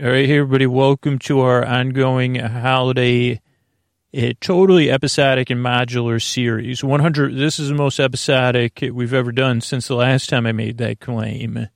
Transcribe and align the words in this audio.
All 0.00 0.10
right, 0.10 0.30
everybody, 0.30 0.66
welcome 0.66 1.18
to 1.20 1.40
our 1.40 1.66
ongoing 1.66 2.36
holiday, 2.36 3.40
uh, 4.16 4.32
totally 4.40 4.92
episodic 4.92 5.50
and 5.50 5.60
modular 5.60 6.22
series. 6.22 6.84
100, 6.84 7.34
this 7.34 7.58
is 7.58 7.70
the 7.70 7.74
most 7.74 7.98
episodic 7.98 8.78
we've 8.92 9.12
ever 9.12 9.32
done 9.32 9.60
since 9.60 9.88
the 9.88 9.96
last 9.96 10.28
time 10.28 10.46
I 10.46 10.52
made 10.52 10.78
that 10.78 11.00
claim. 11.00 11.66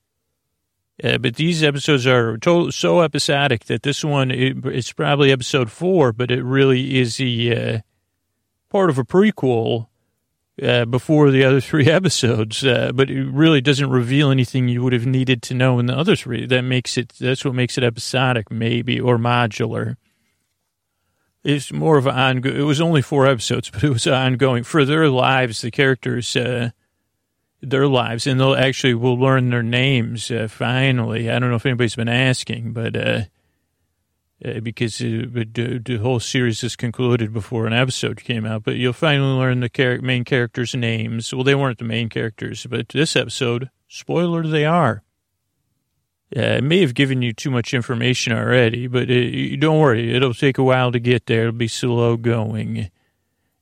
Uh, 1.03 1.19
but 1.19 1.35
these 1.35 1.65
episodes 1.65 2.07
are 2.07 2.39
so 2.71 3.01
episodic 3.01 3.65
that 3.65 3.83
this 3.83 4.05
one, 4.05 4.31
it, 4.31 4.67
it's 4.67 4.93
probably 4.93 5.33
episode 5.33 5.73
four, 5.73 6.13
but 6.13 6.31
it 6.31 6.45
really 6.45 7.01
is 7.01 7.17
the 7.17 7.57
uh, 7.57 7.79
part 8.71 8.89
of 8.89 8.99
a 8.99 9.05
prequel 9.05 9.89
uh, 10.63 10.85
before 10.85 11.31
the 11.31 11.45
other 11.45 11.61
three 11.61 11.87
episodes, 11.91 12.65
uh, 12.65 12.93
but 12.95 13.11
it 13.11 13.25
really 13.25 13.61
doesn't 13.61 13.91
reveal 13.91 14.31
anything 14.31 14.69
you 14.69 14.83
would 14.83 14.93
have 14.93 15.07
needed 15.07 15.43
to 15.43 15.55
know 15.55 15.79
in 15.79 15.87
the 15.87 15.97
other 15.97 16.17
three. 16.17 16.47
That 16.47 16.63
makes 16.63 16.97
it, 16.97 17.13
that's 17.19 17.45
what 17.45 17.55
makes 17.55 17.77
it 17.77 17.85
episodic, 17.85 18.51
maybe, 18.51 19.01
or 19.01 19.19
modular. 19.19 19.97
It's 21.45 21.73
more 21.73 21.99
of 21.99 22.07
an 22.07 22.15
ongoing, 22.15 22.57
it 22.57 22.63
was 22.63 22.81
only 22.81 23.03
four 23.03 23.27
episodes, 23.27 23.71
but 23.73 23.83
it 23.83 23.91
was 23.91 24.07
ongoing. 24.07 24.63
For 24.63 24.85
their 24.85 25.09
lives, 25.09 25.61
the 25.61 25.71
characters, 25.71 26.37
uh, 26.37 26.71
their 27.61 27.89
lives, 27.89 28.27
and 28.27 28.39
they'll 28.39 28.55
actually, 28.55 28.95
will 28.95 29.19
learn 29.19 29.51
their 29.51 29.63
names, 29.63 30.31
uh, 30.31 30.49
finally. 30.49 31.31
I 31.31 31.39
don't 31.39 31.51
know 31.51 31.57
if 31.57 31.67
anybody's 31.67 31.97
been 31.97 32.09
asking, 32.09 32.73
but, 32.73 33.29
uh, 34.45 34.49
uh, 34.49 34.61
because 34.61 35.01
uh, 35.01 35.27
the, 35.35 35.99
whole 36.03 36.21
series 36.21 36.63
is 36.63 36.77
concluded 36.77 37.33
before 37.33 37.67
an 37.67 37.73
episode 37.73 38.23
came 38.23 38.45
out. 38.45 38.65
But 38.65 38.77
you'll 38.77 38.93
finally 38.93 39.39
learn 39.39 39.61
the 39.61 40.01
main 40.03 40.25
characters' 40.25 40.75
names. 40.75 41.33
Well, 41.33 41.45
they 41.45 41.55
weren't 41.55 41.79
the 41.79 41.85
main 41.85 42.09
characters, 42.09 42.67
but 42.69 42.89
this 42.89 43.17
episode, 43.17 43.71
spoiler, 43.89 44.47
they 44.47 44.65
are. 44.65 45.03
Uh, 46.35 46.41
it 46.41 46.65
may 46.65 46.81
have 46.81 46.95
given 46.95 47.21
you 47.21 47.33
too 47.33 47.51
much 47.51 47.75
information 47.75 48.33
already, 48.33 48.87
but 48.87 49.11
it, 49.11 49.61
don't 49.61 49.79
worry. 49.79 50.15
It'll 50.15 50.33
take 50.33 50.57
a 50.57 50.63
while 50.63 50.91
to 50.91 50.99
get 50.99 51.27
there. 51.27 51.43
It'll 51.43 51.53
be 51.53 51.69
slow 51.69 52.17
going, 52.17 52.91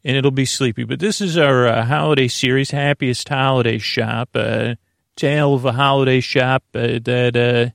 and 0.04 0.16
it'll 0.16 0.30
be 0.30 0.44
sleepy. 0.44 0.84
But 0.84 1.00
this 1.00 1.20
is 1.20 1.36
our 1.36 1.66
uh, 1.66 1.84
holiday 1.84 2.28
series, 2.28 2.70
Happiest 2.70 3.28
Holiday 3.28 3.78
Shop, 3.78 4.28
uh, 4.34 4.76
tale 5.16 5.54
of 5.54 5.64
a 5.64 5.72
holiday 5.72 6.20
shop 6.20 6.62
uh, 6.74 7.00
that 7.02 7.36
uh, 7.36 7.74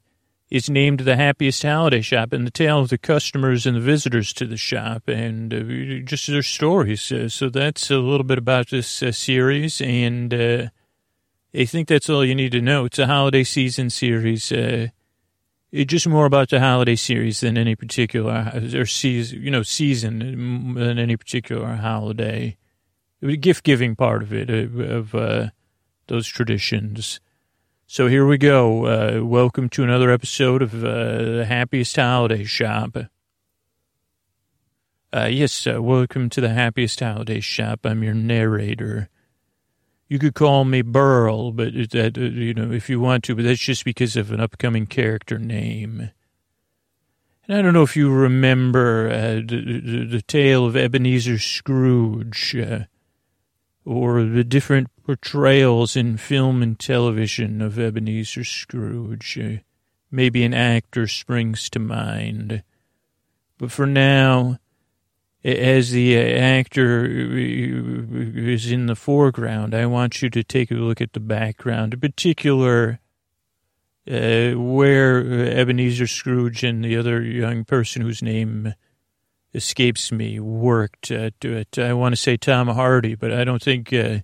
is 0.55 0.69
named 0.69 1.01
the 1.01 1.17
happiest 1.17 1.63
holiday 1.63 1.99
shop 1.99 2.31
and 2.31 2.47
the 2.47 2.51
tale 2.51 2.79
of 2.79 2.87
the 2.87 2.97
customers 2.97 3.65
and 3.65 3.75
the 3.75 3.81
visitors 3.81 4.31
to 4.31 4.45
the 4.45 4.55
shop 4.55 5.05
and 5.09 5.53
uh, 5.53 6.05
just 6.05 6.27
their 6.27 6.41
stories. 6.41 7.11
Uh, 7.11 7.27
so 7.27 7.49
that's 7.49 7.91
a 7.91 7.97
little 7.97 8.23
bit 8.23 8.37
about 8.37 8.69
this 8.69 9.03
uh, 9.03 9.11
series. 9.11 9.81
And 9.81 10.33
uh, 10.33 10.67
I 11.53 11.65
think 11.65 11.89
that's 11.89 12.09
all 12.09 12.23
you 12.23 12.35
need 12.35 12.53
to 12.53 12.61
know. 12.61 12.85
It's 12.85 12.99
a 12.99 13.05
holiday 13.05 13.43
season 13.43 13.89
series. 13.89 14.49
Uh, 14.49 14.87
it's 15.73 15.91
just 15.91 16.07
more 16.07 16.25
about 16.25 16.51
the 16.51 16.61
holiday 16.61 16.95
series 16.95 17.41
than 17.41 17.57
any 17.57 17.75
particular 17.75 18.49
or 18.73 18.85
season, 18.85 19.41
you 19.41 19.51
know, 19.51 19.61
season 19.61 20.75
than 20.75 20.97
any 20.97 21.17
particular 21.17 21.75
holiday. 21.75 22.55
The 23.19 23.35
gift 23.35 23.65
giving 23.65 23.97
part 23.97 24.23
of 24.23 24.31
it, 24.31 24.49
of, 24.49 25.13
uh, 25.13 25.49
those 26.07 26.27
traditions. 26.27 27.19
So 27.87 28.07
here 28.07 28.25
we 28.25 28.39
go. 28.39 28.85
Uh, 28.87 29.23
welcome 29.23 29.69
to 29.69 29.83
another 29.83 30.09
episode 30.09 30.63
of 30.63 30.73
uh, 30.83 31.17
the 31.37 31.45
Happiest 31.47 31.95
Holiday 31.95 32.43
Shop. 32.43 32.97
Uh, 35.13 35.27
yes, 35.27 35.67
uh, 35.67 35.79
welcome 35.79 36.27
to 36.31 36.41
the 36.41 36.49
Happiest 36.49 36.99
Holiday 36.99 37.39
Shop. 37.41 37.81
I'm 37.83 38.01
your 38.01 38.15
narrator. 38.15 39.07
You 40.07 40.17
could 40.17 40.33
call 40.33 40.65
me 40.65 40.81
Burl, 40.81 41.51
but 41.51 41.73
that 41.91 42.17
uh, 42.17 42.21
you 42.21 42.55
know 42.55 42.71
if 42.71 42.89
you 42.89 42.99
want 42.99 43.23
to, 43.25 43.35
but 43.35 43.45
that's 43.45 43.61
just 43.61 43.85
because 43.85 44.17
of 44.17 44.31
an 44.31 44.39
upcoming 44.39 44.87
character 44.87 45.37
name. 45.37 46.09
And 47.47 47.57
I 47.57 47.61
don't 47.61 47.73
know 47.73 47.83
if 47.83 47.95
you 47.95 48.11
remember 48.11 49.11
uh, 49.11 49.35
the, 49.35 49.81
the, 49.83 50.05
the, 50.05 50.21
tale 50.23 50.65
of 50.65 50.75
Ebenezer 50.75 51.37
Scrooge 51.37 52.55
or 53.85 54.23
the 54.23 54.43
different 54.43 54.89
portrayals 55.05 55.95
in 55.95 56.17
film 56.17 56.63
and 56.63 56.79
television 56.79 57.61
of 57.61 57.77
Ebenezer 57.77 58.43
Scrooge. 58.43 59.37
Uh, 59.37 59.57
maybe 60.09 60.43
an 60.43 60.53
actor 60.53 61.07
springs 61.07 61.69
to 61.69 61.79
mind. 61.79 62.63
But 63.57 63.71
for 63.71 63.85
now, 63.85 64.57
as 65.43 65.91
the 65.91 66.17
uh, 66.17 66.21
actor 66.21 67.05
is 67.05 68.71
in 68.71 68.87
the 68.87 68.95
foreground, 68.95 69.75
I 69.75 69.85
want 69.85 70.21
you 70.23 70.29
to 70.31 70.43
take 70.43 70.71
a 70.71 70.75
look 70.75 70.99
at 71.01 71.13
the 71.13 71.19
background, 71.19 71.93
in 71.93 71.99
particular 71.99 72.99
uh, 74.09 74.51
where 74.51 75.19
Ebenezer 75.19 76.07
Scrooge 76.07 76.63
and 76.63 76.83
the 76.83 76.97
other 76.97 77.21
young 77.21 77.63
person 77.63 78.01
whose 78.01 78.23
name 78.23 78.73
escapes 79.53 80.11
me 80.11 80.39
worked 80.39 81.11
at. 81.11 81.33
I 81.77 81.93
want 81.93 82.13
to 82.13 82.21
say 82.21 82.37
Tom 82.37 82.67
Hardy, 82.69 83.13
but 83.13 83.31
I 83.31 83.43
don't 83.43 83.61
think. 83.61 83.93
Uh, 83.93 84.19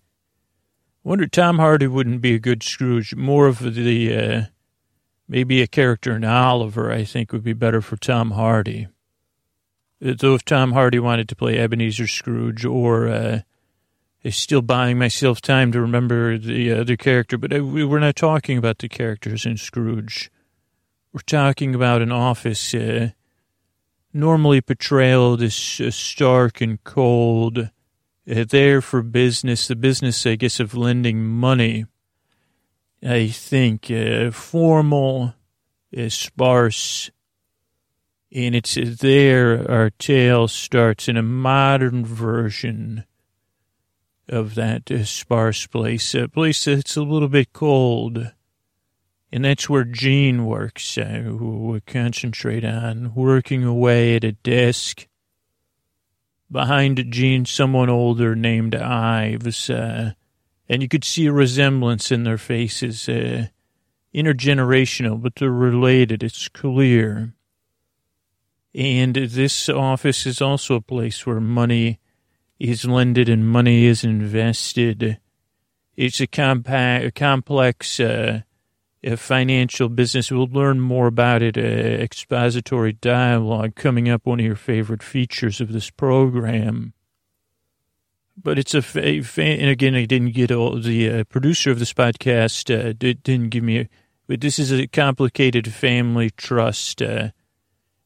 wonder 1.04 1.28
Tom 1.28 1.58
Hardy 1.58 1.88
wouldn't 1.88 2.22
be 2.22 2.36
a 2.36 2.40
good 2.40 2.64
Scrooge. 2.64 3.16
More 3.16 3.48
of 3.48 3.60
the 3.60 4.16
uh, 4.16 4.42
maybe 5.28 5.62
a 5.62 5.68
character 5.68 6.16
in 6.16 6.24
Oliver. 6.24 6.92
I 6.92 7.04
think 7.04 7.32
would 7.32 7.44
be 7.44 7.54
better 7.54 7.82
for 7.82 7.98
Tom 7.98 8.32
Hardy. 8.32 8.88
Though 10.00 10.36
if 10.36 10.44
Tom 10.46 10.72
Hardy 10.74 11.00
wanted 11.00 11.30
to 11.30 11.36
play 11.36 11.60
Ebenezer 11.60 12.08
Scrooge, 12.08 12.66
or 12.66 13.08
uh, 13.08 13.42
is 14.24 14.36
still 14.36 14.62
buying 14.62 14.98
myself 14.98 15.42
time 15.42 15.72
to 15.72 15.82
remember 15.82 16.38
the 16.38 16.72
other 16.72 16.96
character, 16.96 17.38
but 17.38 17.54
uh, 17.54 17.64
we're 17.64 18.00
not 18.00 18.16
talking 18.16 18.58
about 18.58 18.80
the 18.80 18.90
characters 18.90 19.46
in 19.46 19.58
Scrooge. 19.58 20.32
We're 21.14 21.22
talking 21.22 21.76
about 21.76 22.02
an 22.02 22.12
office. 22.12 22.74
Uh, 22.74 23.12
normally 24.14 24.62
portrayed 24.62 25.42
as 25.42 25.82
uh, 25.84 25.92
stark 25.92 26.62
and 26.62 26.84
cold, 26.84 27.58
uh, 27.60 27.66
there 28.34 28.82
for 28.82 29.02
business, 29.02 29.68
the 29.68 29.76
business, 29.76 30.26
I 30.26 30.36
guess, 30.36 30.60
of 30.60 30.76
lending 30.76 31.24
money. 31.26 31.86
I 33.04 33.28
think 33.28 33.90
uh, 33.90 34.32
formal, 34.32 35.34
uh, 35.98 36.10
sparse, 36.10 37.10
and 38.32 38.56
it's 38.56 38.78
uh, 38.78 38.96
there 39.00 39.70
our 39.70 39.90
tale 39.90 40.48
starts 40.48 41.08
in 41.08 41.18
a 41.18 41.24
modern 41.24 42.06
version 42.06 43.06
of 44.30 44.56
that 44.56 44.92
uh, 44.92 45.04
sparse 45.04 45.66
place, 45.68 46.14
a 46.14 46.28
place 46.28 46.66
that's 46.66 46.96
a 46.96 47.02
little 47.02 47.28
bit 47.28 47.54
cold 47.54 48.32
and 49.32 49.46
that's 49.46 49.70
where 49.70 49.86
Gene 49.86 50.46
works, 50.46 50.98
uh, 50.98 51.22
who 51.24 51.72
we 51.72 51.82
concentrate 51.82 52.66
on, 52.66 53.14
working 53.16 53.64
away 53.64 54.16
at 54.16 54.24
a 54.26 54.34
desk. 54.34 55.08
Behind 56.52 57.12
Gene, 57.12 57.46
someone 57.46 57.90
older 57.90 58.36
named 58.36 58.76
Ives, 58.76 59.70
uh, 59.70 60.12
and 60.68 60.82
you 60.82 60.90
could 60.90 61.06
see 61.06 61.28
a 61.28 61.32
resemblance 61.32 62.12
in 62.12 62.24
their 62.24 62.38
faces, 62.38 63.08
uh, 63.08 63.48
intergenerational, 64.14 65.22
but 65.22 65.36
they're 65.36 65.50
related, 65.50 66.24
it's 66.24 66.50
clear. 66.50 67.34
And 68.74 69.16
this 69.16 69.70
office 69.70 70.26
is 70.26 70.42
also 70.42 70.76
a 70.76 70.82
place 70.82 71.26
where 71.26 71.40
money 71.40 72.00
is 72.60 72.86
lended 72.86 73.30
and 73.30 73.48
money 73.48 73.86
is 73.86 74.04
invested. 74.04 75.20
It's 75.96 76.20
a, 76.20 76.28
compa- 76.28 77.06
a 77.06 77.12
complex, 77.12 78.00
uh, 78.00 78.42
financial 79.18 79.90
business. 79.90 80.32
We'll 80.32 80.48
learn 80.48 80.80
more 80.80 81.08
about 81.08 81.42
it. 81.42 81.58
Uh, 81.58 81.62
expository 81.62 82.94
dialogue 82.94 83.76
coming 83.76 84.10
up, 84.10 84.26
one 84.26 84.40
of 84.40 84.46
your 84.46 84.56
favorite 84.56 85.04
features 85.04 85.60
of 85.60 85.72
this 85.72 85.90
program. 85.90 86.94
But 88.38 88.60
it's 88.60 88.74
a, 88.74 88.82
fa- 88.82 89.24
fa- 89.24 89.44
and 89.44 89.70
again, 89.70 89.96
I 89.96 90.06
didn't 90.06 90.34
get 90.34 90.52
all 90.52 90.80
the 90.80 91.10
uh, 91.10 91.24
producer 91.26 91.72
of 91.72 91.80
this 91.80 91.94
podcast 91.94 92.74
uh, 92.74 92.94
did, 92.98 93.28
not 93.28 93.50
give 93.50 93.64
me, 93.64 93.80
a, 93.80 93.90
but 94.28 94.42
this 94.42 94.60
is 94.60 94.72
a 94.72 94.88
complicated 94.88 95.74
family 95.74 96.30
trust 96.30 97.02
uh, 97.02 97.30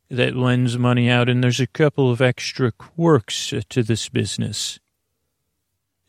that 0.09 0.35
lends 0.35 0.77
money 0.77 1.09
out, 1.09 1.29
and 1.29 1.43
there's 1.43 1.59
a 1.59 1.67
couple 1.67 2.09
of 2.09 2.21
extra 2.21 2.71
quirks 2.71 3.53
uh, 3.53 3.61
to 3.69 3.83
this 3.83 4.09
business. 4.09 4.79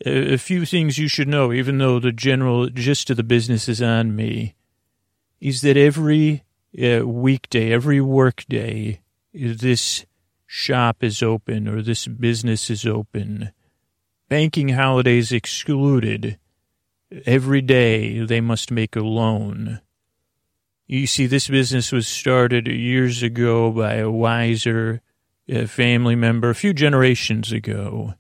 A, 0.05 0.35
a 0.35 0.39
few 0.39 0.65
things 0.65 0.99
you 0.99 1.09
should 1.09 1.29
know, 1.29 1.53
even 1.53 1.79
though 1.79 1.99
the 1.99 2.13
general 2.13 2.69
gist 2.69 3.11
of 3.11 3.17
the 3.17 3.23
business 3.23 3.69
is 3.69 3.83
on 3.83 4.15
me 4.15 4.55
is 5.41 5.61
that 5.63 5.77
every 5.77 6.45
uh, 6.83 7.07
weekday, 7.07 7.73
every 7.73 8.01
workday, 8.01 9.01
this 9.33 10.07
shop 10.47 11.03
is 11.03 11.23
open 11.23 11.69
or 11.69 11.83
this 11.83 12.07
business 12.07 12.71
is 12.71 12.87
open. 12.87 13.53
Banking 14.29 14.71
holidays 14.71 15.33
excluded. 15.33 16.39
Every 17.25 17.63
day 17.63 18.25
they 18.25 18.41
must 18.41 18.71
make 18.71 18.97
a 18.97 19.01
loan. 19.01 19.81
You 20.87 21.07
see, 21.07 21.27
this 21.27 21.49
business 21.49 21.93
was 21.93 22.07
started 22.07 22.67
years 22.67 23.23
ago 23.23 23.71
by 23.71 23.95
a 23.95 24.11
wiser 24.11 25.03
uh, 25.53 25.67
family 25.67 26.17
member, 26.17 26.51
a 26.51 26.55
few 26.55 26.73
generations 26.73 27.53
ago 27.53 28.15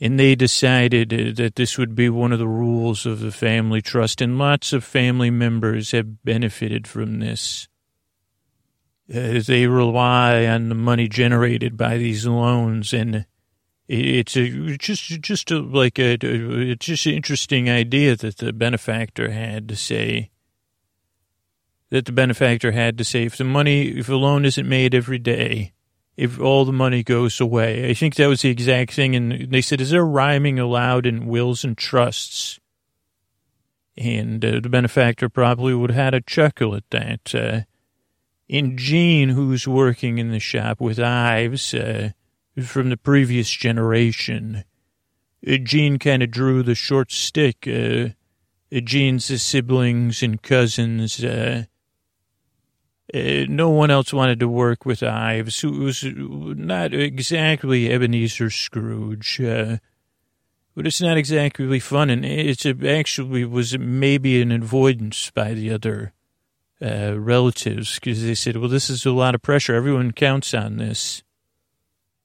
and 0.00 0.18
they 0.18 0.34
decided 0.34 1.12
uh, 1.12 1.32
that 1.42 1.56
this 1.56 1.76
would 1.76 1.94
be 1.94 2.08
one 2.08 2.32
of 2.32 2.38
the 2.38 2.48
rules 2.48 3.04
of 3.04 3.20
the 3.20 3.32
family 3.32 3.82
trust, 3.82 4.20
and 4.20 4.38
lots 4.38 4.72
of 4.72 4.82
family 4.82 5.30
members 5.30 5.90
have 5.90 6.24
benefited 6.24 6.86
from 6.88 7.20
this. 7.20 7.68
uh, 9.12 9.40
they 9.44 9.66
rely 9.66 10.46
on 10.46 10.68
the 10.68 10.74
money 10.74 11.08
generated 11.08 11.76
by 11.76 11.96
these 11.98 12.26
loans, 12.26 12.92
and 12.92 13.26
it's 13.88 14.36
a, 14.36 14.76
just 14.78 15.20
just 15.20 15.50
a, 15.50 15.58
like 15.58 15.98
a, 15.98 16.16
it's 16.22 16.86
just 16.86 17.06
an 17.06 17.14
interesting 17.14 17.68
idea 17.68 18.14
that 18.14 18.36
the 18.36 18.52
benefactor 18.52 19.30
had 19.30 19.68
to 19.68 19.74
say 19.74 20.30
that 21.90 22.04
the 22.04 22.12
benefactor 22.12 22.70
had 22.70 22.96
to 22.98 23.04
say 23.04 23.24
if 23.24 23.36
the 23.36 23.42
money 23.42 23.88
if 23.88 24.08
a 24.08 24.14
loan 24.14 24.44
isn't 24.44 24.68
made 24.68 24.94
every 24.94 25.18
day 25.18 25.72
if 26.16 26.40
all 26.40 26.64
the 26.64 26.72
money 26.72 27.02
goes 27.02 27.40
away 27.40 27.88
i 27.88 27.94
think 27.94 28.14
that 28.14 28.26
was 28.26 28.42
the 28.42 28.50
exact 28.50 28.92
thing 28.92 29.14
and 29.16 29.50
they 29.50 29.60
said 29.60 29.80
is 29.80 29.90
there 29.90 30.04
rhyming 30.04 30.58
allowed 30.58 31.06
in 31.06 31.26
wills 31.26 31.64
and 31.64 31.76
trusts 31.76 32.58
and 33.96 34.44
uh, 34.44 34.60
the 34.60 34.68
benefactor 34.68 35.28
probably 35.28 35.74
would 35.74 35.90
have 35.90 36.04
had 36.04 36.14
a 36.14 36.20
chuckle 36.20 36.74
at 36.74 36.88
that 36.90 37.34
uh, 37.34 37.60
and 38.50 38.76
Gene, 38.76 39.28
who's 39.28 39.68
working 39.68 40.18
in 40.18 40.32
the 40.32 40.40
shop 40.40 40.80
with 40.80 40.98
Ives 40.98 41.72
uh, 41.72 42.10
from 42.60 42.90
the 42.90 42.96
previous 42.96 43.48
generation, 43.48 44.64
uh, 45.46 45.56
Gene 45.58 46.00
kind 46.00 46.22
of 46.22 46.32
drew 46.32 46.62
the 46.62 46.74
short 46.74 47.12
stick. 47.12 47.66
Uh, 47.66 48.08
uh 48.72 49.18
siblings 49.18 50.22
and 50.22 50.42
cousins. 50.42 51.24
Uh, 53.14 53.18
uh, 53.18 53.46
no 53.48 53.70
one 53.70 53.90
else 53.90 54.12
wanted 54.12 54.40
to 54.40 54.48
work 54.48 54.84
with 54.84 55.02
Ives, 55.02 55.60
who 55.60 55.72
was 55.72 56.04
not 56.04 56.94
exactly 56.94 57.90
Ebenezer 57.90 58.50
Scrooge. 58.50 59.40
but 59.40 60.86
it's 60.86 61.00
not 61.00 61.16
exactly 61.16 61.80
fun, 61.80 62.10
and 62.10 62.24
it's 62.24 62.66
actually 62.66 63.44
was 63.44 63.78
maybe 63.78 64.40
an 64.40 64.52
avoidance 64.52 65.30
by 65.30 65.54
the 65.54 65.70
other 65.70 66.12
uh, 66.82 67.18
relatives 67.18 67.96
because 67.96 68.22
they 68.22 68.34
said, 68.34 68.56
well, 68.56 68.68
this 68.68 68.88
is 68.88 69.04
a 69.04 69.12
lot 69.12 69.34
of 69.34 69.42
pressure. 69.42 69.74
Everyone 69.74 70.12
counts 70.12 70.54
on 70.54 70.78
this. 70.78 71.22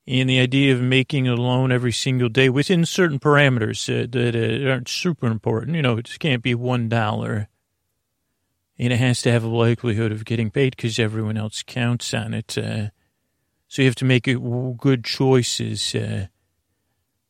And 0.08 0.30
the 0.30 0.40
idea 0.40 0.74
of 0.74 0.82
making 0.82 1.28
a 1.28 1.36
loan 1.36 1.72
every 1.72 1.92
single 1.92 2.30
day 2.30 2.48
within 2.48 2.86
certain 2.86 3.20
parameters 3.20 3.90
uh, 3.90 4.08
that 4.12 4.36
uh, 4.36 4.70
aren't 4.70 4.88
super 4.88 5.26
important, 5.26 5.76
you 5.76 5.82
know, 5.82 5.98
it 5.98 6.20
can't 6.20 6.44
be 6.44 6.54
$1. 6.54 7.48
And 8.78 8.92
it 8.92 8.98
has 8.98 9.22
to 9.22 9.32
have 9.32 9.44
a 9.44 9.48
likelihood 9.48 10.12
of 10.12 10.26
getting 10.26 10.52
paid 10.52 10.76
because 10.76 11.00
everyone 11.00 11.38
else 11.38 11.64
counts 11.64 12.14
on 12.14 12.34
it. 12.34 12.58
Uh, 12.58 12.90
so 13.68 13.82
you 13.82 13.88
have 13.88 13.96
to 13.96 14.06
make 14.06 14.24
good 14.24 15.04
choices, 15.04 15.96
uh, 15.96 16.28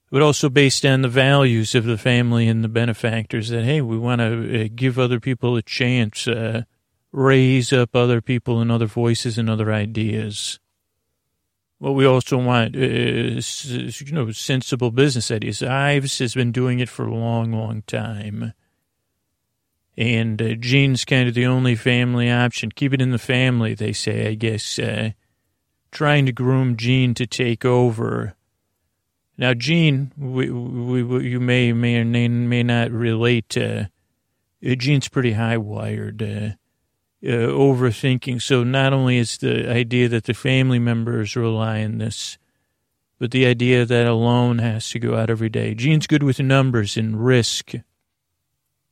but 0.10 0.22
also 0.22 0.50
based 0.50 0.86
on 0.86 1.02
the 1.02 1.08
values 1.08 1.76
of 1.76 1.86
the 1.86 1.98
family 1.98 2.48
and 2.48 2.64
the 2.64 2.68
benefactors 2.68 3.50
that, 3.50 3.64
hey, 3.64 3.82
we 3.82 3.98
want 3.98 4.22
to 4.22 4.66
uh, 4.66 4.68
give 4.74 4.98
other 4.98 5.20
people 5.20 5.56
a 5.56 5.62
chance. 5.62 6.28
Uh, 6.28 6.64
raise 7.16 7.72
up 7.72 7.96
other 7.96 8.22
people 8.22 8.60
and 8.60 8.72
other 8.72 8.88
voices 8.88 9.38
and 9.38 9.50
other 9.50 9.72
ideas. 9.72 10.60
What 11.78 11.92
we 11.92 12.06
also 12.06 12.38
want 12.38 12.76
is, 12.76 14.02
you 14.02 14.12
know, 14.12 14.32
sensible 14.32 14.92
business 14.92 15.32
ideas. 15.32 15.64
Ives 15.64 16.20
has 16.20 16.34
been 16.34 16.52
doing 16.52 16.80
it 16.80 16.90
for 16.90 17.06
a 17.06 17.14
long, 17.14 17.54
long 17.54 17.84
time. 17.84 18.54
And 19.98 20.42
uh, 20.42 20.56
Gene's 20.56 21.06
kind 21.06 21.28
of 21.28 21.36
the 21.36 21.46
only 21.46 21.76
family 21.76 22.30
option. 22.30 22.72
Keep 22.72 22.94
it 22.94 23.02
in 23.02 23.12
the 23.12 23.18
family, 23.18 23.74
they 23.74 23.94
say, 23.94 24.28
I 24.28 24.34
guess. 24.34 24.78
Uh, 24.78 25.12
trying 25.92 26.26
to 26.26 26.32
groom 26.32 26.76
Gene 26.76 27.14
to 27.14 27.26
take 27.26 27.64
over. 27.64 28.36
Now, 29.38 29.54
Gene, 29.54 30.12
we, 30.18 30.50
we, 30.50 31.04
we, 31.04 31.30
you 31.30 31.40
may, 31.40 31.72
may 31.74 31.98
or 31.98 32.06
may, 32.06 32.28
may 32.28 32.64
not 32.64 32.92
relate 32.92 33.48
to. 33.50 33.90
Uh, 34.66 34.76
Gene's 34.76 35.08
pretty 35.08 35.34
high 35.34 35.58
wired. 35.58 36.22
Uh, 36.22 36.50
uh, 37.26 37.50
overthinking. 37.50 38.42
So 38.42 38.64
not 38.64 38.94
only 38.94 39.18
is 39.18 39.40
the 39.40 39.68
idea 39.70 40.08
that 40.10 40.26
the 40.26 40.34
family 40.34 40.78
members 40.78 41.36
rely 41.36 41.84
on 41.84 41.98
this, 41.98 42.38
but 43.18 43.32
the 43.32 43.48
idea 43.48 43.86
that 43.86 44.06
a 44.06 44.14
loan 44.14 44.60
has 44.60 44.90
to 44.92 45.00
go 45.00 45.16
out 45.16 45.30
every 45.30 45.50
day. 45.50 45.74
Gene's 45.74 46.06
good 46.06 46.22
with 46.22 46.40
numbers 46.40 46.98
and 46.98 47.26
risk, 47.26 47.74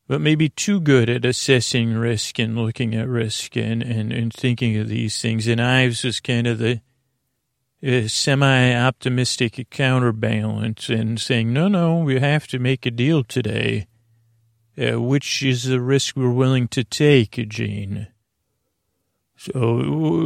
but 0.07 0.21
maybe 0.21 0.50
too 0.50 0.79
good 0.79 1.09
at 1.09 1.25
assessing 1.25 1.94
risk 1.94 2.39
and 2.39 2.57
looking 2.57 2.94
at 2.94 3.07
risk 3.07 3.55
and, 3.55 3.81
and, 3.81 4.11
and 4.11 4.33
thinking 4.33 4.77
of 4.77 4.89
these 4.89 5.21
things. 5.21 5.47
And 5.47 5.61
Ives 5.61 6.03
is 6.03 6.19
kind 6.19 6.47
of 6.47 6.59
the 6.59 6.81
uh, 7.85 8.07
semi-optimistic 8.07 9.69
counterbalance 9.69 10.89
and 10.89 11.19
saying, 11.19 11.53
no, 11.53 11.67
no, 11.67 11.97
we 11.97 12.19
have 12.19 12.47
to 12.47 12.59
make 12.59 12.85
a 12.85 12.91
deal 12.91 13.23
today. 13.23 13.88
Uh, 14.75 15.00
which 15.00 15.44
is 15.44 15.65
the 15.65 15.79
risk 15.79 16.15
we're 16.17 16.31
willing 16.31 16.67
to 16.67 16.83
take, 16.83 17.33
Gene? 17.47 18.07
So, 19.38 19.81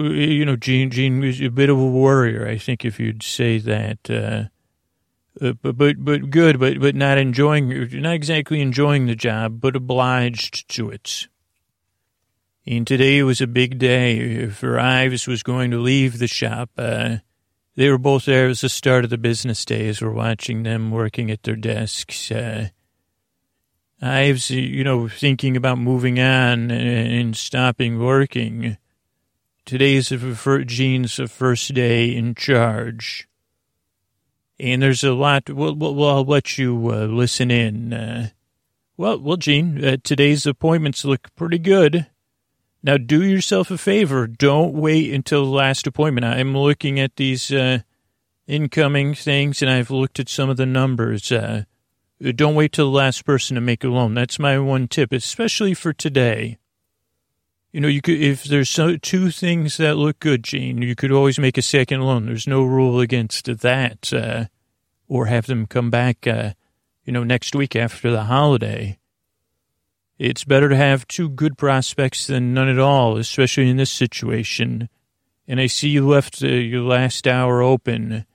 you 0.05 0.45
know, 0.45 0.55
Gene, 0.55 0.89
Gene 0.89 1.19
was 1.19 1.41
a 1.41 1.49
bit 1.49 1.69
of 1.69 1.77
a 1.77 1.85
warrior, 1.85 2.47
I 2.47 2.57
think, 2.57 2.85
if 2.85 2.97
you'd 2.97 3.23
say 3.23 3.57
that. 3.57 4.09
Uh, 4.09 4.45
uh, 5.41 5.53
but, 5.61 5.77
but, 5.77 5.95
but 6.03 6.29
good, 6.29 6.59
but, 6.59 6.79
but 6.79 6.95
not 6.95 7.17
enjoying, 7.17 7.89
not 8.01 8.13
exactly 8.13 8.61
enjoying 8.61 9.05
the 9.05 9.15
job, 9.15 9.59
but 9.61 9.75
obliged 9.75 10.67
to 10.69 10.89
it. 10.89 11.27
And 12.65 12.85
today 12.85 13.23
was 13.23 13.39
a 13.39 13.47
big 13.47 13.79
day 13.79 14.47
for 14.47 14.79
Ives 14.79 15.25
was 15.27 15.41
going 15.41 15.71
to 15.71 15.79
leave 15.79 16.19
the 16.19 16.27
shop. 16.27 16.71
Uh, 16.77 17.17
they 17.75 17.89
were 17.89 17.97
both 17.97 18.25
there. 18.25 18.45
It 18.45 18.49
was 18.49 18.61
the 18.61 18.69
start 18.69 19.03
of 19.03 19.09
the 19.09 19.17
business 19.17 19.63
days. 19.63 20.01
We're 20.01 20.11
watching 20.11 20.63
them 20.63 20.91
working 20.91 21.31
at 21.31 21.43
their 21.43 21.55
desks. 21.55 22.29
Uh, 22.31 22.69
Ives, 24.01 24.51
you 24.51 24.83
know, 24.83 25.07
thinking 25.07 25.55
about 25.55 25.77
moving 25.77 26.19
on 26.19 26.69
and 26.69 27.35
stopping 27.37 27.99
working. 27.99 28.77
Today's 29.65 30.09
Gene's 30.65 31.19
first 31.31 31.73
day 31.73 32.15
in 32.15 32.35
charge. 32.35 33.27
And 34.59 34.81
there's 34.81 35.03
a 35.03 35.13
lot. 35.13 35.49
Well, 35.49 35.75
well 35.75 36.09
I'll 36.09 36.23
let 36.23 36.57
you 36.57 36.91
uh, 36.91 37.05
listen 37.05 37.51
in. 37.51 37.93
Uh, 37.93 38.29
well, 38.97 39.19
well, 39.19 39.37
Gene, 39.37 39.83
uh, 39.83 39.97
today's 40.03 40.45
appointments 40.45 41.05
look 41.05 41.33
pretty 41.35 41.59
good. 41.59 42.07
Now, 42.81 42.97
do 42.97 43.23
yourself 43.23 43.69
a 43.69 43.77
favor. 43.77 44.27
Don't 44.27 44.73
wait 44.73 45.13
until 45.13 45.45
the 45.45 45.51
last 45.51 45.85
appointment. 45.87 46.25
I'm 46.25 46.57
looking 46.57 46.99
at 46.99 47.15
these 47.15 47.51
uh, 47.51 47.79
incoming 48.47 49.13
things, 49.13 49.61
and 49.61 49.69
I've 49.69 49.91
looked 49.91 50.19
at 50.19 50.29
some 50.29 50.49
of 50.49 50.57
the 50.57 50.65
numbers. 50.65 51.31
Uh, 51.31 51.63
don't 52.35 52.55
wait 52.55 52.71
till 52.71 52.89
the 52.89 52.97
last 52.97 53.25
person 53.25 53.55
to 53.55 53.61
make 53.61 53.83
a 53.83 53.89
loan. 53.89 54.13
That's 54.13 54.39
my 54.39 54.57
one 54.57 54.87
tip, 54.87 55.11
especially 55.11 55.73
for 55.73 55.93
today. 55.93 56.57
You 57.71 57.81
know, 57.81 57.87
you 57.87 58.01
could 58.01 58.19
if 58.19 58.45
there's 58.45 58.69
so, 58.69 58.97
two 58.97 59.29
things 59.29 59.77
that 59.77 59.97
look 59.97 60.19
good, 60.19 60.43
Gene, 60.43 60.81
you 60.81 60.95
could 60.95 61.11
always 61.11 61.37
make 61.37 61.57
a 61.57 61.61
second 61.61 62.01
loan. 62.01 62.25
There's 62.25 62.47
no 62.47 62.63
rule 62.63 62.99
against 62.99 63.45
that, 63.45 64.13
uh, 64.13 64.45
or 65.07 65.25
have 65.25 65.47
them 65.47 65.67
come 65.67 65.89
back, 65.89 66.25
uh, 66.25 66.53
you 67.03 67.13
know, 67.13 67.23
next 67.23 67.55
week 67.55 67.75
after 67.75 68.09
the 68.09 68.23
holiday. 68.23 68.97
It's 70.17 70.43
better 70.43 70.69
to 70.69 70.75
have 70.75 71.07
two 71.07 71.29
good 71.29 71.57
prospects 71.57 72.25
than 72.25 72.53
none 72.53 72.69
at 72.69 72.79
all, 72.79 73.17
especially 73.17 73.69
in 73.69 73.77
this 73.77 73.91
situation. 73.91 74.89
And 75.47 75.59
I 75.59 75.67
see 75.67 75.89
you 75.89 76.07
left 76.07 76.41
uh, 76.41 76.47
your 76.47 76.81
last 76.81 77.27
hour 77.27 77.61
open, 77.61 78.25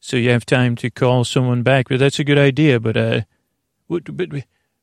so 0.00 0.16
you 0.16 0.30
have 0.30 0.44
time 0.44 0.74
to 0.76 0.90
call 0.90 1.24
someone 1.24 1.62
back. 1.62 1.88
But 1.88 2.00
that's 2.00 2.18
a 2.18 2.24
good 2.24 2.38
idea. 2.38 2.80
But 2.80 2.96
uh, 2.96 3.20
what, 3.86 4.16
but 4.16 4.30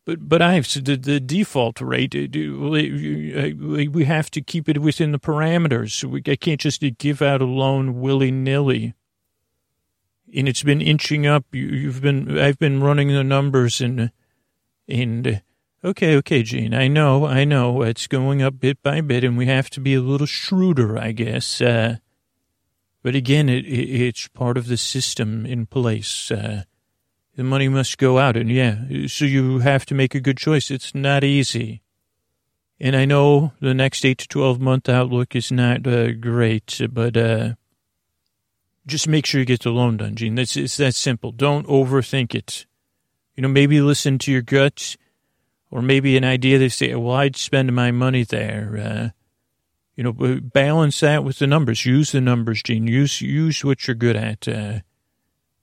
but 0.06 0.28
but 0.28 0.42
I 0.42 0.54
have 0.54 0.68
the, 0.74 0.96
the 0.96 1.20
default 1.20 1.80
rate. 1.80 2.16
Uh, 2.16 3.90
we 3.92 4.06
have 4.06 4.32
to 4.32 4.42
keep 4.42 4.68
it 4.68 4.80
within 4.80 5.12
the 5.12 5.20
parameters. 5.20 6.04
We, 6.04 6.22
I 6.32 6.36
can't 6.36 6.60
just 6.60 6.84
give 6.98 7.22
out 7.22 7.42
a 7.42 7.46
loan 7.46 8.02
willy 8.02 8.32
nilly. 8.32 8.94
And 10.34 10.48
it's 10.48 10.64
been 10.64 10.82
inching 10.82 11.28
up. 11.28 11.46
You, 11.52 11.92
have 11.92 12.02
been 12.02 12.40
I've 12.40 12.58
been 12.58 12.82
running 12.82 13.10
the 13.10 13.24
numbers 13.24 13.82
and 13.82 14.12
and 14.88 15.42
okay 15.84 16.16
okay 16.18 16.42
Gene. 16.42 16.74
I 16.74 16.88
know 16.88 17.28
I 17.28 17.44
know 17.44 17.82
it's 17.84 18.08
going 18.08 18.42
up 18.42 18.60
bit 18.60 18.82
by 18.82 19.02
bit, 19.02 19.24
and 19.24 19.38
we 19.38 19.46
have 19.48 19.70
to 19.72 19.80
be 19.80 19.94
a 19.94 20.02
little 20.02 20.28
shrewder, 20.28 20.98
I 20.98 21.12
guess. 21.12 21.62
Uh, 21.62 21.98
but 23.04 23.16
again, 23.16 23.50
it, 23.50 23.66
it, 23.66 23.90
it's 23.90 24.28
part 24.30 24.58
of 24.58 24.68
the 24.68 24.78
system 24.78 25.46
in 25.46 25.66
place. 25.66 26.32
Uh, 26.32 26.64
the 27.42 27.46
money 27.46 27.68
must 27.68 27.98
go 27.98 28.20
out. 28.20 28.38
And 28.38 28.52
yeah, 28.52 29.08
so 29.08 29.26
you 29.26 29.60
have 29.60 29.84
to 29.88 29.96
make 29.96 30.14
a 30.14 30.20
good 30.20 30.38
choice. 30.38 30.70
It's 30.70 30.94
not 30.94 31.24
easy. 31.24 31.82
And 32.80 32.96
I 32.96 33.06
know 33.06 33.54
the 33.60 33.74
next 33.74 34.06
eight 34.06 34.20
to 34.20 34.28
12 34.28 34.60
month 34.62 34.88
outlook 34.88 35.36
is 35.36 35.52
not 35.52 35.88
uh, 35.88 36.12
great, 36.12 36.80
but 36.92 37.18
uh, 37.18 37.54
just 38.86 39.08
make 39.08 39.26
sure 39.26 39.40
you 39.40 39.46
get 39.46 39.62
the 39.62 39.72
loan 39.72 39.98
done, 39.98 40.16
Gene. 40.16 40.38
It's 40.38 40.78
that 40.78 40.94
simple. 40.94 41.32
Don't 41.32 41.66
overthink 41.66 42.36
it. 42.36 42.68
You 43.36 43.42
know, 43.42 43.48
maybe 43.48 43.82
listen 43.82 44.20
to 44.20 44.32
your 44.32 44.44
guts 44.44 44.96
or 45.72 45.82
maybe 45.82 46.16
an 46.18 46.24
idea 46.24 46.60
they 46.60 46.70
say, 46.70 46.94
well, 46.94 47.16
I'd 47.16 47.36
spend 47.36 47.74
my 47.74 47.90
money 47.90 48.24
there. 48.24 48.78
Uh, 48.78 49.10
you 49.96 50.04
know, 50.04 50.40
balance 50.44 51.00
that 51.00 51.24
with 51.24 51.40
the 51.40 51.48
numbers. 51.48 51.88
Use 51.88 52.12
the 52.12 52.22
numbers, 52.22 52.62
Gene. 52.62 52.86
Use, 52.86 53.20
use 53.20 53.66
what 53.66 53.88
you're 53.88 53.96
good 53.96 54.16
at. 54.16 54.84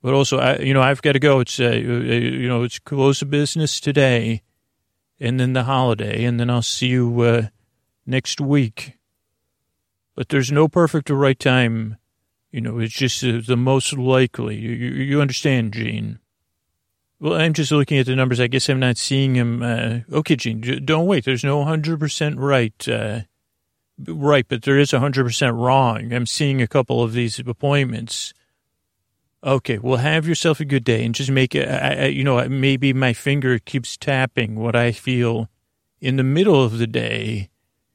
But 0.02 0.14
also, 0.14 0.38
I, 0.38 0.58
you 0.58 0.74
know, 0.74 0.82
I've 0.82 1.02
got 1.02 1.12
to 1.12 1.18
go. 1.18 1.40
It's, 1.40 1.58
uh, 1.58 1.70
you 1.70 2.48
know, 2.48 2.62
it's 2.62 2.78
close 2.78 3.20
of 3.22 3.30
business 3.30 3.80
today 3.80 4.42
and 5.20 5.40
then 5.40 5.52
the 5.52 5.64
holiday, 5.64 6.24
and 6.24 6.38
then 6.38 6.50
I'll 6.50 6.62
see 6.62 6.88
you 6.88 7.20
uh, 7.22 7.42
next 8.06 8.40
week. 8.40 8.94
But 10.14 10.28
there's 10.28 10.52
no 10.52 10.68
perfect 10.68 11.10
or 11.10 11.16
right 11.16 11.38
time. 11.38 11.96
You 12.50 12.60
know, 12.60 12.78
it's 12.78 12.94
just 12.94 13.22
uh, 13.24 13.40
the 13.46 13.56
most 13.56 13.92
likely. 13.92 14.56
You, 14.56 14.70
you, 14.70 14.90
you 14.90 15.20
understand, 15.20 15.72
Gene? 15.72 16.18
Well, 17.20 17.34
I'm 17.34 17.52
just 17.52 17.72
looking 17.72 17.98
at 17.98 18.06
the 18.06 18.14
numbers. 18.14 18.40
I 18.40 18.46
guess 18.46 18.68
I'm 18.68 18.78
not 18.78 18.96
seeing 18.96 19.34
them. 19.34 19.62
Uh, 19.62 20.18
okay, 20.18 20.36
Gene, 20.36 20.60
don't 20.84 21.06
wait. 21.06 21.24
There's 21.24 21.44
no 21.44 21.64
100% 21.64 22.34
right. 22.38 22.88
Uh, 22.88 23.20
right, 24.06 24.46
but 24.48 24.62
there 24.62 24.78
is 24.78 24.92
100% 24.92 25.58
wrong. 25.58 26.12
I'm 26.12 26.26
seeing 26.26 26.62
a 26.62 26.68
couple 26.68 27.02
of 27.02 27.12
these 27.12 27.38
appointments. 27.40 28.32
Okay, 29.48 29.78
well, 29.78 29.96
have 29.96 30.28
yourself 30.28 30.60
a 30.60 30.66
good 30.66 30.84
day 30.84 31.06
and 31.06 31.14
just 31.14 31.30
make 31.30 31.54
it, 31.54 31.66
I, 31.66 31.94
I, 31.94 32.04
you 32.08 32.22
know, 32.22 32.46
maybe 32.50 32.92
my 32.92 33.14
finger 33.14 33.58
keeps 33.58 33.96
tapping 33.96 34.56
what 34.56 34.76
I 34.76 34.92
feel 34.92 35.48
in 36.02 36.16
the 36.16 36.22
middle 36.22 36.62
of 36.62 36.76
the 36.76 36.86
day 36.86 37.48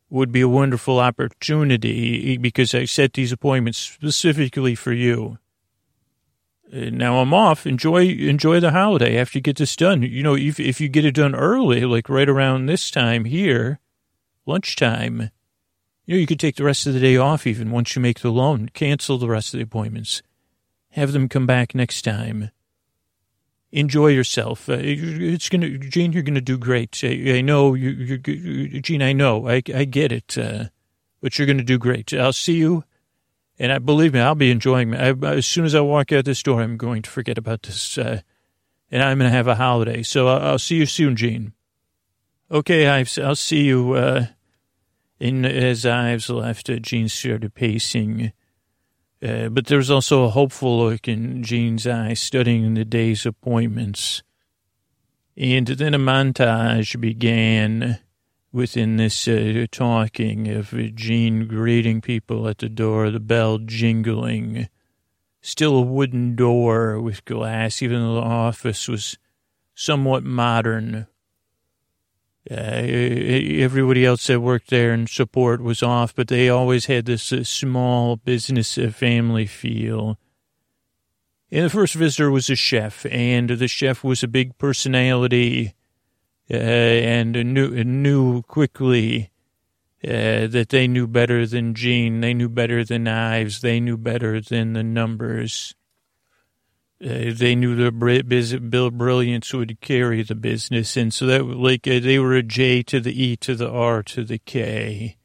would 0.09 0.31
be 0.31 0.41
a 0.41 0.49
wonderful 0.49 0.99
opportunity 0.99 2.37
because 2.37 2.73
I 2.73 2.85
set 2.85 3.13
these 3.13 3.31
appointments 3.31 3.77
specifically 3.77 4.73
for 4.73 4.93
you. 4.93 5.37
Now 6.71 7.19
I'm 7.19 7.35
off. 7.35 7.67
Enjoy 7.67 8.07
enjoy 8.07 8.59
the 8.59 8.71
holiday 8.71 9.19
after 9.19 9.37
you 9.37 9.43
get 9.43 9.57
this 9.57 9.75
done. 9.75 10.01
You 10.01 10.23
know, 10.23 10.35
if 10.35 10.59
if 10.59 10.81
you 10.81 10.89
get 10.89 11.05
it 11.05 11.13
done 11.13 11.35
early, 11.35 11.85
like 11.85 12.09
right 12.09 12.27
around 12.27 12.65
this 12.65 12.89
time 12.89 13.25
here, 13.25 13.79
lunchtime, 14.47 15.29
you 16.07 16.15
know, 16.15 16.19
you 16.19 16.25
could 16.25 16.39
take 16.39 16.55
the 16.55 16.63
rest 16.63 16.87
of 16.87 16.95
the 16.95 16.99
day 16.99 17.15
off 17.15 17.45
even 17.45 17.69
once 17.69 17.95
you 17.95 18.01
make 18.01 18.21
the 18.21 18.31
loan. 18.31 18.69
Cancel 18.73 19.19
the 19.19 19.29
rest 19.29 19.53
of 19.53 19.59
the 19.59 19.63
appointments. 19.63 20.23
Have 20.93 21.11
them 21.11 21.29
come 21.29 21.45
back 21.45 21.75
next 21.75 22.01
time. 22.03 22.49
Enjoy 23.71 24.07
yourself. 24.07 24.69
Uh, 24.69 24.77
it's 24.79 25.49
gonna, 25.49 25.77
Gene. 25.77 26.13
You're 26.13 26.23
gonna 26.23 26.41
do 26.41 26.57
great. 26.57 26.99
I, 27.03 27.37
I 27.37 27.41
know 27.41 27.73
you, 27.73 27.89
you're, 27.89 28.81
Gene. 28.81 29.01
I 29.01 29.13
know. 29.13 29.47
I, 29.47 29.63
I 29.73 29.85
get 29.85 30.11
it. 30.11 30.37
Uh, 30.37 30.65
but 31.21 31.37
you're 31.37 31.47
gonna 31.47 31.63
do 31.63 31.77
great. 31.77 32.13
I'll 32.13 32.33
see 32.33 32.55
you 32.55 32.83
and 33.59 33.71
I 33.71 33.79
believe 33.79 34.13
me, 34.13 34.19
I'll 34.19 34.35
be 34.35 34.51
enjoying 34.51 34.93
it. 34.93 35.23
as 35.23 35.45
soon 35.45 35.65
as 35.65 35.75
I 35.75 35.81
walk 35.81 36.11
out 36.11 36.25
this 36.25 36.41
door, 36.41 36.61
I'm 36.61 36.77
going 36.77 37.01
to 37.03 37.09
forget 37.09 37.37
about 37.37 37.63
this, 37.63 37.97
uh, 37.97 38.21
and 38.91 39.03
I'm 39.03 39.19
to 39.19 39.29
have 39.29 39.47
a 39.47 39.55
holiday. 39.55 40.03
So 40.03 40.27
I'll, 40.27 40.41
I'll, 40.41 40.59
see 40.59 40.75
you 40.75 40.85
soon, 40.85 41.15
Gene. 41.15 41.53
Okay, 42.49 42.87
Ives, 42.87 43.17
I'll 43.17 43.35
see 43.35 43.63
you. 43.63 43.93
Uh, 43.93 44.25
in 45.19 45.45
as 45.45 45.85
Ives 45.85 46.29
left, 46.29 46.69
uh, 46.69 46.77
Gene 46.77 47.07
started 47.07 47.53
pacing. 47.53 48.33
Uh, 49.23 49.47
but 49.47 49.67
there 49.67 49.77
was 49.77 49.89
also 49.89 50.25
a 50.25 50.29
hopeful 50.29 50.79
look 50.79 51.07
in 51.07 51.43
Gene's 51.43 51.87
eyes, 51.87 52.19
studying 52.19 52.73
the 52.73 52.83
day's 52.83 53.25
appointments. 53.25 54.21
And 55.37 55.65
then 55.65 55.93
a 55.93 55.99
montage 55.99 56.99
began 56.99 57.99
within 58.51 58.97
this 58.97 59.27
uh, 59.27 59.65
talking 59.71 60.49
of 60.49 60.73
Gene 60.93 61.47
greeting 61.47 62.01
people 62.01 62.47
at 62.49 62.57
the 62.57 62.69
door, 62.69 63.09
the 63.09 63.19
bell 63.19 63.59
jingling. 63.59 64.67
Still 65.41 65.75
a 65.77 65.81
wooden 65.81 66.35
door 66.35 66.99
with 66.99 67.25
glass, 67.25 67.81
even 67.81 68.01
though 68.01 68.15
the 68.15 68.21
office 68.21 68.87
was 68.87 69.17
somewhat 69.73 70.23
modern. 70.23 71.07
Uh, 72.51 72.55
everybody 72.55 74.05
else 74.05 74.27
that 74.27 74.41
worked 74.41 74.69
there 74.69 74.91
and 74.91 75.07
support 75.07 75.61
was 75.61 75.81
off, 75.81 76.13
but 76.13 76.27
they 76.27 76.49
always 76.49 76.87
had 76.87 77.05
this 77.05 77.31
uh, 77.31 77.43
small 77.43 78.17
business 78.17 78.77
uh, 78.77 78.89
family 78.89 79.45
feel. 79.45 80.17
And 81.49 81.65
the 81.65 81.69
first 81.69 81.93
visitor 81.93 82.29
was 82.31 82.49
a 82.49 82.55
chef, 82.55 83.05
and 83.05 83.49
the 83.49 83.67
chef 83.67 84.03
was 84.03 84.23
a 84.23 84.27
big 84.27 84.57
personality 84.57 85.73
uh, 86.51 86.55
and 86.55 87.31
knew 87.31 87.83
knew 87.83 88.41
quickly 88.41 89.29
uh, 90.03 90.47
that 90.47 90.67
they 90.69 90.87
knew 90.87 91.07
better 91.07 91.45
than 91.45 91.73
Gene. 91.73 92.19
They 92.19 92.33
knew 92.33 92.49
better 92.49 92.83
than 92.83 93.07
Ives. 93.07 93.61
They 93.61 93.79
knew 93.79 93.97
better 93.97 94.41
than 94.41 94.73
the 94.73 94.83
numbers. 94.83 95.75
Uh, 97.03 97.33
they 97.35 97.53
knew 97.53 97.75
the 97.75 97.91
Bill 98.69 98.89
Brilliance 98.89 99.53
would 99.53 99.81
carry 99.81 100.23
the 100.23 100.35
business, 100.35 100.95
and 100.95 101.13
so 101.13 101.25
that 101.25 101.43
like 101.43 101.85
uh, 101.85 101.99
they 101.99 102.17
were 102.17 102.33
a 102.33 102.43
J 102.43 102.81
to 102.83 103.01
the 103.01 103.23
E 103.23 103.35
to 103.37 103.55
the 103.55 103.69
R 103.69 104.01
to 104.03 104.23
the 104.23 104.37
K, 104.37 105.17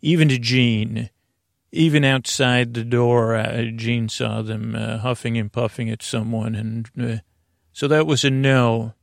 even 0.00 0.28
to 0.28 0.38
Gene. 0.38 1.10
Even 1.70 2.04
outside 2.04 2.72
the 2.72 2.84
door, 2.84 3.34
uh, 3.34 3.64
Gene 3.76 4.08
saw 4.08 4.40
them 4.40 4.74
uh, 4.74 4.98
huffing 4.98 5.36
and 5.36 5.52
puffing 5.52 5.90
at 5.90 6.02
someone, 6.02 6.54
and 6.54 6.88
uh, 6.98 7.20
so 7.72 7.86
that 7.88 8.06
was 8.06 8.24
a 8.24 8.30
no. 8.30 8.94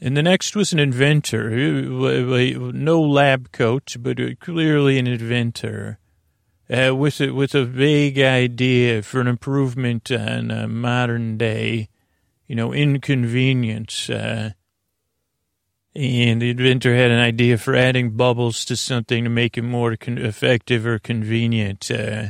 And 0.00 0.16
the 0.16 0.22
next 0.22 0.56
was 0.56 0.72
an 0.72 0.80
inventor, 0.80 1.50
no 1.50 3.00
lab 3.00 3.52
coat, 3.52 3.94
but 4.00 4.18
clearly 4.40 4.98
an 4.98 5.06
inventor, 5.06 6.00
uh, 6.74 6.94
with 6.94 7.20
a, 7.20 7.30
with 7.30 7.54
a 7.54 7.64
vague 7.64 8.18
idea 8.18 9.02
for 9.02 9.20
an 9.20 9.26
improvement 9.26 10.10
on 10.10 10.50
a 10.50 10.66
modern 10.66 11.36
day, 11.36 11.88
you 12.46 12.56
know, 12.56 12.72
inconvenience. 12.72 14.10
Uh, 14.10 14.50
and 15.94 16.42
the 16.42 16.50
inventor 16.50 16.94
had 16.94 17.10
an 17.10 17.20
idea 17.20 17.56
for 17.56 17.76
adding 17.76 18.10
bubbles 18.10 18.64
to 18.64 18.76
something 18.76 19.24
to 19.24 19.30
make 19.30 19.56
it 19.56 19.62
more 19.62 19.96
con- 19.96 20.18
effective 20.18 20.84
or 20.84 20.98
convenient. 20.98 21.88
Uh, 21.90 22.28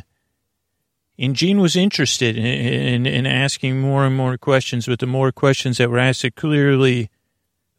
and 1.18 1.36
Gene 1.36 1.60
was 1.60 1.76
interested 1.76 2.36
in, 2.36 2.44
in, 2.44 3.06
in, 3.06 3.26
asking 3.26 3.80
more 3.80 4.04
and 4.04 4.16
more 4.16 4.36
questions, 4.36 4.86
but 4.86 4.98
the 4.98 5.06
more 5.06 5.32
questions 5.32 5.78
that 5.78 5.90
were 5.90 5.98
asked, 5.98 6.24
it 6.24 6.34
clearly 6.34 7.08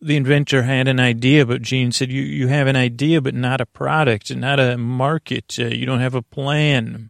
the 0.02 0.16
inventor 0.16 0.64
had 0.64 0.88
an 0.88 1.00
idea, 1.00 1.46
but 1.46 1.62
Gene 1.62 1.92
said, 1.92 2.12
you, 2.12 2.22
you 2.22 2.48
have 2.48 2.68
an 2.68 2.76
idea, 2.76 3.22
but 3.22 3.34
not 3.34 3.62
a 3.62 3.66
product, 3.66 4.34
not 4.36 4.60
a 4.60 4.78
market. 4.78 5.58
Uh, 5.58 5.66
you 5.66 5.86
don't 5.86 6.02
have 6.02 6.16
a 6.16 6.22
plan. 6.22 7.10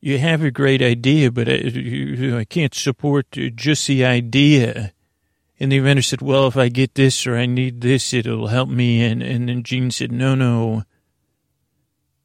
You 0.00 0.18
have 0.18 0.42
a 0.42 0.50
great 0.50 0.82
idea, 0.82 1.30
but 1.30 1.48
I, 1.48 1.54
uh, 1.54 1.70
you, 1.70 2.38
I 2.38 2.44
can't 2.44 2.74
support 2.74 3.30
just 3.54 3.86
the 3.86 4.04
idea. 4.04 4.92
And 5.58 5.70
the 5.70 5.78
inventor 5.78 6.02
said, 6.02 6.22
well, 6.22 6.46
if 6.46 6.56
I 6.56 6.68
get 6.68 6.94
this 6.94 7.26
or 7.26 7.36
I 7.36 7.46
need 7.46 7.80
this, 7.80 8.12
it'll 8.12 8.48
help 8.48 8.68
me. 8.68 9.02
And, 9.04 9.22
and 9.22 9.48
then 9.48 9.62
Gene 9.62 9.90
said, 9.90 10.12
no, 10.12 10.34
no. 10.34 10.84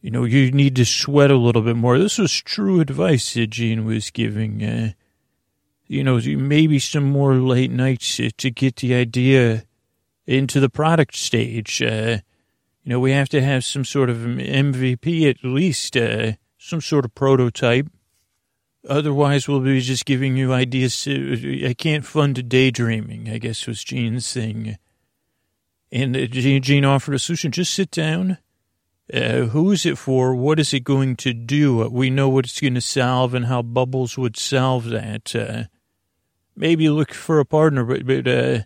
You 0.02 0.12
know, 0.12 0.24
you 0.24 0.52
need 0.52 0.76
to 0.78 0.86
sweat 0.86 1.30
a 1.30 1.38
little 1.38 1.62
bit 1.62 1.76
more. 1.76 2.00
This 2.00 2.18
was 2.18 2.42
true 2.42 2.80
advice 2.80 3.34
that 3.34 3.50
Gene 3.50 3.86
was 3.86 4.12
giving. 4.12 4.64
Uh, 4.64 4.92
you 5.90 6.04
know, 6.04 6.22
maybe 6.24 6.78
some 6.78 7.04
more 7.04 7.34
late 7.34 7.72
nights 7.72 8.22
to 8.38 8.52
get 8.52 8.78
the 8.78 8.94
idea 8.94 9.64
into 10.28 10.60
the 10.60 10.70
product 10.70 11.16
stage. 11.16 11.82
Uh, 11.82 12.20
you 12.84 12.92
know, 12.92 13.00
we 13.00 13.12
have 13.12 13.28
to 13.30 13.42
have 13.42 13.66
some 13.66 13.84
sort 13.84 14.12
of 14.12 14.18
MVP 14.18 15.28
at 15.28 15.44
least, 15.44 15.98
uh, 15.98 16.34
some 16.60 16.80
sort 16.80 17.06
of 17.06 17.16
prototype. 17.16 17.88
Otherwise, 18.88 19.48
we'll 19.48 19.62
be 19.62 19.82
just 19.82 20.06
giving 20.06 20.38
you 20.38 20.54
ideas. 20.54 21.08
I 21.08 21.74
can't 21.74 22.06
fund 22.06 22.48
daydreaming, 22.48 23.28
I 23.28 23.40
guess 23.40 23.66
was 23.66 23.84
Gene's 23.84 24.32
thing. 24.32 24.78
And 25.92 26.16
uh, 26.16 26.28
Gene 26.28 26.86
offered 26.86 27.16
a 27.16 27.20
solution. 27.20 27.52
Just 27.52 27.74
sit 27.74 27.90
down. 27.90 28.38
Uh, 29.12 29.48
who 29.48 29.72
is 29.72 29.88
it 29.88 29.98
for? 29.98 30.36
What 30.36 30.60
is 30.60 30.72
it 30.72 30.84
going 30.84 31.16
to 31.16 31.34
do? 31.34 31.90
We 31.90 32.12
know 32.12 32.30
what 32.30 32.46
it's 32.46 32.62
going 32.62 32.76
to 32.76 32.82
solve 32.82 33.34
and 33.34 33.48
how 33.48 33.64
Bubbles 33.64 34.20
would 34.20 34.38
solve 34.38 34.86
that. 34.86 35.36
Uh, 35.36 35.64
maybe 36.60 36.90
look 36.90 37.14
for 37.14 37.40
a 37.40 37.46
partner, 37.46 37.84
but, 37.84 38.06
but 38.06 38.28
uh, 38.28 38.60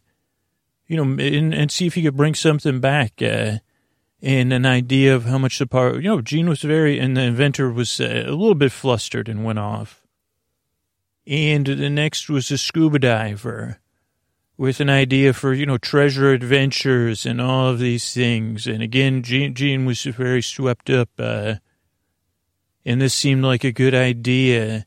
you 0.88 0.98
know, 0.98 1.04
and, 1.04 1.54
and, 1.54 1.72
see 1.72 1.86
if 1.86 1.96
you 1.96 2.04
could 2.04 2.18
bring 2.18 2.36
something 2.36 2.80
back 2.80 3.22
uh, 3.22 3.60
and 4.22 4.52
an 4.52 4.66
idea 4.66 5.16
of 5.16 5.26
how 5.26 5.38
much 5.38 5.60
the 5.60 5.68
part, 5.68 5.96
You 5.96 6.10
know, 6.10 6.22
Gene 6.22 6.50
was 6.50 6.62
very, 6.62 7.00
and 7.00 7.16
the 7.16 7.22
inventor 7.22 7.72
was 7.72 8.02
uh, 8.02 8.24
a 8.26 8.32
little 8.32 8.56
bit 8.56 8.72
flustered 8.72 9.30
and 9.30 9.46
went 9.46 9.60
off. 9.60 10.06
And 11.26 11.66
the 11.66 11.90
next 11.90 12.30
was 12.30 12.52
a 12.52 12.58
scuba 12.58 13.00
diver 13.00 13.80
with 14.58 14.80
an 14.80 14.90
idea 14.90 15.34
for, 15.34 15.54
you 15.54 15.66
know, 15.66 15.78
treasure 15.78 16.32
adventures 16.32 17.26
and 17.26 17.40
all 17.40 17.70
of 17.70 17.80
these 17.80 18.14
things. 18.14 18.68
And 18.68 18.84
again, 18.84 19.24
Gene, 19.24 19.54
Gene 19.54 19.86
was 19.86 20.04
very 20.04 20.42
swept 20.42 20.90
up. 20.90 21.10
Uh, 21.18 21.56
and 22.86 23.02
this 23.02 23.14
seemed 23.14 23.44
like 23.44 23.64
a 23.64 23.72
good 23.72 23.96
idea. 23.96 24.86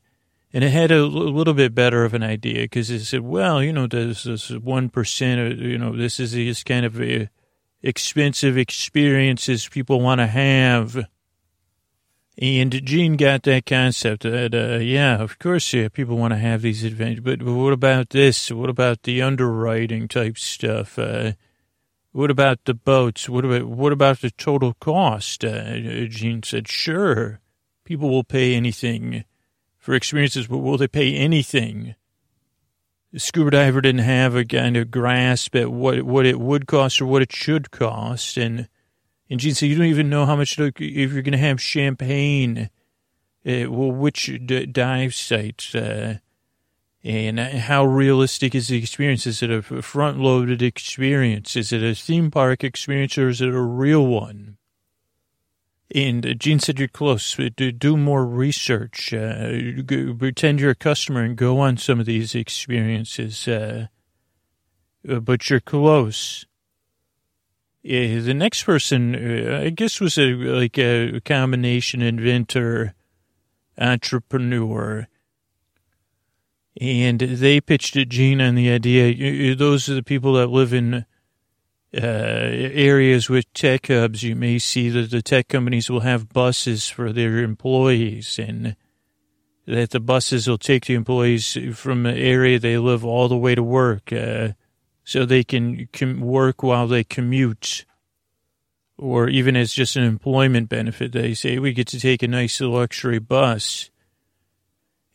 And 0.56 0.64
it 0.64 0.70
had 0.70 0.90
a 0.90 1.04
little 1.04 1.52
bit 1.52 1.74
better 1.74 2.06
of 2.06 2.14
an 2.14 2.22
idea 2.22 2.62
because 2.62 2.88
it 2.88 3.04
said, 3.04 3.20
well, 3.20 3.62
you 3.62 3.74
know, 3.74 3.86
this 3.86 4.24
1%, 4.24 5.58
you 5.60 5.76
know, 5.76 5.94
this 5.94 6.18
is 6.18 6.32
these 6.32 6.64
kind 6.64 6.86
of 6.86 6.98
uh, 6.98 7.26
expensive 7.82 8.56
experiences 8.56 9.68
people 9.68 10.00
want 10.00 10.22
to 10.22 10.26
have. 10.26 11.04
And 12.38 12.72
Gene 12.86 13.18
got 13.18 13.42
that 13.42 13.66
concept 13.66 14.22
that, 14.22 14.54
uh, 14.54 14.78
yeah, 14.78 15.20
of 15.20 15.38
course, 15.38 15.74
yeah, 15.74 15.88
people 15.90 16.16
want 16.16 16.32
to 16.32 16.38
have 16.38 16.62
these 16.62 16.84
adventures, 16.84 17.20
but, 17.22 17.40
but 17.40 17.52
what 17.52 17.74
about 17.74 18.08
this? 18.08 18.50
What 18.50 18.70
about 18.70 19.02
the 19.02 19.20
underwriting 19.20 20.08
type 20.08 20.38
stuff? 20.38 20.98
Uh, 20.98 21.32
what 22.12 22.30
about 22.30 22.60
the 22.64 22.72
boats? 22.72 23.28
What 23.28 23.44
about 23.44 23.64
what 23.64 23.92
about 23.92 24.22
the 24.22 24.30
total 24.30 24.72
cost? 24.80 25.44
Uh, 25.44 26.06
Gene 26.06 26.42
said, 26.42 26.66
sure, 26.66 27.40
people 27.84 28.08
will 28.08 28.24
pay 28.24 28.54
anything 28.54 29.26
for 29.86 29.94
experiences, 29.94 30.48
but 30.48 30.58
will 30.58 30.76
they 30.76 30.88
pay 30.88 31.14
anything? 31.14 31.94
The 33.12 33.20
scuba 33.20 33.52
diver 33.52 33.80
didn't 33.80 34.00
have 34.00 34.34
a 34.34 34.44
kind 34.44 34.76
of 34.76 34.90
grasp 34.90 35.54
at 35.56 35.70
what 35.70 36.02
what 36.02 36.26
it 36.26 36.40
would 36.40 36.66
cost 36.66 37.00
or 37.00 37.06
what 37.06 37.22
it 37.22 37.32
should 37.32 37.70
cost, 37.70 38.36
and 38.36 38.68
And 39.30 39.40
Gene 39.40 39.54
said, 39.54 39.68
you 39.68 39.76
don't 39.76 39.86
even 39.86 40.10
know 40.10 40.26
how 40.26 40.36
much, 40.36 40.58
if 40.58 41.12
you're 41.12 41.22
going 41.22 41.32
to 41.32 41.38
have 41.38 41.60
champagne, 41.60 42.70
uh, 43.46 43.70
well, 43.70 43.90
which 43.90 44.30
d- 44.44 44.66
dive 44.66 45.14
sites, 45.14 45.74
uh, 45.74 46.18
and 47.02 47.38
how 47.38 47.84
realistic 47.84 48.54
is 48.54 48.68
the 48.68 48.78
experience? 48.78 49.26
Is 49.26 49.42
it 49.42 49.50
a 49.50 49.62
front 49.62 50.18
loaded 50.18 50.62
experience? 50.62 51.54
Is 51.54 51.72
it 51.72 51.82
a 51.82 51.94
theme 51.94 52.30
park 52.30 52.64
experience 52.64 53.16
or 53.16 53.28
is 53.28 53.40
it 53.40 53.48
a 53.48 53.60
real 53.60 54.04
one? 54.04 54.58
And 55.94 56.38
Gene 56.38 56.58
said, 56.58 56.78
You're 56.78 56.88
close. 56.88 57.36
Do 57.36 57.72
do 57.72 57.96
more 57.96 58.26
research. 58.26 59.12
Uh, 59.12 59.82
pretend 60.18 60.60
you're 60.60 60.70
a 60.70 60.74
customer 60.74 61.22
and 61.22 61.36
go 61.36 61.60
on 61.60 61.76
some 61.76 62.00
of 62.00 62.06
these 62.06 62.34
experiences. 62.34 63.46
Uh, 63.46 63.86
uh 65.08 65.20
but 65.20 65.48
you're 65.48 65.60
close. 65.60 66.44
Yeah, 67.82 68.18
the 68.18 68.34
next 68.34 68.64
person, 68.64 69.14
uh, 69.14 69.60
I 69.64 69.70
guess, 69.70 70.00
was 70.00 70.18
a 70.18 70.34
like 70.34 70.76
a 70.76 71.20
combination 71.20 72.02
inventor, 72.02 72.94
entrepreneur 73.78 75.06
and 76.80 77.18
they 77.20 77.60
pitched 77.60 77.96
at 77.96 78.08
Gene 78.08 78.40
on 78.40 78.54
the 78.54 78.70
idea. 78.70 79.54
Those 79.54 79.88
are 79.88 79.94
the 79.94 80.02
people 80.02 80.34
that 80.34 80.48
live 80.48 80.72
in 80.72 81.06
uh, 81.96 82.00
areas 82.02 83.28
with 83.28 83.52
tech 83.52 83.86
hubs. 83.88 84.22
You 84.22 84.36
may 84.36 84.58
see 84.58 84.88
that 84.90 85.10
the 85.10 85.22
tech 85.22 85.48
companies 85.48 85.90
will 85.90 86.00
have 86.00 86.28
buses 86.28 86.88
for 86.88 87.12
their 87.12 87.38
employees, 87.38 88.38
and 88.38 88.76
that 89.66 89.90
the 89.90 90.00
buses 90.00 90.46
will 90.46 90.58
take 90.58 90.86
the 90.86 90.94
employees 90.94 91.56
from 91.74 92.04
the 92.04 92.14
area 92.14 92.58
they 92.58 92.78
live 92.78 93.04
all 93.04 93.28
the 93.28 93.36
way 93.36 93.54
to 93.54 93.62
work, 93.62 94.12
uh, 94.12 94.50
so 95.04 95.24
they 95.24 95.44
can 95.44 95.88
com- 95.92 96.20
work 96.20 96.62
while 96.62 96.86
they 96.86 97.04
commute. 97.04 97.84
Or 98.98 99.28
even 99.28 99.56
as 99.56 99.74
just 99.74 99.96
an 99.96 100.04
employment 100.04 100.68
benefit, 100.68 101.12
they 101.12 101.34
say 101.34 101.58
we 101.58 101.74
get 101.74 101.86
to 101.88 102.00
take 102.00 102.22
a 102.22 102.28
nice 102.28 102.60
luxury 102.60 103.18
bus 103.18 103.90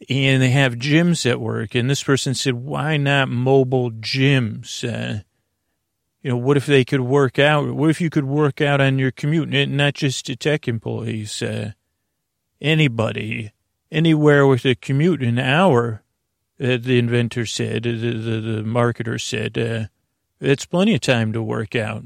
and 0.09 0.41
they 0.41 0.49
have 0.49 0.75
gyms 0.75 1.29
at 1.29 1.39
work. 1.39 1.75
And 1.75 1.89
this 1.89 2.03
person 2.03 2.33
said, 2.33 2.53
why 2.53 2.97
not 2.97 3.29
mobile 3.29 3.91
gyms? 3.91 4.83
Uh, 4.87 5.23
you 6.21 6.29
know, 6.29 6.37
what 6.37 6.57
if 6.57 6.65
they 6.65 6.85
could 6.85 7.01
work 7.01 7.39
out? 7.39 7.73
What 7.73 7.89
if 7.89 7.99
you 7.99 8.09
could 8.09 8.25
work 8.25 8.61
out 8.61 8.79
on 8.79 8.99
your 8.99 9.11
commute? 9.11 9.49
Not 9.49 9.95
just 9.95 10.25
to 10.27 10.35
tech 10.35 10.67
employees, 10.67 11.41
uh, 11.41 11.71
anybody, 12.61 13.51
anywhere 13.91 14.45
with 14.45 14.65
a 14.65 14.75
commute, 14.75 15.23
an 15.23 15.39
hour, 15.39 16.03
uh, 16.61 16.77
the 16.79 16.99
inventor 16.99 17.45
said, 17.45 17.83
the, 17.83 17.91
the, 17.93 18.39
the 18.39 18.61
marketer 18.63 19.19
said, 19.19 19.57
uh, 19.57 20.55
plenty 20.69 20.93
of 20.93 21.01
time 21.01 21.33
to 21.33 21.41
work 21.41 21.75
out. 21.75 22.03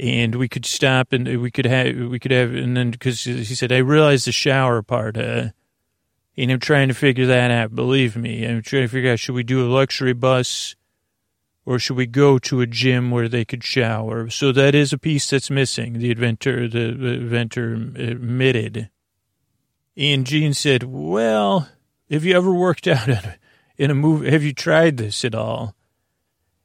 And 0.00 0.34
we 0.34 0.48
could 0.48 0.66
stop 0.66 1.12
and 1.12 1.40
we 1.40 1.52
could 1.52 1.66
have, 1.66 1.94
we 1.94 2.18
could 2.18 2.32
have, 2.32 2.52
and 2.52 2.76
then, 2.76 2.90
because 2.90 3.22
he 3.22 3.44
said, 3.44 3.70
I 3.70 3.78
realized 3.78 4.26
the 4.26 4.32
shower 4.32 4.82
part, 4.82 5.16
uh, 5.16 5.50
and 6.36 6.50
I'm 6.50 6.58
trying 6.58 6.88
to 6.88 6.94
figure 6.94 7.26
that 7.26 7.52
out. 7.52 7.76
Believe 7.76 8.16
me, 8.16 8.44
I'm 8.44 8.62
trying 8.62 8.82
to 8.82 8.88
figure 8.88 9.12
out 9.12 9.20
should 9.20 9.36
we 9.36 9.44
do 9.44 9.64
a 9.64 9.70
luxury 9.70 10.12
bus 10.12 10.74
or 11.66 11.78
should 11.78 11.96
we 11.96 12.06
go 12.06 12.38
to 12.38 12.60
a 12.60 12.66
gym 12.66 13.10
where 13.10 13.28
they 13.28 13.44
could 13.44 13.64
shower? 13.64 14.28
So 14.30 14.52
that 14.52 14.74
is 14.74 14.92
a 14.92 14.98
piece 14.98 15.30
that's 15.30 15.50
missing. 15.50 15.98
The 15.98 16.10
inventor, 16.10 16.68
the 16.68 16.88
inventor 16.88 17.72
admitted. 17.72 18.90
And 19.96 20.26
Gene 20.26 20.54
said, 20.54 20.82
"Well, 20.84 21.68
have 22.10 22.24
you 22.24 22.36
ever 22.36 22.52
worked 22.52 22.86
out 22.86 23.08
in 23.76 23.90
a 23.90 23.94
movie? 23.94 24.30
Have 24.30 24.42
you 24.42 24.52
tried 24.52 24.96
this 24.96 25.24
at 25.24 25.34
all?" 25.34 25.74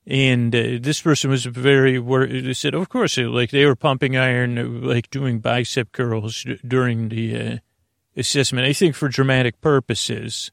And 0.06 0.56
uh, 0.56 0.80
this 0.82 1.02
person 1.02 1.30
was 1.30 1.46
very. 1.46 2.00
worried. 2.00 2.46
They 2.46 2.54
said, 2.54 2.74
"Of 2.74 2.90
course, 2.90 3.18
like 3.18 3.52
they 3.52 3.66
were 3.66 3.76
pumping 3.76 4.18
iron, 4.18 4.82
like 4.82 5.10
doing 5.10 5.40
bicep 5.40 5.92
curls 5.92 6.46
during 6.68 7.10
the." 7.10 7.38
Uh, 7.38 7.58
assessment, 8.20 8.68
I 8.68 8.74
think 8.74 8.96
for 8.96 9.10
dramatic 9.10 9.62
purposes. 9.62 10.52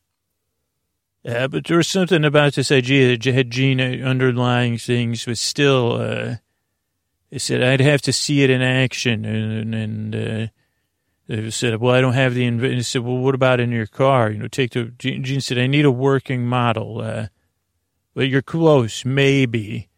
Uh, 1.26 1.48
but 1.48 1.64
there 1.64 1.76
was 1.76 1.88
something 1.88 2.24
about 2.24 2.54
this 2.54 2.70
idea 2.70 3.08
that 3.08 3.24
had 3.34 3.50
Gene 3.50 3.80
underlying 3.80 4.78
things, 4.78 5.24
but 5.24 5.36
still, 5.36 5.94
uh, 5.94 6.36
they 7.30 7.38
said 7.38 7.64
I'd 7.64 7.80
have 7.80 8.00
to 8.02 8.12
see 8.12 8.42
it 8.42 8.50
in 8.50 8.62
action. 8.62 9.24
And, 9.24 9.74
and 9.74 10.14
uh, 10.14 10.46
they 11.26 11.50
said, 11.50 11.80
well, 11.80 11.94
I 11.94 12.00
don't 12.00 12.12
have 12.12 12.34
the, 12.34 12.48
inv-. 12.48 12.84
said, 12.84 13.02
well, 13.02 13.16
what 13.16 13.34
about 13.34 13.58
in 13.58 13.72
your 13.72 13.86
car? 13.86 14.30
You 14.30 14.38
know, 14.38 14.46
take 14.48 14.70
the, 14.70 14.84
Gene 14.98 15.40
said, 15.40 15.58
I 15.58 15.66
need 15.66 15.84
a 15.84 15.90
working 15.90 16.46
model. 16.46 17.00
Uh, 17.00 17.26
but 18.14 18.28
you're 18.28 18.40
close, 18.42 19.04
maybe. 19.04 19.88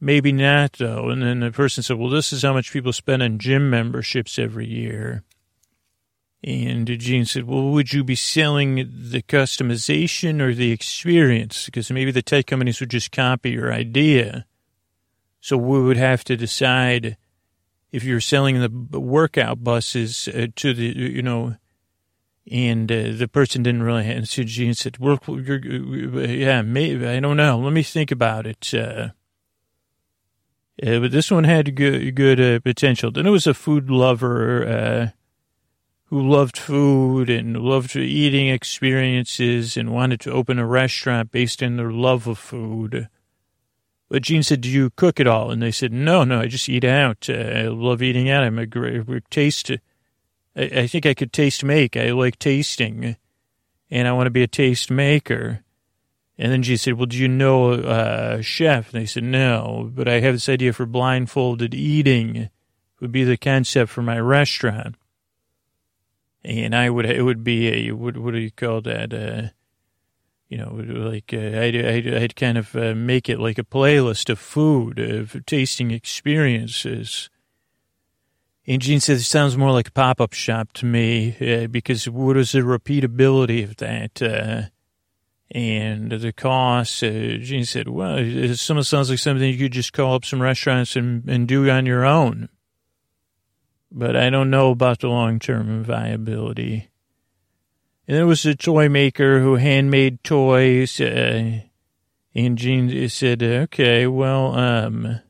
Maybe 0.00 0.30
not, 0.30 0.74
though. 0.74 1.10
And 1.10 1.22
then 1.22 1.40
the 1.40 1.50
person 1.50 1.82
said, 1.82 1.98
well, 1.98 2.08
this 2.08 2.32
is 2.32 2.42
how 2.42 2.52
much 2.52 2.72
people 2.72 2.92
spend 2.92 3.22
on 3.22 3.38
gym 3.38 3.68
memberships 3.68 4.38
every 4.38 4.66
year. 4.66 5.24
And 6.44 6.86
Gene 6.98 7.24
said, 7.24 7.44
well, 7.44 7.70
would 7.70 7.92
you 7.92 8.02
be 8.02 8.16
selling 8.16 8.74
the 8.76 9.22
customization 9.22 10.40
or 10.40 10.52
the 10.52 10.72
experience? 10.72 11.66
Because 11.66 11.90
maybe 11.90 12.10
the 12.10 12.22
tech 12.22 12.46
companies 12.46 12.80
would 12.80 12.90
just 12.90 13.12
copy 13.12 13.50
your 13.50 13.72
idea. 13.72 14.44
So 15.40 15.56
we 15.56 15.80
would 15.80 15.96
have 15.96 16.24
to 16.24 16.36
decide 16.36 17.16
if 17.92 18.02
you're 18.02 18.20
selling 18.20 18.60
the 18.60 19.00
workout 19.00 19.62
buses 19.62 20.28
uh, 20.28 20.48
to 20.56 20.74
the, 20.74 20.86
you 20.86 21.22
know, 21.22 21.56
and 22.50 22.90
uh, 22.90 23.12
the 23.12 23.28
person 23.28 23.62
didn't 23.62 23.84
really 23.84 24.06
answer. 24.06 24.42
Gene 24.42 24.74
said, 24.74 24.98
well, 24.98 25.20
yeah, 25.28 26.62
maybe, 26.62 27.06
I 27.06 27.20
don't 27.20 27.36
know. 27.36 27.58
Let 27.58 27.72
me 27.72 27.84
think 27.84 28.10
about 28.10 28.46
it. 28.46 28.74
Uh, 28.74 29.10
uh 30.84 30.98
but 30.98 31.12
this 31.12 31.30
one 31.30 31.44
had 31.44 31.76
good, 31.76 32.16
good 32.16 32.40
uh, 32.40 32.58
potential. 32.60 33.12
Then 33.12 33.26
it 33.26 33.30
was 33.30 33.46
a 33.46 33.54
food 33.54 33.90
lover, 33.90 34.66
uh, 34.66 35.08
who 36.12 36.28
loved 36.28 36.58
food 36.58 37.30
and 37.30 37.56
loved 37.56 37.96
eating 37.96 38.46
experiences 38.48 39.78
and 39.78 39.94
wanted 39.94 40.20
to 40.20 40.30
open 40.30 40.58
a 40.58 40.66
restaurant 40.66 41.32
based 41.32 41.62
on 41.62 41.78
their 41.78 41.90
love 41.90 42.26
of 42.26 42.36
food. 42.36 43.08
But 44.10 44.20
Gene 44.20 44.42
said, 44.42 44.60
do 44.60 44.68
you 44.68 44.90
cook 44.90 45.20
it 45.20 45.26
all? 45.26 45.50
And 45.50 45.62
they 45.62 45.70
said, 45.70 45.90
no, 45.90 46.22
no, 46.22 46.40
I 46.40 46.48
just 46.48 46.68
eat 46.68 46.84
out. 46.84 47.30
Uh, 47.30 47.32
I 47.32 47.62
love 47.62 48.02
eating 48.02 48.28
out. 48.28 48.44
I'm 48.44 48.58
a 48.58 48.66
great 48.66 49.30
taste. 49.30 49.70
I, 49.70 50.62
I 50.62 50.86
think 50.86 51.06
I 51.06 51.14
could 51.14 51.32
taste 51.32 51.64
make. 51.64 51.96
I 51.96 52.10
like 52.10 52.38
tasting 52.38 53.16
and 53.90 54.06
I 54.06 54.12
want 54.12 54.26
to 54.26 54.30
be 54.30 54.42
a 54.42 54.46
taste 54.46 54.90
maker. 54.90 55.60
And 56.36 56.52
then 56.52 56.62
she 56.62 56.76
said, 56.76 56.98
well, 56.98 57.06
do 57.06 57.16
you 57.16 57.26
know 57.26 57.72
a 57.72 58.42
chef? 58.42 58.92
And 58.92 59.00
they 59.00 59.06
said, 59.06 59.24
no, 59.24 59.90
but 59.94 60.08
I 60.08 60.20
have 60.20 60.34
this 60.34 60.50
idea 60.50 60.74
for 60.74 60.84
blindfolded 60.84 61.72
eating 61.72 62.50
would 63.00 63.12
be 63.12 63.24
the 63.24 63.38
concept 63.38 63.90
for 63.90 64.02
my 64.02 64.20
restaurant 64.20 64.96
and 66.44 66.74
I 66.74 66.90
would 66.90 67.06
it 67.06 67.22
would 67.22 67.44
be 67.44 67.88
a 67.88 67.92
what 67.92 68.16
what 68.16 68.34
do 68.34 68.40
you 68.40 68.50
call 68.50 68.80
that? 68.82 69.12
Uh, 69.12 69.48
you 70.48 70.58
know, 70.58 70.74
like 71.08 71.32
uh, 71.32 71.38
I'd, 71.38 71.74
I'd, 71.74 72.14
I'd 72.14 72.36
kind 72.36 72.58
of 72.58 72.76
uh, 72.76 72.94
make 72.94 73.30
it 73.30 73.40
like 73.40 73.56
a 73.56 73.64
playlist 73.64 74.28
of 74.28 74.38
food, 74.38 74.98
of 74.98 75.46
tasting 75.46 75.90
experiences. 75.90 77.30
And 78.66 78.82
Gene 78.82 79.00
says 79.00 79.22
it 79.22 79.24
sounds 79.24 79.56
more 79.56 79.72
like 79.72 79.88
a 79.88 79.92
pop 79.92 80.20
up 80.20 80.34
shop 80.34 80.74
to 80.74 80.84
me 80.84 81.36
uh, 81.40 81.68
because 81.68 82.06
what 82.06 82.36
is 82.36 82.52
the 82.52 82.58
repeatability 82.58 83.64
of 83.64 83.76
that? 83.76 84.20
Uh, 84.20 84.68
and 85.50 86.12
the 86.12 86.34
cost, 86.34 87.02
uh, 87.02 87.38
Gene 87.38 87.64
said, 87.64 87.88
well, 87.88 88.18
it 88.18 88.58
sounds 88.58 89.08
like 89.08 89.18
something 89.18 89.50
you 89.50 89.56
could 89.56 89.72
just 89.72 89.94
call 89.94 90.14
up 90.14 90.26
some 90.26 90.42
restaurants 90.42 90.96
and, 90.96 91.26
and 91.30 91.48
do 91.48 91.70
on 91.70 91.86
your 91.86 92.04
own 92.04 92.50
but 93.92 94.16
I 94.16 94.30
don't 94.30 94.50
know 94.50 94.70
about 94.70 95.00
the 95.00 95.08
long 95.08 95.38
term 95.38 95.84
viability. 95.84 96.90
And 98.08 98.16
there 98.16 98.26
was 98.26 98.44
a 98.44 98.54
toy 98.54 98.88
maker 98.88 99.40
who 99.40 99.56
handmade 99.56 100.24
toys. 100.24 101.00
Uh, 101.00 101.60
and 102.34 102.58
Gene 102.58 103.08
said, 103.08 103.42
okay, 103.42 104.06
well, 104.06 104.54
um, 104.54 105.20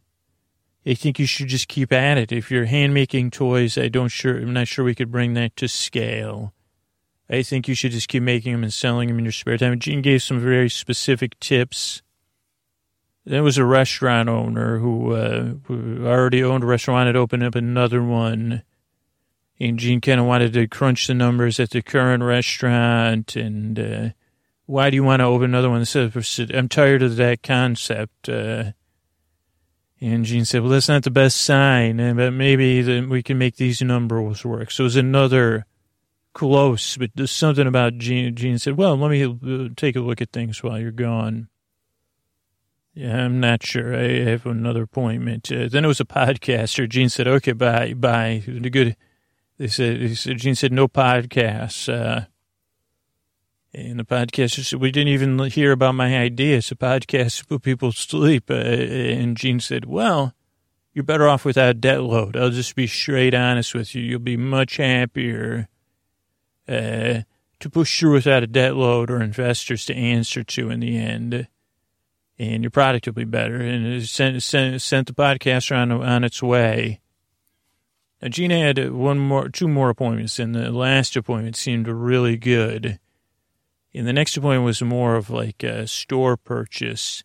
I 0.87 0.95
think 0.95 1.19
you 1.19 1.27
should 1.27 1.49
just 1.49 1.69
keep 1.69 1.93
at 1.93 2.19
it. 2.19 2.33
If 2.33 2.51
you're 2.51 2.65
hand 2.65 2.95
making 2.95 3.31
toys, 3.33 3.77
I 3.77 3.89
don't 3.89 4.09
sure, 4.09 4.39
I'm 4.39 4.53
not 4.53 4.69
sure 4.69 4.85
we 4.85 4.95
could 4.95 5.13
bring 5.13 5.35
that 5.35 5.57
to 5.57 5.69
scale. 5.69 6.55
I 7.29 7.43
think 7.43 7.67
you 7.67 7.75
should 7.75 7.93
just 7.93 8.09
keep 8.09 8.23
making 8.23 8.53
them 8.53 8.63
and 8.63 8.73
selling 8.73 9.09
them 9.09 9.19
in 9.19 9.25
your 9.25 9.33
spare 9.33 9.59
time. 9.59 9.73
And 9.73 9.83
Gene 9.83 10.03
gave 10.03 10.23
some 10.23 10.41
very 10.41 10.69
specific 10.69 11.39
tips 11.41 12.03
there 13.25 13.43
was 13.43 13.59
a 13.59 13.65
restaurant 13.65 14.29
owner 14.29 14.79
who, 14.79 15.13
uh, 15.13 15.55
who 15.65 16.07
already 16.07 16.43
owned 16.43 16.65
a 16.65 16.67
restaurant 16.67 17.09
and 17.09 17.17
opened 17.17 17.45
up 17.45 17.55
another 17.55 18.03
one. 18.03 18.63
And 19.61 19.79
Gene 19.79 20.01
kind 20.01 20.19
of 20.19 20.27
wanted 20.27 20.53
to 20.55 20.67
crunch 20.67 21.07
the 21.07 21.15
numbers 21.15 21.61
at 21.61 21.71
the 21.71 21.83
current 21.83 22.23
restaurant. 22.23 23.37
And 23.37 23.79
uh, 23.79 24.09
why 24.67 24.91
do 24.91 24.97
you 24.97 25.05
want 25.05 25.21
to 25.21 25.27
open 25.27 25.55
another 25.55 25.71
one? 25.71 25.85
I'm 26.53 26.69
tired 26.69 27.03
of 27.03 27.17
that 27.17 27.43
concept. 27.43 28.29
Uh, 28.29 28.73
and 30.01 30.25
Gene 30.25 30.45
said, 30.45 30.63
well, 30.63 30.71
that's 30.71 30.89
not 30.89 31.05
the 31.05 31.13
best 31.13 31.41
sign, 31.41 31.99
but 32.17 32.33
maybe 32.33 33.03
we 33.03 33.23
can 33.23 33.39
make 33.39 33.55
these 33.55 33.81
numbers 33.81 34.45
work. 34.45 34.73
So 34.73 34.83
it 34.83 34.87
was 34.87 34.97
another 34.97 35.65
close, 36.33 36.97
but 36.97 37.11
there's 37.15 37.31
something 37.31 37.69
about 37.69 37.99
Gene. 37.99 38.35
Gene 38.35 38.59
said, 38.59 38.77
well, 38.77 38.97
let 38.97 39.13
me 39.13 39.25
uh, 39.25 39.69
take 39.77 39.95
a 39.95 40.01
look 40.01 40.21
at 40.21 40.33
things 40.33 40.61
while 40.61 40.81
you're 40.81 40.91
gone. 40.91 41.49
Yeah, 42.95 43.25
I'm 43.25 43.41
not 43.41 43.65
sure. 43.65 43.97
I 43.97 44.25
have 44.25 44.45
another 44.45 44.83
appointment. 44.83 45.51
Uh, 45.51 45.69
then 45.69 45.85
it 45.85 45.89
was 45.89 46.01
a 46.01 46.05
podcaster. 46.05 46.89
Gene 46.89 47.09
said, 47.09 47.27
"Okay, 47.27 47.53
bye, 47.53 47.95
bye." 47.95 48.43
The 48.47 48.69
good. 48.69 48.97
They 49.57 49.69
said, 49.69 50.01
he 50.01 50.15
said 50.15 50.39
Gene 50.39 50.55
said, 50.55 50.73
"No 50.73 50.89
podcasts." 50.89 51.89
Uh, 51.89 52.27
and 53.73 53.99
the 53.99 54.05
podcaster 54.05 54.63
said, 54.63 54.81
"We 54.81 54.91
didn't 54.91 55.09
even 55.09 55.39
hear 55.51 55.73
about 55.73 55.95
my 55.95 56.19
idea. 56.19 56.59
It's 56.59 56.71
a 56.71 56.77
podcast 56.77 57.39
to 57.39 57.47
put 57.47 57.63
people 57.63 57.93
to 57.93 57.99
sleep." 57.99 58.51
Uh, 58.51 58.55
and 58.57 59.39
Gene 59.39 59.61
said, 59.61 59.87
"Well, 59.87 60.35
you're 60.93 61.03
better 61.03 61.29
off 61.29 61.47
without 61.47 61.71
a 61.71 61.75
debt 61.75 62.03
load. 62.03 62.37
I'll 62.37 62.51
just 62.51 62.77
be 62.77 62.87
straight 62.87 63.33
honest 63.33 63.75
with 63.75 63.95
you. 63.95 64.03
You'll 64.03 64.21
be 64.21 64.37
much 64.37 64.77
happier 64.77 65.69
uh, 66.69 67.23
to 67.61 67.71
push 67.71 67.99
through 67.99 68.13
without 68.13 68.43
a 68.43 68.47
debt 68.47 68.77
load 68.77 69.11
or 69.11 69.23
investors 69.23 69.87
to 69.87 69.95
answer 69.95 70.45
to 70.45 70.69
in 70.69 70.81
the 70.81 70.99
end." 70.99 71.49
And 72.39 72.63
your 72.63 72.71
product 72.71 73.07
will 73.07 73.13
be 73.15 73.25
better. 73.25 73.61
And 73.61 74.03
sent, 74.09 74.43
sent, 74.43 74.81
sent 74.83 75.07
the 75.07 75.15
podcaster 75.15 75.77
on, 75.77 75.93
on 75.93 76.25
its 76.25 76.43
way. 76.43 77.01
Now, 78.21 78.29
Gina 78.29 78.59
had 78.59 78.93
one 78.93 79.19
more, 79.19 79.49
two 79.49 79.69
more 79.69 79.91
appointments, 79.91 80.39
and 80.39 80.55
the 80.55 80.71
last 80.71 81.17
appointment 81.17 81.57
seemed 81.57 81.89
really 81.89 82.37
good. 82.37 82.99
And 83.95 84.07
the 84.07 84.13
next 84.13 84.37
appointment 84.37 84.65
was 84.65 84.81
more 84.83 85.17
of 85.17 85.29
like 85.29 85.63
a 85.63 85.87
store 85.87 86.37
purchase. 86.37 87.25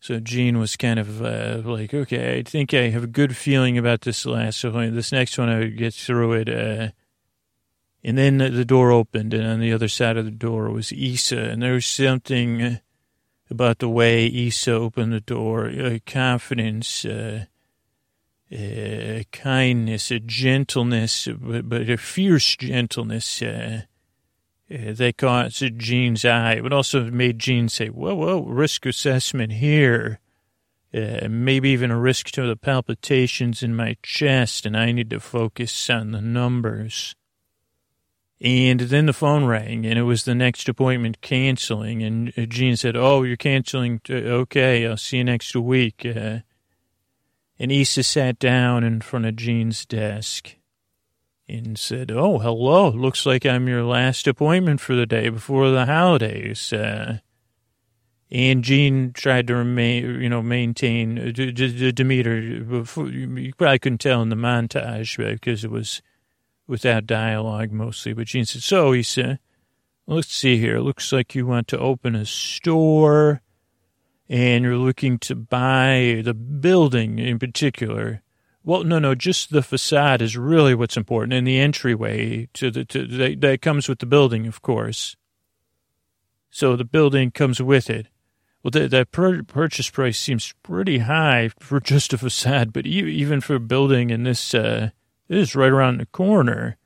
So 0.00 0.20
Gene 0.20 0.58
was 0.58 0.76
kind 0.76 0.98
of 0.98 1.22
uh, 1.22 1.62
like, 1.64 1.92
okay, 1.92 2.38
I 2.38 2.42
think 2.42 2.72
I 2.72 2.88
have 2.90 3.04
a 3.04 3.08
good 3.08 3.36
feeling 3.36 3.76
about 3.76 4.02
this 4.02 4.24
last 4.24 4.62
appointment. 4.64 4.94
This 4.94 5.12
next 5.12 5.38
one, 5.38 5.48
I 5.48 5.58
would 5.58 5.76
get 5.76 5.94
through 5.94 6.32
it. 6.34 6.48
Uh, 6.48 6.90
and 8.02 8.16
then 8.16 8.38
the 8.38 8.64
door 8.64 8.92
opened, 8.92 9.34
and 9.34 9.44
on 9.44 9.58
the 9.58 9.72
other 9.72 9.88
side 9.88 10.16
of 10.16 10.24
the 10.24 10.30
door 10.30 10.70
was 10.70 10.92
Isa, 10.92 11.38
and 11.38 11.60
there 11.60 11.72
was 11.72 11.86
something 11.86 12.78
about 13.50 13.78
the 13.78 13.88
way 13.88 14.26
Isa 14.26 14.72
opened 14.72 15.12
the 15.12 15.20
door, 15.20 15.68
uh, 15.68 15.98
confidence, 16.06 17.04
uh, 17.04 17.44
uh, 18.52 19.22
kindness, 19.32 20.10
a 20.10 20.20
gentleness, 20.20 21.28
but, 21.40 21.68
but, 21.68 21.90
a 21.90 21.96
fierce 21.96 22.56
gentleness 22.56 23.42
uh, 23.42 23.82
uh, 24.70 24.92
that 24.92 25.16
caught 25.16 25.50
Gene's 25.50 26.24
eye. 26.24 26.54
It 26.54 26.72
also 26.72 27.10
made 27.10 27.38
Gene 27.38 27.68
say, 27.68 27.88
whoa, 27.88 28.14
whoa, 28.14 28.42
risk 28.42 28.86
assessment 28.86 29.52
here. 29.52 30.20
Uh, 30.94 31.28
maybe 31.28 31.70
even 31.70 31.90
a 31.90 31.98
risk 31.98 32.30
to 32.30 32.46
the 32.46 32.56
palpitations 32.56 33.62
in 33.62 33.74
my 33.74 33.96
chest, 34.02 34.64
and 34.64 34.76
I 34.76 34.92
need 34.92 35.10
to 35.10 35.20
focus 35.20 35.90
on 35.90 36.12
the 36.12 36.20
numbers. 36.20 37.14
And 38.40 38.80
then 38.80 39.06
the 39.06 39.14
phone 39.14 39.46
rang, 39.46 39.86
and 39.86 39.98
it 39.98 40.02
was 40.02 40.24
the 40.24 40.34
next 40.34 40.68
appointment 40.68 41.22
canceling. 41.22 42.02
And 42.02 42.32
Gene 42.50 42.76
said, 42.76 42.94
"Oh, 42.94 43.22
you're 43.22 43.36
canceling? 43.36 44.00
Okay, 44.10 44.86
I'll 44.86 44.98
see 44.98 45.18
you 45.18 45.24
next 45.24 45.56
week." 45.56 46.04
Uh, 46.04 46.40
and 47.58 47.72
Isa 47.72 48.02
sat 48.02 48.38
down 48.38 48.84
in 48.84 49.00
front 49.00 49.24
of 49.24 49.36
Gene's 49.36 49.86
desk 49.86 50.56
and 51.48 51.78
said, 51.78 52.10
"Oh, 52.10 52.38
hello. 52.38 52.90
Looks 52.90 53.24
like 53.24 53.46
I'm 53.46 53.68
your 53.68 53.84
last 53.84 54.26
appointment 54.26 54.80
for 54.80 54.94
the 54.94 55.06
day 55.06 55.30
before 55.30 55.70
the 55.70 55.86
holidays." 55.86 56.74
Uh, 56.74 57.20
and 58.30 58.62
Gene 58.62 59.12
tried 59.12 59.46
to 59.46 59.54
remain, 59.54 60.20
you 60.20 60.28
know, 60.28 60.42
maintain 60.42 61.18
uh, 61.18 61.32
Demeter. 61.32 62.38
You 62.38 63.52
probably 63.56 63.78
couldn't 63.78 64.00
tell 64.00 64.20
in 64.20 64.28
the 64.28 64.36
montage 64.36 65.16
because 65.16 65.64
it 65.64 65.70
was 65.70 66.02
without 66.66 67.06
dialogue 67.06 67.72
mostly. 67.72 68.12
But 68.12 68.26
Gene 68.26 68.44
said, 68.44 68.62
So, 68.62 68.92
he 68.92 69.02
said, 69.02 69.38
let's 70.06 70.32
see 70.32 70.58
here. 70.58 70.78
Looks 70.80 71.12
like 71.12 71.34
you 71.34 71.46
want 71.46 71.68
to 71.68 71.78
open 71.78 72.14
a 72.14 72.26
store 72.26 73.42
and 74.28 74.64
you're 74.64 74.76
looking 74.76 75.18
to 75.20 75.34
buy 75.34 76.20
the 76.24 76.34
building 76.34 77.18
in 77.18 77.38
particular. 77.38 78.22
Well, 78.64 78.82
no, 78.82 78.98
no, 78.98 79.14
just 79.14 79.50
the 79.50 79.62
facade 79.62 80.20
is 80.20 80.36
really 80.36 80.74
what's 80.74 80.96
important, 80.96 81.32
and 81.32 81.46
the 81.46 81.60
entryway 81.60 82.48
to 82.54 82.70
the 82.72 82.84
to 82.86 83.06
that, 83.06 83.40
that 83.40 83.62
comes 83.62 83.88
with 83.88 84.00
the 84.00 84.06
building, 84.06 84.48
of 84.48 84.60
course. 84.60 85.16
So 86.50 86.74
the 86.74 86.84
building 86.84 87.30
comes 87.30 87.62
with 87.62 87.88
it. 87.88 88.08
Well, 88.62 88.72
that, 88.72 88.90
that 88.90 89.12
purchase 89.12 89.90
price 89.90 90.18
seems 90.18 90.52
pretty 90.64 90.98
high 90.98 91.50
for 91.60 91.78
just 91.78 92.12
a 92.12 92.18
facade, 92.18 92.72
but 92.72 92.84
even 92.84 93.40
for 93.40 93.54
a 93.54 93.60
building 93.60 94.10
in 94.10 94.24
this 94.24 94.52
uh, 94.52 94.90
it 95.28 95.36
is 95.36 95.56
right 95.56 95.70
around 95.70 95.98
the 95.98 96.06
corner. 96.06 96.76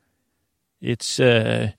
It's 0.81 1.19
uh, 1.19 1.71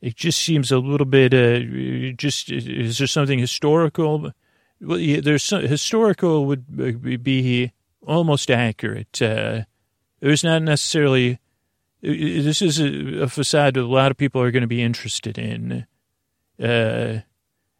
it 0.00 0.16
just 0.16 0.40
seems 0.40 0.72
a 0.72 0.78
little 0.78 1.06
bit 1.06 1.32
uh, 1.32 2.12
just 2.16 2.50
is 2.50 2.98
there 2.98 3.06
something 3.06 3.38
historical? 3.38 4.32
Well, 4.80 4.98
yeah, 4.98 5.20
there's 5.20 5.44
some, 5.44 5.62
historical 5.62 6.44
would 6.46 7.22
be 7.22 7.72
almost 8.04 8.50
accurate. 8.50 9.22
Uh, 9.22 9.62
there's 10.20 10.44
not 10.44 10.62
necessarily. 10.62 11.38
This 12.00 12.62
is 12.62 12.80
a, 12.80 13.22
a 13.22 13.28
facade 13.28 13.74
that 13.74 13.82
a 13.82 13.86
lot 13.86 14.10
of 14.10 14.16
people 14.16 14.42
are 14.42 14.50
going 14.50 14.62
to 14.62 14.66
be 14.66 14.82
interested 14.82 15.38
in. 15.38 15.86
Uh, 16.60 17.20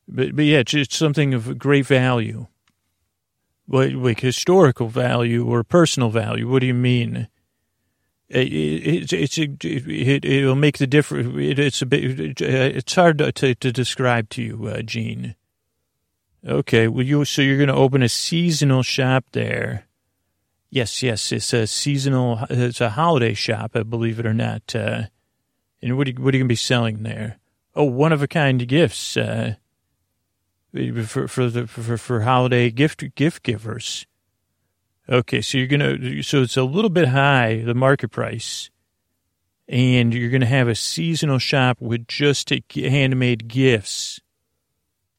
but 0.07 0.37
but 0.37 0.45
yeah, 0.45 0.59
it's, 0.59 0.75
it's 0.75 0.97
something 0.97 1.35
of 1.35 1.59
great 1.59 1.87
value. 1.87 2.47
Like 3.67 4.21
historical 4.21 4.89
value 4.89 5.47
or 5.47 5.65
personal 5.65 6.11
value. 6.11 6.49
What 6.49 6.61
do 6.61 6.67
you 6.67 6.75
mean? 6.75 7.29
It, 8.41 9.13
it's 9.13 9.39
it, 9.39 9.65
it, 9.65 10.45
will 10.45 10.55
make 10.55 10.79
the 10.79 10.87
difference. 10.87 11.37
It, 11.37 11.59
it's 11.59 11.83
a 11.83 11.87
bit. 11.87 12.41
It's 12.41 12.95
hard 12.95 13.19
to, 13.19 13.33
to, 13.33 13.73
describe 13.73 14.31
to 14.31 14.43
you, 14.43 14.67
uh, 14.67 14.83
Gene. 14.83 15.35
Okay, 16.47 16.89
well, 16.89 17.05
you 17.05 17.25
so 17.25 17.43
you're 17.43 17.59
going 17.59 17.69
to 17.69 17.75
open 17.75 18.03
a 18.03 18.09
seasonal 18.09 18.83
shop 18.83 19.25
there. 19.33 19.87
Yes, 20.71 21.03
yes, 21.03 21.31
it's 21.33 21.53
a 21.53 21.67
seasonal. 21.67 22.47
It's 22.49 22.81
a 22.81 22.91
holiday 22.91 23.35
shop, 23.35 23.73
believe 23.89 24.19
it 24.19 24.27
or 24.27 24.35
not. 24.35 24.75
Uh, 24.75 25.05
and 25.83 25.97
what 25.97 26.07
are, 26.07 26.11
you, 26.11 26.17
what 26.17 26.33
are 26.33 26.37
you 26.37 26.43
going 26.43 26.49
to 26.49 26.53
be 26.53 26.57
selling 26.57 27.03
there? 27.03 27.39
Oh, 27.75 27.85
one 27.85 28.13
of 28.13 28.23
a 28.23 28.29
kind 28.29 28.67
gifts 28.67 29.17
uh, 29.17 29.55
for 31.05 31.29
for 31.29 31.51
the 31.51 31.67
for, 31.67 31.99
for 31.99 32.21
holiday 32.23 32.71
gift 32.71 33.15
gift 33.15 33.43
givers. 33.43 34.07
Okay, 35.09 35.41
so 35.41 35.59
you're 35.59 35.67
gonna 35.67 36.23
so 36.23 36.43
it's 36.43 36.57
a 36.57 36.63
little 36.63 36.91
bit 36.91 37.09
high 37.09 37.63
the 37.65 37.75
market 37.75 38.11
price, 38.11 38.71
and 39.69 40.15
you're 40.15 40.31
gonna 40.31 40.47
have 40.47 40.69
a 40.69 40.75
seasonal 40.75 41.39
shop 41.39 41.79
with 41.81 42.07
just 42.07 42.53
handmade 42.75 43.49
gifts. 43.49 44.21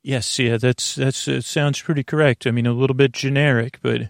Yes, 0.01 0.39
yeah, 0.39 0.57
that's 0.57 0.95
that's 0.95 1.27
it 1.27 1.43
sounds 1.43 1.81
pretty 1.81 2.03
correct. 2.03 2.47
I 2.47 2.51
mean, 2.51 2.65
a 2.65 2.73
little 2.73 2.95
bit 2.95 3.11
generic, 3.11 3.79
but 3.81 4.09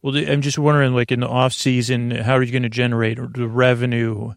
well, 0.00 0.16
I'm 0.16 0.42
just 0.42 0.58
wondering, 0.58 0.94
like 0.94 1.10
in 1.10 1.20
the 1.20 1.28
off 1.28 1.52
season, 1.52 2.10
how 2.12 2.36
are 2.36 2.42
you 2.42 2.52
going 2.52 2.62
to 2.62 2.68
generate 2.68 3.18
the 3.34 3.48
revenue 3.48 4.34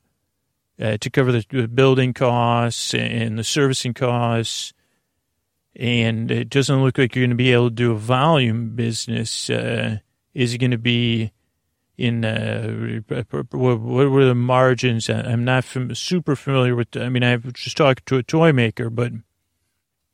uh, 0.81 0.97
to 0.97 1.09
cover 1.09 1.31
the 1.31 1.67
building 1.67 2.13
costs 2.13 2.95
and 2.95 3.37
the 3.37 3.43
servicing 3.43 3.93
costs? 3.93 4.73
And 5.75 6.31
it 6.31 6.49
doesn't 6.49 6.83
look 6.83 6.97
like 6.97 7.15
you're 7.15 7.21
going 7.23 7.29
to 7.29 7.35
be 7.35 7.53
able 7.53 7.69
to 7.69 7.75
do 7.75 7.91
a 7.91 7.97
volume 7.97 8.75
business. 8.75 9.49
Uh, 9.49 9.99
is 10.33 10.53
it 10.53 10.59
going 10.59 10.71
to 10.71 10.77
be 10.77 11.31
in 11.97 12.25
uh, 12.25 13.01
what 13.51 13.51
were 13.51 14.25
the 14.25 14.35
margins? 14.35 15.09
I'm 15.09 15.45
not 15.45 15.63
fam- 15.63 15.93
super 15.93 16.35
familiar 16.35 16.75
with. 16.75 16.95
I 16.97 17.09
mean, 17.09 17.23
I've 17.23 17.53
just 17.53 17.77
talked 17.77 18.07
to 18.07 18.17
a 18.17 18.23
toy 18.23 18.51
maker, 18.51 18.89
but 18.89 19.11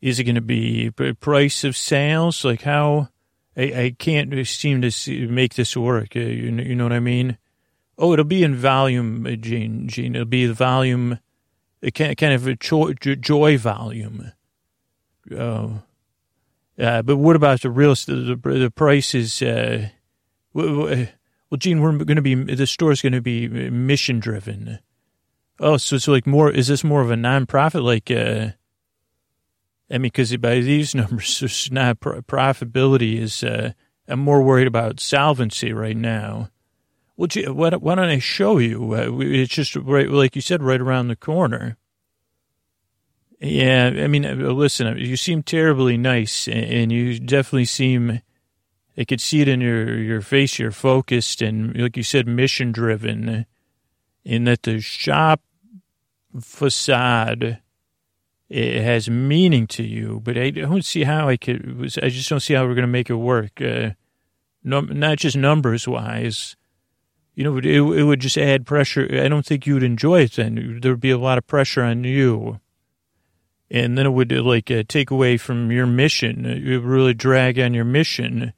is 0.01 0.19
it 0.19 0.25
going 0.25 0.35
to 0.35 0.41
be 0.41 0.91
price 1.19 1.63
of 1.63 1.77
sales? 1.77 2.43
Like 2.43 2.63
how? 2.63 3.09
I, 3.55 3.61
I 3.61 3.95
can't 3.97 4.45
seem 4.45 4.81
to 4.81 4.91
see, 4.91 5.25
make 5.25 5.55
this 5.55 5.75
work. 5.75 6.15
Uh, 6.15 6.19
you, 6.19 6.51
you 6.57 6.75
know 6.75 6.83
what 6.83 6.93
I 6.93 6.99
mean? 6.99 7.37
Oh, 7.97 8.13
it'll 8.13 8.25
be 8.25 8.43
in 8.43 8.55
volume, 8.55 9.25
uh, 9.25 9.31
Gene. 9.31 9.87
Gene, 9.87 10.13
it'll 10.13 10.25
be 10.25 10.45
the 10.45 10.53
volume, 10.53 11.19
kind 11.95 12.21
of 12.21 12.45
a 12.45 12.55
joy, 12.55 12.93
joy 12.93 13.57
volume. 13.57 14.31
Oh, 15.31 15.81
uh, 16.77 17.01
but 17.01 17.17
what 17.17 17.35
about 17.35 17.61
the 17.61 17.71
real? 17.71 17.95
The, 17.95 18.39
the 18.43 18.71
price 18.71 19.15
is. 19.15 19.41
Uh, 19.41 19.89
well, 20.53 21.07
Gene, 21.57 21.81
we're 21.81 21.93
going 21.93 22.15
to 22.15 22.21
be, 22.21 22.35
the 22.35 22.67
store's 22.67 23.01
going 23.01 23.13
to 23.13 23.21
be 23.21 23.47
mission 23.47 24.19
driven. 24.19 24.79
Oh, 25.59 25.77
so 25.77 25.95
it's 25.95 26.07
like 26.07 26.27
more, 26.27 26.51
is 26.51 26.67
this 26.67 26.83
more 26.83 27.01
of 27.01 27.11
a 27.11 27.15
nonprofit? 27.15 27.83
Like, 27.83 28.11
uh, 28.11 28.51
I 29.89 29.97
mean, 29.97 30.03
because 30.03 30.35
by 30.37 30.59
these 30.59 30.93
numbers, 30.95 31.41
it's 31.41 31.71
not 31.71 31.99
profitability 31.99 33.19
is, 33.19 33.43
uh, 33.43 33.71
I'm 34.07 34.19
more 34.19 34.41
worried 34.41 34.67
about 34.67 34.99
solvency 34.99 35.73
right 35.73 35.97
now. 35.97 36.49
Well, 37.15 37.27
gee, 37.27 37.47
why, 37.47 37.71
why 37.71 37.95
don't 37.95 38.05
I 38.05 38.19
show 38.19 38.59
you? 38.59 38.93
It's 39.21 39.53
just 39.53 39.75
right, 39.75 40.09
like 40.09 40.35
you 40.35 40.41
said, 40.41 40.61
right 40.61 40.79
around 40.79 41.07
the 41.07 41.15
corner. 41.15 41.77
Yeah, 43.39 43.87
I 43.87 44.07
mean, 44.07 44.23
listen, 44.55 44.97
you 44.97 45.15
seem 45.17 45.43
terribly 45.43 45.97
nice, 45.97 46.47
and 46.47 46.91
you 46.91 47.19
definitely 47.19 47.65
seem 47.65 48.21
I 48.97 49.03
could 49.05 49.21
see 49.21 49.41
it 49.41 49.47
in 49.47 49.61
your, 49.61 49.97
your 49.97 50.21
face. 50.21 50.57
You're 50.59 50.71
focused 50.71 51.41
and, 51.41 51.75
like 51.79 51.97
you 51.97 52.03
said, 52.03 52.27
mission 52.27 52.71
driven. 52.71 53.45
In 54.25 54.43
that 54.43 54.63
the 54.63 54.81
shop 54.81 55.41
facade 56.41 57.61
it 58.49 58.81
has 58.81 59.09
meaning 59.09 59.67
to 59.67 59.83
you, 59.83 60.21
but 60.23 60.37
I 60.37 60.51
don't 60.51 60.85
see 60.85 61.03
how 61.03 61.27
I 61.27 61.37
could, 61.37 61.93
I 62.01 62.09
just 62.09 62.29
don't 62.29 62.39
see 62.39 62.53
how 62.53 62.63
we're 62.63 62.75
going 62.75 62.83
to 62.83 62.87
make 62.87 63.09
it 63.09 63.15
work. 63.15 63.61
Uh, 63.61 63.91
no, 64.63 64.81
not 64.81 65.17
just 65.17 65.35
numbers 65.35 65.87
wise. 65.87 66.55
You 67.35 67.43
know, 67.43 67.57
it, 67.57 67.65
it 67.65 68.03
would 68.03 68.21
just 68.21 68.37
add 68.37 68.65
pressure. 68.65 69.07
I 69.11 69.27
don't 69.27 69.45
think 69.45 69.67
you'd 69.67 69.83
enjoy 69.83 70.21
it 70.21 70.33
then. 70.33 70.79
There 70.81 70.93
would 70.93 71.01
be 71.01 71.11
a 71.11 71.17
lot 71.17 71.37
of 71.37 71.45
pressure 71.45 71.83
on 71.83 72.03
you. 72.03 72.59
And 73.69 73.97
then 73.97 74.05
it 74.05 74.11
would 74.11 74.31
like 74.31 74.71
uh, 74.71 74.83
take 74.87 75.11
away 75.11 75.35
from 75.37 75.71
your 75.71 75.85
mission. 75.85 76.45
It 76.45 76.77
would 76.77 76.85
really 76.85 77.13
drag 77.13 77.59
on 77.59 77.73
your 77.73 77.85
mission. 77.85 78.53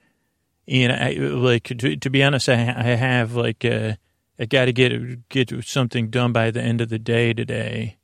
And 0.69 0.91
I 0.91 1.13
like 1.13 1.63
to, 1.63 1.95
to 1.95 2.09
be 2.09 2.23
honest, 2.23 2.47
I, 2.47 2.53
I 2.53 2.95
have 2.95 3.33
like 3.33 3.65
uh, 3.65 3.93
I 4.39 4.45
got 4.45 4.65
to 4.65 4.73
get 4.73 5.27
get 5.29 5.51
something 5.65 6.09
done 6.09 6.31
by 6.31 6.51
the 6.51 6.61
end 6.61 6.79
of 6.79 6.89
the 6.89 6.99
day 6.99 7.33
today. 7.33 7.97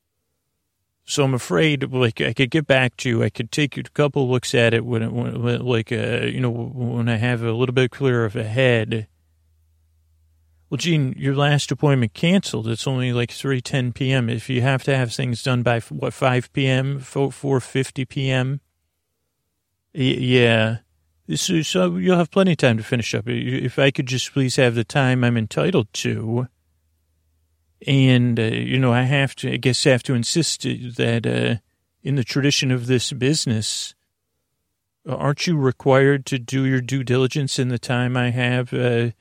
So 1.07 1.23
I'm 1.23 1.35
afraid, 1.35 1.93
like, 1.93 2.19
I 2.19 2.33
could 2.33 2.49
get 2.49 2.65
back 2.65 2.97
to 2.97 3.09
you. 3.09 3.23
I 3.23 3.29
could 3.29 3.51
take 3.51 3.77
a 3.77 3.83
couple 3.83 4.27
looks 4.27 4.55
at 4.55 4.73
it 4.73 4.83
when, 4.83 5.13
when 5.13 5.63
like, 5.63 5.91
uh, 5.91 6.21
you 6.25 6.39
know, 6.39 6.49
when 6.49 7.07
I 7.07 7.17
have 7.17 7.43
a 7.43 7.51
little 7.51 7.75
bit 7.75 7.91
clearer 7.91 8.25
of 8.25 8.35
a 8.35 8.43
head. 8.43 9.07
Well, 10.67 10.79
Gene, 10.79 11.13
your 11.15 11.35
last 11.35 11.71
appointment 11.71 12.15
canceled. 12.15 12.67
It's 12.67 12.87
only 12.87 13.13
like 13.13 13.29
3.10 13.29 13.93
p.m. 13.93 14.31
If 14.31 14.49
you 14.49 14.61
have 14.61 14.81
to 14.85 14.97
have 14.97 15.13
things 15.13 15.43
done 15.43 15.61
by, 15.61 15.79
what, 15.79 16.11
5 16.11 16.51
p.m., 16.53 16.99
4.50 16.99 18.09
p.m.? 18.09 18.61
yeah. 19.93 20.77
So, 21.33 21.61
so 21.63 21.95
you'll 21.97 22.17
have 22.17 22.29
plenty 22.29 22.51
of 22.51 22.57
time 22.57 22.77
to 22.77 22.83
finish 22.83 23.15
up. 23.15 23.27
If 23.27 23.79
I 23.79 23.89
could 23.89 24.05
just 24.05 24.31
please 24.31 24.57
have 24.57 24.75
the 24.75 24.83
time 24.83 25.23
I'm 25.23 25.37
entitled 25.37 25.91
to. 25.93 26.47
And, 27.87 28.39
uh, 28.39 28.43
you 28.43 28.79
know, 28.79 28.93
I 28.93 29.03
have 29.03 29.35
to, 29.37 29.53
I 29.53 29.57
guess, 29.57 29.83
have 29.85 30.03
to 30.03 30.13
insist 30.13 30.61
that 30.63 31.25
uh, 31.25 31.61
in 32.03 32.15
the 32.15 32.23
tradition 32.23 32.71
of 32.71 32.87
this 32.87 33.11
business, 33.11 33.95
aren't 35.07 35.47
you 35.47 35.57
required 35.57 36.25
to 36.27 36.39
do 36.39 36.65
your 36.65 36.81
due 36.81 37.03
diligence 37.03 37.59
in 37.59 37.69
the 37.69 37.79
time 37.79 38.15
I 38.15 38.29
have 38.29 38.73
uh, 38.73 39.11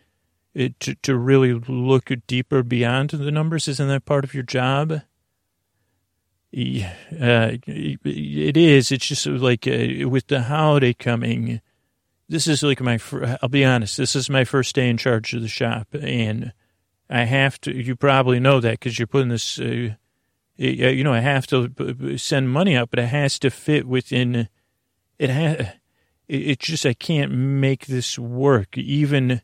it, 0.54 0.78
to, 0.80 0.94
to 0.96 1.16
really 1.16 1.54
look 1.54 2.10
deeper 2.26 2.62
beyond 2.62 3.10
the 3.10 3.30
numbers? 3.30 3.66
Isn't 3.66 3.88
that 3.88 4.04
part 4.04 4.24
of 4.24 4.34
your 4.34 4.44
job? 4.44 4.92
Uh, 4.92 5.00
it 8.04 8.56
is. 8.56 8.92
It's 8.92 9.06
just 9.06 9.26
like 9.26 9.66
uh, 9.66 10.08
with 10.08 10.28
the 10.28 10.42
holiday 10.42 10.92
coming, 10.92 11.60
this 12.28 12.46
is 12.46 12.62
like 12.62 12.80
my, 12.80 12.98
I'll 13.42 13.48
be 13.48 13.64
honest, 13.64 13.96
this 13.96 14.16
is 14.16 14.30
my 14.30 14.44
first 14.44 14.74
day 14.74 14.88
in 14.88 14.96
charge 14.96 15.34
of 15.34 15.42
the 15.42 15.48
shop. 15.48 15.88
And 15.92 16.52
I 17.10 17.24
have 17.24 17.60
to. 17.62 17.74
You 17.74 17.96
probably 17.96 18.40
know 18.40 18.60
that 18.60 18.72
because 18.72 18.98
you're 18.98 19.06
putting 19.06 19.28
this. 19.28 19.58
Uh, 19.58 19.94
you 20.56 21.02
know, 21.02 21.12
I 21.12 21.20
have 21.20 21.46
to 21.48 22.16
send 22.16 22.50
money 22.50 22.76
out, 22.76 22.90
but 22.90 23.00
it 23.00 23.06
has 23.06 23.38
to 23.40 23.50
fit 23.50 23.86
within. 23.86 24.48
It 25.18 25.30
has. 25.30 25.66
It's 26.26 26.66
just 26.66 26.86
I 26.86 26.94
can't 26.94 27.32
make 27.32 27.86
this 27.86 28.18
work. 28.18 28.78
Even 28.78 29.42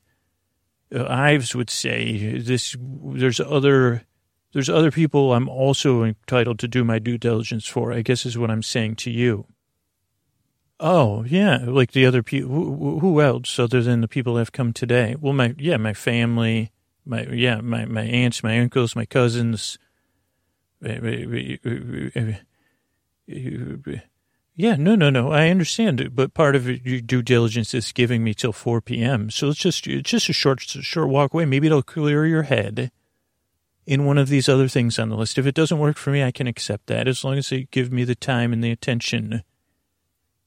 uh, 0.95 1.05
Ives 1.07 1.55
would 1.55 1.71
say 1.71 2.39
this. 2.39 2.77
There's 2.81 3.41
other. 3.41 4.05
There's 4.53 4.71
other 4.71 4.91
people 4.91 5.33
I'm 5.33 5.49
also 5.49 6.03
entitled 6.03 6.59
to 6.61 6.69
do 6.69 6.83
my 6.83 6.99
due 6.99 7.19
diligence 7.19 7.67
for. 7.67 7.93
I 7.93 8.03
guess 8.03 8.27
is 8.27 8.39
what 8.39 8.51
I'm 8.51 8.65
saying 8.65 8.97
to 8.97 9.11
you. 9.11 9.47
Oh 10.81 11.25
yeah, 11.25 11.59
like 11.67 11.93
the 11.93 12.07
other 12.07 12.23
people. 12.23 12.49
Who, 12.51 12.99
who 13.01 13.21
else 13.21 13.59
other 13.59 13.83
than 13.83 14.01
the 14.01 14.09
people 14.09 14.35
that 14.35 14.41
have 14.41 14.53
come 14.53 14.73
today? 14.73 15.15
Well, 15.21 15.35
my 15.35 15.55
yeah, 15.59 15.77
my 15.77 15.93
family 15.93 16.73
my 17.05 17.25
yeah, 17.25 17.61
my 17.61 17.85
my 17.85 18.03
aunts, 18.03 18.43
my 18.43 18.59
uncles, 18.59 18.97
my 18.97 19.05
cousins. 19.05 19.79
Eh, 20.85 21.27
eh, 21.35 22.37
eh, 23.29 23.99
yeah, 24.57 24.77
no, 24.77 24.95
no, 24.95 25.11
no. 25.11 25.31
I 25.31 25.49
understand 25.49 26.15
but 26.15 26.35
part 26.35 26.57
of 26.57 26.69
your 26.69 27.01
due 27.01 27.23
diligence 27.23 27.75
is 27.75 27.93
giving 27.93 28.25
me 28.25 28.35
till 28.35 28.53
four 28.53 28.81
p.m. 28.81 29.31
So 29.31 29.49
it's 29.49 29.59
just 29.59 29.87
it's 29.87 30.11
just 30.11 30.29
a 30.29 30.33
short 30.33 30.61
short 30.61 31.09
walk 31.09 31.35
away. 31.35 31.45
Maybe 31.45 31.67
it'll 31.67 31.83
clear 31.83 32.27
your 32.27 32.45
head 32.45 32.91
in 33.87 34.05
one 34.05 34.19
of 34.19 34.29
these 34.29 34.49
other 34.49 34.69
things 34.69 34.99
on 34.99 35.09
the 35.09 35.17
list. 35.17 35.39
If 35.39 35.47
it 35.47 35.55
doesn't 35.55 35.79
work 35.79 35.97
for 35.97 36.11
me, 36.11 36.23
I 36.23 36.31
can 36.31 36.47
accept 36.47 36.87
that 36.87 37.09
as 37.09 37.25
long 37.25 37.39
as 37.39 37.49
they 37.49 37.67
give 37.71 37.93
me 37.93 38.05
the 38.05 38.15
time 38.15 38.53
and 38.53 38.63
the 38.63 38.71
attention 38.71 39.43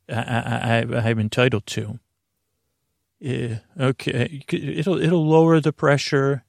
I, 0.10 0.86
I, 0.92 1.10
I'm 1.10 1.20
entitled 1.20 1.66
to. 1.68 2.00
Yeah, 3.20 3.60
okay. 3.80 4.44
It'll 4.52 5.02
it'll 5.02 5.26
lower 5.26 5.62
the 5.62 5.72
pressure, 5.72 6.44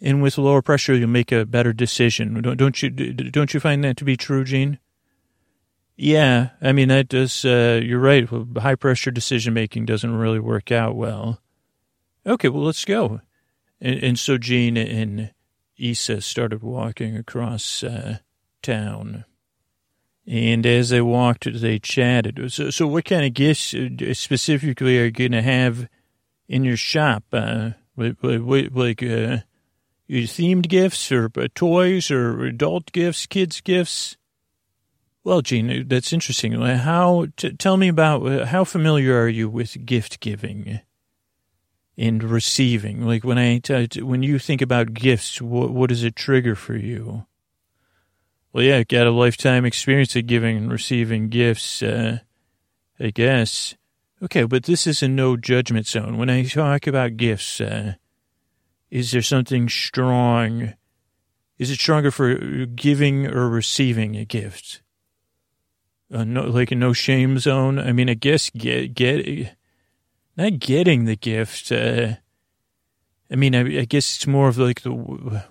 and 0.00 0.22
with 0.22 0.38
lower 0.38 0.62
pressure, 0.62 0.94
you'll 0.94 1.08
make 1.08 1.32
a 1.32 1.44
better 1.44 1.72
decision. 1.72 2.40
Don't, 2.40 2.56
don't 2.56 2.80
you 2.80 2.90
don't 2.90 3.52
you 3.52 3.58
find 3.58 3.82
that 3.82 3.96
to 3.96 4.04
be 4.04 4.16
true, 4.16 4.44
Gene? 4.44 4.78
Yeah, 5.96 6.50
I 6.62 6.72
mean 6.72 6.88
that 6.88 7.08
does. 7.08 7.44
Uh, 7.44 7.80
you're 7.82 7.98
right. 7.98 8.28
High 8.56 8.76
pressure 8.76 9.10
decision 9.10 9.54
making 9.54 9.86
doesn't 9.86 10.14
really 10.14 10.38
work 10.38 10.70
out 10.70 10.94
well. 10.94 11.40
Okay, 12.24 12.48
well 12.48 12.62
let's 12.62 12.84
go. 12.84 13.20
And, 13.80 14.02
and 14.02 14.18
so 14.18 14.38
Gene 14.38 14.76
and 14.76 15.32
Isa 15.76 16.20
started 16.20 16.62
walking 16.62 17.16
across 17.16 17.82
uh, 17.82 18.18
town. 18.62 19.24
And 20.26 20.66
as 20.66 20.88
they 20.88 21.00
walked, 21.00 21.46
they 21.60 21.78
chatted. 21.78 22.52
So, 22.52 22.70
so 22.70 22.86
what 22.86 23.04
kind 23.04 23.24
of 23.24 23.32
gifts 23.32 23.72
uh, 23.74 24.12
specifically 24.12 24.98
are 24.98 25.04
you 25.04 25.10
going 25.12 25.32
to 25.32 25.42
have 25.42 25.88
in 26.48 26.64
your 26.64 26.76
shop? 26.76 27.24
Uh, 27.32 27.70
like 27.96 28.16
uh, 28.22 29.38
themed 30.08 30.68
gifts 30.68 31.12
or 31.12 31.30
uh, 31.36 31.46
toys 31.54 32.10
or 32.10 32.44
adult 32.44 32.92
gifts, 32.92 33.26
kids' 33.26 33.60
gifts? 33.60 34.16
Well, 35.22 35.42
Gene, 35.42 35.86
that's 35.88 36.12
interesting. 36.12 36.52
How? 36.52 37.26
T- 37.36 37.52
tell 37.52 37.76
me 37.76 37.88
about 37.88 38.26
uh, 38.26 38.46
how 38.46 38.64
familiar 38.64 39.20
are 39.20 39.28
you 39.28 39.48
with 39.48 39.84
gift 39.84 40.20
giving 40.20 40.80
and 41.96 42.22
receiving? 42.22 43.02
Like 43.02 43.24
when 43.24 43.38
I 43.38 43.58
t- 43.58 44.02
when 44.02 44.22
you 44.22 44.38
think 44.38 44.60
about 44.62 44.94
gifts, 44.94 45.40
what, 45.40 45.70
what 45.70 45.88
does 45.88 46.04
it 46.04 46.14
trigger 46.14 46.54
for 46.54 46.76
you? 46.76 47.26
Well, 48.56 48.64
yeah, 48.64 48.84
got 48.84 49.06
a 49.06 49.10
lifetime 49.10 49.66
experience 49.66 50.16
of 50.16 50.26
giving 50.26 50.56
and 50.56 50.72
receiving 50.72 51.28
gifts. 51.28 51.82
Uh, 51.82 52.20
I 52.98 53.10
guess. 53.10 53.74
Okay, 54.22 54.44
but 54.44 54.62
this 54.62 54.86
is 54.86 55.02
a 55.02 55.08
no 55.08 55.36
judgment 55.36 55.86
zone. 55.86 56.16
When 56.16 56.30
I 56.30 56.44
talk 56.44 56.86
about 56.86 57.18
gifts, 57.18 57.60
uh, 57.60 57.96
is 58.90 59.10
there 59.10 59.20
something 59.20 59.68
strong? 59.68 60.72
Is 61.58 61.70
it 61.70 61.74
stronger 61.74 62.10
for 62.10 62.34
giving 62.64 63.26
or 63.26 63.46
receiving 63.50 64.16
a 64.16 64.24
gift? 64.24 64.80
Uh, 66.10 66.24
no, 66.24 66.44
like 66.44 66.72
a 66.72 66.76
no 66.76 66.94
shame 66.94 67.38
zone. 67.38 67.78
I 67.78 67.92
mean, 67.92 68.08
I 68.08 68.14
guess 68.14 68.48
get 68.48 68.94
get 68.94 69.54
not 70.34 70.60
getting 70.60 71.04
the 71.04 71.16
gift. 71.16 71.70
Uh, 71.70 72.14
I 73.30 73.36
mean, 73.36 73.54
I, 73.54 73.80
I, 73.80 73.84
guess 73.84 74.16
it's 74.16 74.26
more 74.26 74.48
of 74.48 74.56
like 74.56 74.80
the 74.80 74.92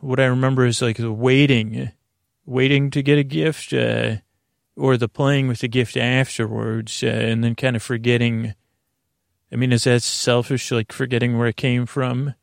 what 0.02 0.20
I 0.20 0.26
remember 0.26 0.66
is 0.66 0.82
like 0.82 0.98
the 0.98 1.14
waiting, 1.14 1.92
waiting 2.46 2.90
to 2.92 3.04
get 3.04 3.18
a 3.18 3.24
gift. 3.24 3.74
Uh, 3.74 4.18
or 4.78 4.98
the 4.98 5.08
playing 5.08 5.48
with 5.48 5.60
the 5.60 5.68
gift 5.68 5.98
afterwards 5.98 7.04
uh, 7.04 7.08
and 7.08 7.44
then 7.44 7.56
kind 7.56 7.76
of 7.76 7.84
forgetting. 7.84 8.54
I 9.52 9.56
mean, 9.56 9.72
is 9.72 9.86
that 9.86 10.04
selfish, 10.04 10.72
like 10.72 10.92
forgetting 10.92 11.38
where 11.38 11.48
it 11.48 11.56
came 11.56 11.86
from? 11.86 12.34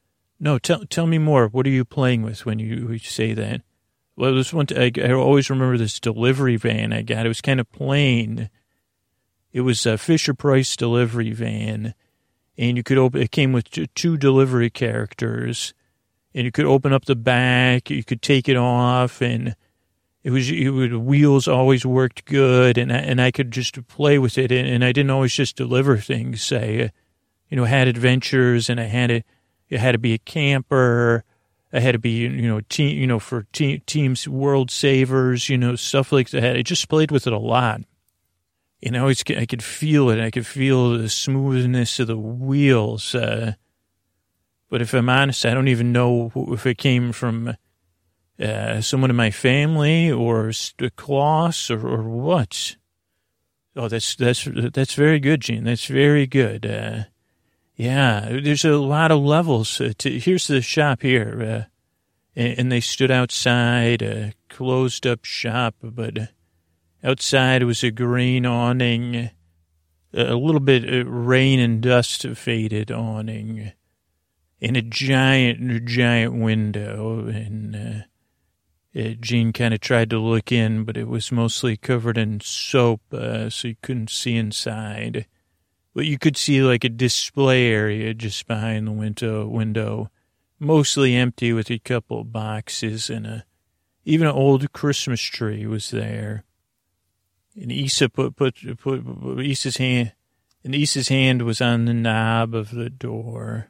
No, 0.40 0.58
tell 0.58 0.84
tell 0.86 1.06
me 1.06 1.18
more. 1.18 1.48
What 1.48 1.66
are 1.66 1.70
you 1.70 1.84
playing 1.84 2.22
with 2.22 2.46
when 2.46 2.58
you, 2.58 2.84
when 2.84 2.94
you 2.94 2.98
say 2.98 3.32
that? 3.34 3.62
Well, 4.16 4.34
this 4.34 4.52
one, 4.52 4.66
I, 4.76 4.90
I 5.02 5.12
always 5.12 5.50
remember 5.50 5.78
this 5.78 6.00
delivery 6.00 6.56
van 6.56 6.92
I 6.92 7.02
got. 7.02 7.26
It 7.26 7.28
was 7.28 7.40
kind 7.40 7.60
of 7.60 7.70
plain. 7.72 8.50
It 9.52 9.62
was 9.62 9.84
a 9.86 9.98
Fisher 9.98 10.34
Price 10.34 10.76
delivery 10.76 11.32
van, 11.32 11.94
and 12.56 12.76
you 12.76 12.82
could 12.82 12.98
open. 12.98 13.20
It 13.20 13.30
came 13.30 13.52
with 13.52 13.70
two 13.94 14.16
delivery 14.16 14.70
characters, 14.70 15.74
and 16.34 16.44
you 16.44 16.52
could 16.52 16.64
open 16.64 16.92
up 16.92 17.04
the 17.04 17.16
back. 17.16 17.90
You 17.90 18.04
could 18.04 18.22
take 18.22 18.48
it 18.48 18.56
off, 18.56 19.20
and 19.20 19.54
it 20.22 20.30
was, 20.30 20.50
it 20.50 20.70
was 20.70 20.92
wheels 20.92 21.48
always 21.48 21.84
worked 21.84 22.24
good, 22.24 22.78
and 22.78 22.92
I, 22.92 22.98
and 22.98 23.20
I 23.20 23.30
could 23.30 23.50
just 23.50 23.86
play 23.88 24.18
with 24.18 24.38
it, 24.38 24.52
and, 24.52 24.68
and 24.68 24.84
I 24.84 24.92
didn't 24.92 25.10
always 25.10 25.34
just 25.34 25.56
deliver 25.56 25.96
things. 25.96 26.42
Say, 26.42 26.90
you 27.48 27.56
know, 27.56 27.64
had 27.64 27.88
adventures, 27.88 28.70
and 28.70 28.80
I 28.80 28.84
had 28.84 29.10
it. 29.10 29.26
It 29.68 29.80
had 29.80 29.92
to 29.92 29.98
be 29.98 30.14
a 30.14 30.18
camper. 30.18 31.24
I 31.72 31.80
had 31.80 31.92
to 31.92 31.98
be, 31.98 32.18
you 32.18 32.48
know, 32.48 32.60
team, 32.60 32.98
you 32.98 33.06
know, 33.06 33.18
for 33.18 33.46
te- 33.52 33.78
teams, 33.80 34.28
world 34.28 34.70
savers, 34.70 35.48
you 35.48 35.56
know, 35.56 35.74
stuff 35.74 36.12
like 36.12 36.30
that. 36.30 36.56
I 36.56 36.62
just 36.62 36.88
played 36.88 37.10
with 37.10 37.26
it 37.26 37.32
a 37.32 37.38
lot. 37.38 37.80
And 38.82 38.96
I 38.96 39.00
always, 39.00 39.22
I 39.30 39.46
could 39.46 39.62
feel 39.62 40.10
it. 40.10 40.20
I 40.20 40.30
could 40.30 40.46
feel 40.46 40.98
the 40.98 41.08
smoothness 41.08 41.98
of 41.98 42.08
the 42.08 42.18
wheels. 42.18 43.14
Uh, 43.14 43.54
but 44.68 44.82
if 44.82 44.92
I'm 44.92 45.08
honest, 45.08 45.46
I 45.46 45.54
don't 45.54 45.68
even 45.68 45.92
know 45.92 46.30
if 46.34 46.66
it 46.66 46.76
came 46.78 47.12
from 47.12 47.56
uh, 48.40 48.80
someone 48.80 49.10
in 49.10 49.16
my 49.16 49.30
family 49.30 50.10
or 50.10 50.52
a 50.80 50.90
class 50.90 51.70
or, 51.70 51.86
or 51.86 52.02
what? 52.02 52.76
Oh, 53.74 53.88
that's 53.88 54.14
that's 54.16 54.46
that's 54.52 54.94
very 54.94 55.18
good, 55.18 55.40
Gene. 55.40 55.64
That's 55.64 55.86
very 55.86 56.26
good. 56.26 56.66
Uh, 56.66 57.04
yeah, 57.74 58.28
there's 58.42 58.64
a 58.64 58.76
lot 58.76 59.10
of 59.10 59.20
levels. 59.20 59.80
Uh, 59.80 59.92
to, 59.98 60.18
here's 60.18 60.46
the 60.46 60.60
shop 60.60 61.02
here, 61.02 61.42
uh, 61.42 62.40
and, 62.40 62.58
and, 62.58 62.72
they 62.72 62.80
stood 62.80 63.10
outside 63.10 64.02
a 64.02 64.34
closed 64.50 65.06
up 65.06 65.24
shop, 65.24 65.76
but 65.82 66.28
Outside 67.04 67.64
was 67.64 67.82
a 67.82 67.90
green 67.90 68.46
awning, 68.46 69.30
a 70.14 70.34
little 70.36 70.60
bit 70.60 70.88
uh, 70.88 71.04
rain 71.04 71.58
and 71.58 71.80
dust 71.82 72.24
faded 72.36 72.92
awning, 72.92 73.72
and 74.60 74.76
a 74.76 74.82
giant, 74.82 75.84
giant 75.86 76.34
window. 76.34 77.26
And 77.26 78.04
uh, 78.94 79.00
uh, 79.00 79.14
Gene 79.20 79.52
kind 79.52 79.74
of 79.74 79.80
tried 79.80 80.10
to 80.10 80.18
look 80.18 80.52
in, 80.52 80.84
but 80.84 80.96
it 80.96 81.08
was 81.08 81.32
mostly 81.32 81.76
covered 81.76 82.18
in 82.18 82.40
soap, 82.40 83.00
uh, 83.12 83.50
so 83.50 83.68
you 83.68 83.76
couldn't 83.82 84.10
see 84.10 84.36
inside. 84.36 85.26
But 85.94 86.06
you 86.06 86.18
could 86.18 86.36
see 86.36 86.62
like 86.62 86.84
a 86.84 86.88
display 86.88 87.66
area 87.66 88.14
just 88.14 88.46
behind 88.46 88.86
the 88.86 88.92
window, 88.92 89.46
window, 89.46 90.10
mostly 90.58 91.14
empty 91.14 91.52
with 91.52 91.70
a 91.70 91.78
couple 91.78 92.24
boxes 92.24 93.10
and 93.10 93.26
a 93.26 93.44
even 94.04 94.26
an 94.26 94.34
old 94.34 94.72
Christmas 94.72 95.20
tree 95.20 95.66
was 95.66 95.90
there. 95.90 96.44
And 97.54 97.70
Isa 97.70 98.08
put 98.08 98.36
put 98.36 98.56
put, 98.78 99.04
put 99.04 99.40
Isa's 99.40 99.76
hand, 99.76 100.12
and 100.64 100.74
Isa's 100.74 101.08
hand 101.08 101.42
was 101.42 101.60
on 101.60 101.84
the 101.84 101.94
knob 101.94 102.54
of 102.54 102.70
the 102.70 102.90
door. 102.90 103.68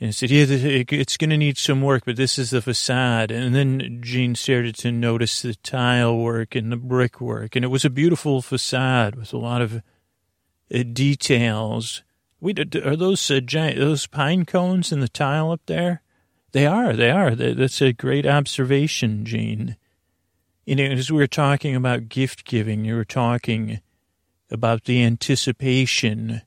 And 0.00 0.14
said, 0.14 0.30
"Yeah, 0.30 0.46
it's 0.48 1.16
going 1.16 1.30
to 1.30 1.36
need 1.36 1.58
some 1.58 1.82
work, 1.82 2.04
but 2.06 2.14
this 2.14 2.38
is 2.38 2.50
the 2.50 2.62
facade." 2.62 3.32
And 3.32 3.52
then 3.52 3.98
Jean 4.00 4.36
started 4.36 4.76
to 4.76 4.92
notice 4.92 5.42
the 5.42 5.56
tile 5.56 6.16
work 6.16 6.54
and 6.54 6.70
the 6.70 6.76
brickwork, 6.76 7.56
and 7.56 7.64
it 7.64 7.68
was 7.68 7.84
a 7.84 7.90
beautiful 7.90 8.40
facade 8.40 9.16
with 9.16 9.32
a 9.32 9.38
lot 9.38 9.60
of 9.60 9.82
uh, 10.72 10.82
details. 10.92 12.04
We 12.40 12.54
are 12.84 12.94
those 12.94 13.28
uh, 13.28 13.40
giant 13.40 13.78
those 13.78 14.06
pine 14.06 14.44
cones 14.44 14.92
in 14.92 15.00
the 15.00 15.08
tile 15.08 15.50
up 15.50 15.62
there? 15.66 16.02
They 16.52 16.66
are. 16.66 16.94
They 16.94 17.10
are. 17.10 17.34
That's 17.34 17.82
a 17.82 17.92
great 17.92 18.26
observation, 18.26 19.24
Jean. 19.24 19.76
Know, 20.66 20.84
as 20.84 21.10
we 21.10 21.18
were 21.18 21.26
talking 21.26 21.74
about 21.74 22.08
gift 22.08 22.44
giving, 22.44 22.84
you 22.84 22.94
were 22.94 23.04
talking 23.04 23.80
about 24.50 24.84
the 24.84 25.02
anticipation, 25.02 26.42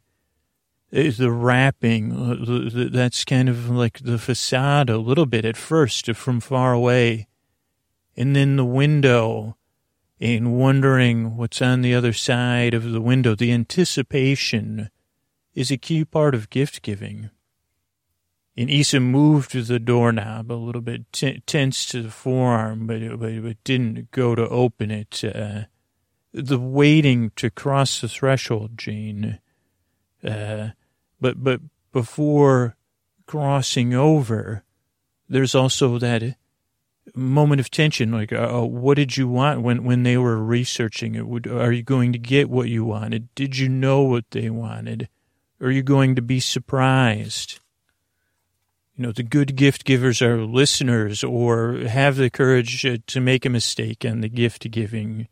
uh, 0.94 1.12
the 1.18 1.32
wrapping. 1.32 2.12
Uh, 2.12 2.90
that's 2.92 3.24
kind 3.26 3.50
of 3.50 3.70
like 3.70 4.00
the 4.00 4.18
facade 4.18 4.90
a 4.90 4.98
little 4.98 5.26
bit 5.26 5.46
at 5.46 5.58
first 5.58 6.12
from 6.14 6.40
far 6.40 6.74
away. 6.74 7.28
And 8.18 8.36
then 8.36 8.58
the 8.58 8.66
window 8.66 9.58
and 10.22 10.58
wondering 10.58 11.36
what's 11.36 11.62
on 11.62 11.82
the 11.82 11.96
other 11.96 12.14
side 12.14 12.74
of 12.74 12.84
the 12.92 13.02
window. 13.02 13.34
The 13.34 13.52
anticipation 13.52 14.90
is 15.56 15.72
a 15.72 15.78
key 15.78 16.06
part 16.06 16.36
of 16.36 16.52
gift 16.52 16.84
giving. 16.84 17.32
And 18.56 18.70
Isa 18.70 19.00
moved 19.00 19.54
the 19.54 19.80
doorknob 19.80 20.52
a 20.52 20.54
little 20.54 20.82
bit, 20.82 21.12
t- 21.12 21.42
tense 21.48 21.86
to 21.88 22.04
the 22.04 22.12
forearm, 22.12 22.86
but 22.86 22.98
it, 22.98 23.20
but 23.20 23.64
didn't 23.64 24.12
go 24.12 24.36
to 24.36 24.48
open 24.50 24.92
it. 24.92 25.24
Uh, 25.24 25.64
the 26.34 26.60
waiting 26.60 27.32
to 27.38 27.50
cross 27.50 28.02
the 28.02 28.08
threshold, 28.08 28.78
Gene. 28.78 29.40
Uh, 30.24 30.70
but 31.22 31.42
but 31.42 31.62
before 31.94 32.76
crossing 33.28 33.94
over, 33.94 34.64
there's 35.30 35.56
also 35.56 35.98
that 36.00 36.36
moment 37.16 37.60
of 37.60 37.72
tension 37.72 38.12
like 38.12 38.32
uh, 38.32 38.60
uh, 38.60 38.66
what 38.66 38.96
did 38.96 39.18
you 39.18 39.28
want 39.28 39.62
when 39.62 39.84
when 39.84 40.04
they 40.04 40.18
were 40.18 40.38
researching 40.38 41.16
it? 41.16 41.28
Would, 41.28 41.48
are 41.48 41.72
you 41.72 41.84
going 41.84 42.12
to 42.14 42.20
get 42.20 42.50
what 42.50 42.68
you 42.68 42.84
wanted? 42.84 43.34
Did 43.36 43.58
you 43.58 43.70
know 43.70 44.02
what 44.02 44.26
they 44.32 44.50
wanted? 44.50 45.08
Are 45.60 45.72
you 45.72 45.84
going 45.84 46.16
to 46.16 46.22
be 46.22 46.40
surprised? 46.40 47.60
You 48.96 49.04
know 49.04 49.12
the 49.12 49.24
good 49.24 49.56
gift 49.56 49.86
givers 49.86 50.22
are 50.22 50.44
listeners 50.44 51.24
or 51.24 51.76
have 51.88 52.18
the 52.18 52.30
courage 52.30 52.86
to 53.08 53.22
make 53.22 53.46
a 53.46 53.50
mistake 53.50 54.06
on 54.06 54.22
the 54.22 54.30
gift 54.30 54.70
giving 54.72 55.28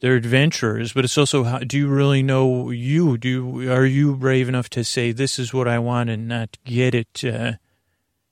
they're 0.00 0.16
adventurers 0.16 0.92
but 0.92 1.04
it's 1.04 1.18
also 1.18 1.44
how 1.44 1.58
do 1.58 1.78
you 1.78 1.88
really 1.88 2.22
know 2.22 2.70
you 2.70 3.16
do 3.16 3.70
are 3.70 3.86
you 3.86 4.14
brave 4.14 4.48
enough 4.48 4.68
to 4.68 4.84
say 4.84 5.12
this 5.12 5.38
is 5.38 5.54
what 5.54 5.66
i 5.66 5.78
want 5.78 6.10
and 6.10 6.28
not 6.28 6.56
get 6.64 6.94
it 6.94 7.24
uh, 7.24 7.52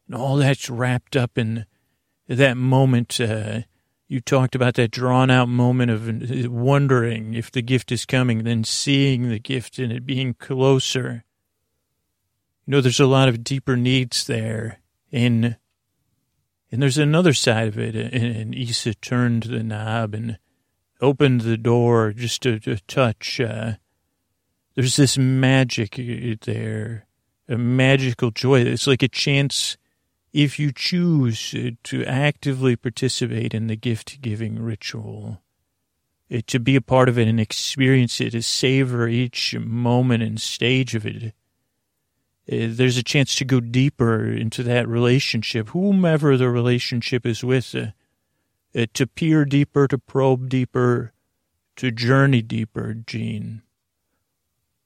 and 0.07 0.15
all 0.15 0.37
that's 0.37 0.69
wrapped 0.69 1.17
up 1.17 1.39
in 1.39 1.67
that 2.29 2.57
moment, 2.57 3.21
uh, 3.21 3.61
you 4.09 4.21
talked 4.21 4.55
about 4.55 4.75
that 4.75 4.91
drawn 4.91 5.31
out 5.31 5.49
moment 5.49 5.91
of 5.91 6.09
uh, 6.09 6.51
wondering 6.51 7.35
if 7.35 7.51
the 7.51 7.63
gift 7.63 7.93
is 7.93 8.05
coming, 8.05 8.45
then 8.45 8.65
seeing 8.65 9.29
the 9.29 9.39
gift 9.39 9.79
and 9.79 9.93
it 9.93 10.07
being 10.07 10.35
closer. 10.35 11.25
You 12.67 12.73
know, 12.73 12.81
there's 12.81 13.01
a 13.01 13.07
lot 13.07 13.29
of 13.29 13.45
deeper 13.45 13.77
needs 13.77 14.27
there. 14.27 14.81
And, 15.13 15.57
and 16.73 16.83
there's 16.83 16.99
another 16.99 17.33
side 17.33 17.69
of 17.69 17.79
it. 17.79 17.95
And, 17.95 18.37
and 18.37 18.55
Isa 18.55 18.95
turned 18.95 19.45
the 19.45 19.63
knob 19.63 20.15
and 20.15 20.39
opened 21.05 21.43
the 21.43 21.57
door 21.57 22.13
just 22.13 22.43
to, 22.43 22.59
to 22.61 22.77
touch. 22.87 23.41
Uh, 23.41 23.75
there's 24.75 24.97
this 24.97 25.17
magic 25.17 25.99
uh, 25.99 26.37
there, 26.43 27.07
a 27.49 27.57
magical 27.57 28.31
joy. 28.31 28.63
It's 28.63 28.87
like 28.87 29.03
a 29.03 29.09
chance 29.09 29.77
if 30.35 30.59
you 30.59 30.73
choose 30.73 31.55
to 31.85 32.05
actively 32.05 32.75
participate 32.75 33.55
in 33.55 33.69
the 33.69 33.77
gift 33.77 34.21
giving 34.21 34.61
ritual, 34.61 35.41
it, 36.29 36.49
to 36.49 36.59
be 36.59 36.75
a 36.75 36.81
part 36.81 37.09
of 37.09 37.17
it 37.17 37.29
and 37.29 37.39
experience 37.39 38.21
it, 38.21 38.31
to 38.31 38.43
savor 38.43 39.07
each 39.07 39.55
moment 39.57 40.25
and 40.25 40.41
stage 40.41 40.97
of 40.97 41.07
it, 41.07 41.33
eh, 42.49 42.67
there's 42.69 42.97
a 42.97 43.03
chance 43.05 43.37
to 43.37 43.45
go 43.45 43.61
deeper 43.61 44.27
into 44.27 44.65
that 44.65 44.89
relationship, 44.89 45.69
whomever 45.69 46.37
the 46.37 46.51
relationship 46.51 47.25
is 47.25 47.45
with, 47.45 47.77
uh, 48.77 48.87
to 48.95 49.07
peer 49.07 49.45
deeper, 49.45 49.87
to 49.89 49.99
probe 49.99 50.49
deeper, 50.49 51.13
to 51.77 51.91
journey 51.91 52.43
deeper, 52.43 52.95
Gene. 52.95 53.63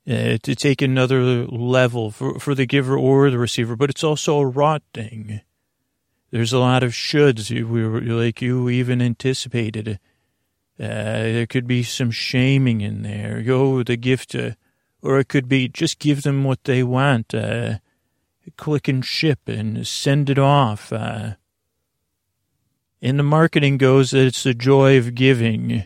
Uh, 0.09 0.39
to 0.43 0.55
take 0.55 0.81
another 0.81 1.45
level 1.47 2.11
for, 2.11 2.39
for 2.39 2.55
the 2.55 2.65
giver 2.65 2.97
or 2.97 3.31
the 3.31 3.37
receiver, 3.37 3.77
but 3.77 3.91
it's 3.91 4.03
also 4.03 4.39
a 4.39 4.47
rot 4.47 4.83
thing. 4.95 5.43
There's 6.31 6.53
a 6.53 6.59
lot 6.59 6.83
of 6.83 6.93
shoulds. 6.93 7.51
We 7.51 7.85
like 7.85 8.41
you 8.41 8.71
even 8.71 9.03
anticipated. 9.03 9.99
Uh, 10.81 10.87
there 10.87 11.47
could 11.47 11.67
be 11.67 11.83
some 11.83 12.11
shaming 12.11 12.81
in 12.81 13.03
there. 13.03 13.43
Go 13.43 13.83
the 13.83 13.97
gift, 13.97 14.35
uh, 14.35 14.53
or 15.03 15.19
it 15.19 15.29
could 15.29 15.49
be 15.49 15.69
just 15.69 15.99
give 15.99 16.23
them 16.23 16.45
what 16.45 16.65
they 16.65 16.83
want. 16.83 17.35
Uh, 17.35 17.79
click 18.57 18.89
and 18.89 19.05
ship 19.05 19.41
and 19.47 19.87
send 19.87 20.31
it 20.31 20.39
off. 20.39 20.93
Uh, 20.93 21.35
and 23.01 23.19
the 23.19 23.25
marketing 23.25 23.79
goes 23.79 24.11
that 24.11 24.27
it's 24.27 24.43
the 24.43 24.55
joy 24.55 24.99
of 24.99 25.15
giving. 25.15 25.85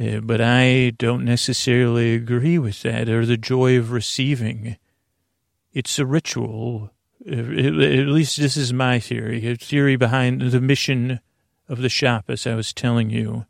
Uh, 0.00 0.20
but 0.20 0.40
I 0.40 0.90
don't 0.96 1.24
necessarily 1.24 2.14
agree 2.14 2.58
with 2.58 2.82
that, 2.82 3.08
or 3.08 3.26
the 3.26 3.36
joy 3.36 3.76
of 3.78 3.90
receiving. 3.90 4.76
It's 5.72 5.98
a 5.98 6.06
ritual. 6.06 6.92
At 7.26 7.34
least 7.34 8.38
this 8.38 8.56
is 8.56 8.72
my 8.72 9.00
theory, 9.00 9.46
a 9.46 9.56
theory 9.56 9.96
behind 9.96 10.40
the 10.40 10.60
mission 10.60 11.20
of 11.68 11.82
the 11.82 11.88
shop, 11.88 12.26
as 12.28 12.46
I 12.46 12.54
was 12.54 12.72
telling 12.72 13.10
you. 13.10 13.46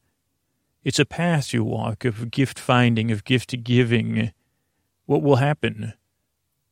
It's 0.82 0.98
a 0.98 1.04
path 1.04 1.52
you 1.52 1.64
walk 1.64 2.04
of 2.04 2.30
gift 2.30 2.58
finding, 2.58 3.10
of 3.10 3.24
gift 3.24 3.62
giving. 3.62 4.32
What 5.06 5.22
will 5.22 5.36
happen? 5.36 5.92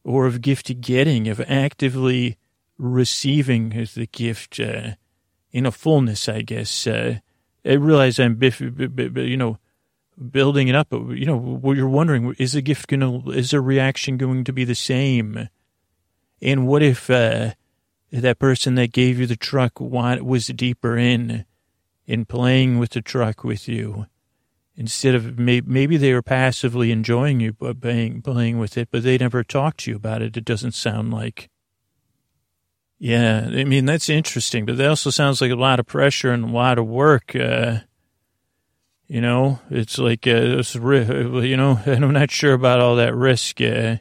Or 0.04 0.26
of 0.26 0.40
gift 0.40 0.80
getting, 0.80 1.28
of 1.28 1.40
actively 1.42 2.38
receiving 2.78 3.74
as 3.74 3.94
the 3.94 4.06
gift 4.06 4.58
uh, 4.58 4.92
in 5.52 5.66
a 5.66 5.70
fullness, 5.70 6.28
I 6.28 6.42
guess. 6.42 6.86
Uh, 6.86 7.18
I 7.64 7.72
realize 7.72 8.18
I'm, 8.18 8.40
you 8.42 9.36
know, 9.36 9.58
building 10.30 10.68
it 10.68 10.74
up, 10.74 10.88
but, 10.90 11.10
you 11.10 11.26
know, 11.26 11.36
what 11.36 11.76
you're 11.76 11.88
wondering, 11.88 12.34
is 12.38 12.52
the 12.52 12.62
gift 12.62 12.88
going 12.88 13.00
to, 13.00 13.30
is 13.30 13.50
the 13.50 13.60
reaction 13.60 14.16
going 14.16 14.44
to 14.44 14.52
be 14.52 14.64
the 14.64 14.74
same? 14.74 15.48
And 16.40 16.66
what 16.66 16.82
if 16.82 17.10
uh, 17.10 17.52
that 18.12 18.38
person 18.38 18.76
that 18.76 18.92
gave 18.92 19.18
you 19.18 19.26
the 19.26 19.36
truck 19.36 19.80
was 19.80 20.46
deeper 20.48 20.96
in, 20.96 21.44
in 22.06 22.24
playing 22.24 22.78
with 22.78 22.90
the 22.90 23.02
truck 23.02 23.44
with 23.44 23.68
you? 23.68 24.06
Instead 24.78 25.14
of 25.14 25.38
maybe 25.38 25.96
they 25.96 26.12
were 26.12 26.20
passively 26.20 26.92
enjoying 26.92 27.40
you 27.40 27.54
playing, 27.54 28.20
playing 28.20 28.58
with 28.58 28.76
it, 28.76 28.88
but 28.90 29.02
they 29.02 29.16
never 29.16 29.42
talked 29.42 29.80
to 29.80 29.90
you 29.90 29.96
about 29.96 30.20
it. 30.20 30.36
It 30.36 30.44
doesn't 30.44 30.72
sound 30.72 31.12
like. 31.12 31.48
Yeah, 32.98 33.48
I 33.52 33.64
mean, 33.64 33.84
that's 33.84 34.08
interesting, 34.08 34.64
but 34.64 34.78
that 34.78 34.88
also 34.88 35.10
sounds 35.10 35.40
like 35.40 35.50
a 35.50 35.56
lot 35.56 35.80
of 35.80 35.86
pressure 35.86 36.32
and 36.32 36.44
a 36.44 36.52
lot 36.52 36.78
of 36.78 36.86
work. 36.86 37.36
Uh, 37.36 37.80
you 39.06 39.20
know, 39.20 39.60
it's 39.70 39.98
like, 39.98 40.26
uh, 40.26 40.58
it's, 40.58 40.74
you 40.74 41.56
know, 41.56 41.78
and 41.84 42.04
I'm 42.04 42.12
not 42.12 42.30
sure 42.30 42.54
about 42.54 42.80
all 42.80 42.96
that 42.96 43.14
risk. 43.14 43.60
Uh, 43.60 43.96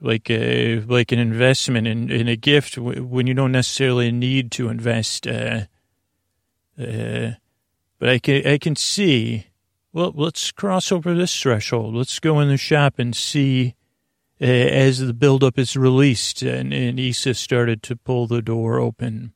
like 0.00 0.30
a 0.30 0.80
like 0.80 1.12
an 1.12 1.18
investment 1.18 1.86
in, 1.86 2.10
in 2.10 2.28
a 2.28 2.36
gift 2.36 2.78
when 2.78 3.26
you 3.26 3.34
don't 3.34 3.52
necessarily 3.52 4.12
need 4.12 4.52
to 4.52 4.68
invest. 4.68 5.26
Uh, 5.26 5.62
uh, 6.80 7.32
but 7.98 8.08
I 8.08 8.18
can 8.18 8.46
I 8.46 8.58
can 8.58 8.76
see. 8.76 9.46
Well, 9.92 10.12
let's 10.14 10.52
cross 10.52 10.92
over 10.92 11.14
this 11.14 11.40
threshold. 11.40 11.94
Let's 11.94 12.20
go 12.20 12.40
in 12.40 12.48
the 12.48 12.56
shop 12.56 12.98
and 12.98 13.16
see 13.16 13.68
uh, 13.70 13.77
as 14.40 14.98
the 14.98 15.14
buildup 15.14 15.58
is 15.58 15.76
released, 15.76 16.42
and, 16.42 16.72
and 16.72 16.98
Isa 17.00 17.34
started 17.34 17.82
to 17.84 17.96
pull 17.96 18.26
the 18.26 18.42
door 18.42 18.78
open. 18.78 19.32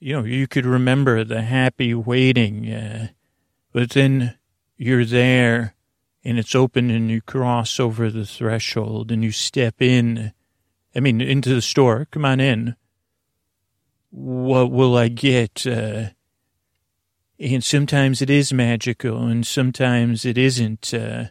You 0.00 0.14
know, 0.14 0.24
you 0.24 0.46
could 0.46 0.66
remember 0.66 1.24
the 1.24 1.42
happy 1.42 1.94
waiting. 1.94 2.70
Uh, 2.70 3.08
But 3.72 3.90
then 3.90 4.36
you're 4.76 5.04
there 5.04 5.74
and 6.22 6.38
it's 6.38 6.54
open 6.54 6.90
and 6.90 7.10
you 7.10 7.20
cross 7.20 7.80
over 7.80 8.10
the 8.10 8.24
threshold 8.26 9.10
and 9.10 9.24
you 9.24 9.32
step 9.32 9.82
in. 9.82 10.32
I 10.94 11.00
mean, 11.00 11.20
into 11.20 11.54
the 11.54 11.62
store. 11.62 12.06
Come 12.10 12.24
on 12.24 12.40
in. 12.40 12.76
What 14.10 14.70
will 14.70 14.96
I 14.96 15.08
get? 15.08 15.66
Uh, 15.66 16.10
and 17.40 17.64
sometimes 17.64 18.22
it 18.22 18.30
is 18.30 18.52
magical 18.52 19.26
and 19.26 19.44
sometimes 19.44 20.24
it 20.24 20.38
isn't. 20.38 20.94
Uh, 20.94 21.26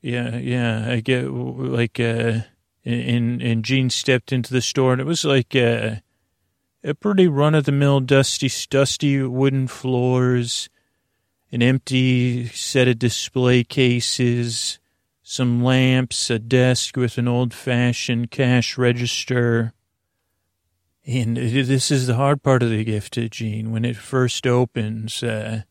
yeah, 0.00 0.36
yeah, 0.36 0.86
I 0.90 1.00
get 1.00 1.30
like, 1.30 2.00
uh, 2.00 2.40
and, 2.84 3.42
and 3.42 3.64
Gene 3.64 3.90
stepped 3.90 4.32
into 4.32 4.52
the 4.52 4.62
store 4.62 4.92
and 4.92 5.00
it 5.00 5.06
was 5.06 5.24
like, 5.24 5.54
uh, 5.54 5.96
a 6.82 6.94
pretty 6.94 7.28
run 7.28 7.54
of 7.54 7.64
the 7.64 7.72
mill, 7.72 8.00
dusty, 8.00 8.50
dusty 8.70 9.22
wooden 9.22 9.68
floors, 9.68 10.68
an 11.52 11.62
empty 11.62 12.46
set 12.46 12.88
of 12.88 12.98
display 12.98 13.64
cases, 13.64 14.78
some 15.22 15.62
lamps, 15.62 16.30
a 16.30 16.38
desk 16.38 16.96
with 16.96 17.18
an 17.18 17.28
old 17.28 17.52
fashioned 17.52 18.30
cash 18.30 18.78
register. 18.78 19.74
And 21.06 21.36
this 21.36 21.90
is 21.90 22.06
the 22.06 22.14
hard 22.14 22.42
part 22.42 22.62
of 22.62 22.70
the 22.70 22.84
gift, 22.84 23.14
to 23.14 23.28
Gene. 23.28 23.72
When 23.72 23.84
it 23.84 23.96
first 23.96 24.46
opens, 24.46 25.22
uh, 25.22 25.62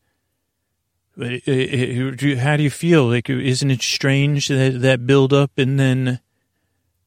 how 1.20 2.56
do 2.56 2.62
you 2.62 2.70
feel? 2.70 3.06
Like, 3.06 3.28
isn't 3.28 3.70
it 3.70 3.82
strange 3.82 4.48
that 4.48 4.80
that 4.80 5.06
build 5.06 5.32
up 5.32 5.52
and 5.58 5.78
then, 5.78 6.20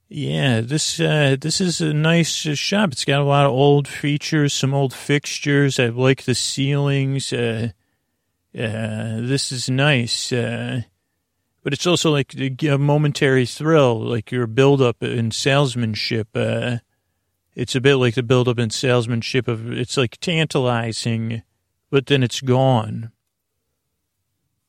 yeah, 0.08 0.62
this 0.62 1.00
uh, 1.00 1.36
this 1.40 1.60
is 1.60 1.82
a 1.82 1.94
nice 1.94 2.32
shop. 2.32 2.92
It's 2.92 3.06
got 3.06 3.22
a 3.22 3.26
lot 3.26 3.46
of 3.46 3.52
old 3.52 3.88
features, 3.88 4.54
some 4.54 4.74
old 4.74 4.94
fixtures. 4.94 5.80
I 5.80 5.88
like 5.88 6.24
the 6.24 6.36
ceilings. 6.36 7.34
Uh, 7.34 7.70
uh, 8.56 9.18
this 9.22 9.52
is 9.52 9.70
nice. 9.70 10.32
Uh, 10.32 10.84
but 11.64 11.74
it's 11.74 11.88
also 11.88 12.12
like 12.12 12.36
a 12.38 12.78
momentary 12.78 13.46
thrill, 13.46 14.00
like 14.00 14.32
your 14.32 14.48
build 14.48 14.82
up 14.82 15.02
in 15.02 15.32
salesmanship. 15.32 16.28
Uh, 16.36 16.78
it's 17.56 17.74
a 17.74 17.82
bit 17.82 17.96
like 17.96 18.16
the 18.16 18.24
build 18.24 18.50
up 18.50 18.60
in 18.60 18.70
salesmanship 18.70 19.48
of 19.48 19.72
it's 19.72 19.96
like 19.96 20.20
tantalizing, 20.20 21.42
but 21.90 22.08
then 22.08 22.22
it's 22.22 22.42
gone. 22.42 23.13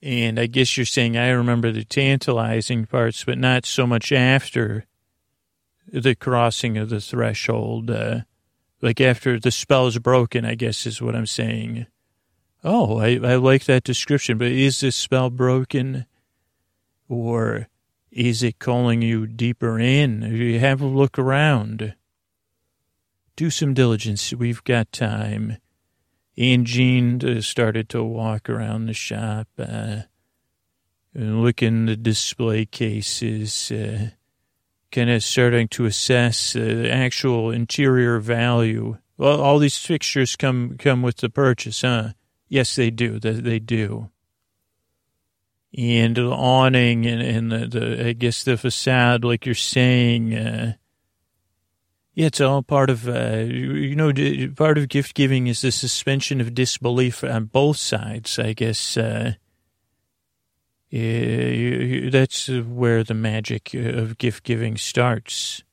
And 0.05 0.39
I 0.39 0.45
guess 0.45 0.77
you're 0.77 0.85
saying 0.85 1.17
I 1.17 1.31
remember 1.31 1.73
the 1.73 1.83
tantalizing 1.83 2.85
parts, 2.85 3.25
but 3.25 3.39
not 3.39 3.65
so 3.65 3.87
much 3.87 4.13
after 4.13 4.85
the 5.91 6.15
crossing 6.15 6.77
of 6.77 6.91
the 6.91 7.01
threshold. 7.01 7.91
Uh, 7.91 8.21
like 8.83 9.01
after 9.01 9.41
the 9.41 9.51
spell 9.51 9.87
is 9.87 9.99
broken, 9.99 10.45
I 10.45 10.57
guess 10.57 10.85
is 10.85 11.01
what 11.01 11.17
I'm 11.17 11.25
saying. 11.25 11.87
Oh, 12.63 12.99
I, 12.99 13.13
I 13.15 13.37
like 13.37 13.65
that 13.65 13.83
description, 13.83 14.37
but 14.37 14.49
is 14.49 14.81
this 14.81 14.95
spell 14.95 15.31
broken? 15.31 16.05
Or 17.09 17.69
is 18.11 18.43
it 18.43 18.59
calling 18.59 19.01
you 19.01 19.27
deeper 19.27 19.79
in? 19.79 20.21
You 20.21 20.61
have 20.61 20.83
a 20.83 20.87
look 20.87 21.19
around. 21.19 21.95
Do 23.37 23.49
some 23.49 23.73
diligence. 23.73 24.35
We've 24.35 24.63
got 24.65 24.93
time. 24.93 25.57
And 26.37 27.25
uh, 27.25 27.41
started 27.43 27.89
to 27.91 28.03
walk 28.03 28.51
around 28.51 28.87
the 28.87 28.93
shop, 28.93 29.47
uh, 29.59 30.03
and 31.15 31.43
look 31.43 31.63
in 31.63 31.87
the 31.87 31.97
display 31.97 32.67
cases, 32.67 33.71
uh, 33.71 34.11
kind 34.91 35.11
of 35.11 35.23
starting 35.23 35.69
to 35.69 35.85
assess 35.85 36.55
the 36.55 36.91
actual 36.91 37.53
interior 37.53 38.19
value. 38.19 38.99
Well, 39.17 39.41
all 39.41 39.61
these 39.61 39.77
fixtures 39.79 40.35
come 40.35 40.77
come 40.77 41.03
with 41.03 41.19
the 41.19 41.31
purchase, 41.31 41.83
huh? 41.83 42.15
Yes, 42.49 42.75
they 42.75 42.91
do. 42.91 43.21
They, 43.21 43.33
they 43.33 43.59
do. 43.61 44.11
And 45.77 46.17
the 46.17 46.31
awning 46.31 47.07
and, 47.07 47.23
and 47.23 47.53
the, 47.53 47.79
the, 47.79 48.07
I 48.09 48.13
guess 48.13 48.45
the 48.45 48.57
facade, 48.57 49.25
like 49.25 49.47
you're 49.47 49.55
saying, 49.55 50.35
uh, 50.35 50.73
yeah, 52.15 52.27
it's 52.27 52.41
all 52.41 52.63
part 52.63 52.91
of, 52.91 53.09
uh, 53.09 53.39
you 53.39 53.97
know, 53.97 54.13
part 54.55 54.79
of 54.79 54.89
gift 54.89 55.15
giving 55.15 55.49
is 55.49 55.63
the 55.63 55.73
suspension 55.73 56.41
of 56.41 56.55
disbelief 56.55 57.25
on 57.25 57.47
both 57.47 57.77
sides. 57.77 58.39
I 58.39 58.53
guess 58.53 58.97
uh, 58.97 59.33
that's 60.93 62.49
where 62.49 63.03
the 63.03 63.15
magic 63.15 63.75
of 63.75 64.17
gift 64.19 64.45
giving 64.45 64.77
starts. 64.77 65.65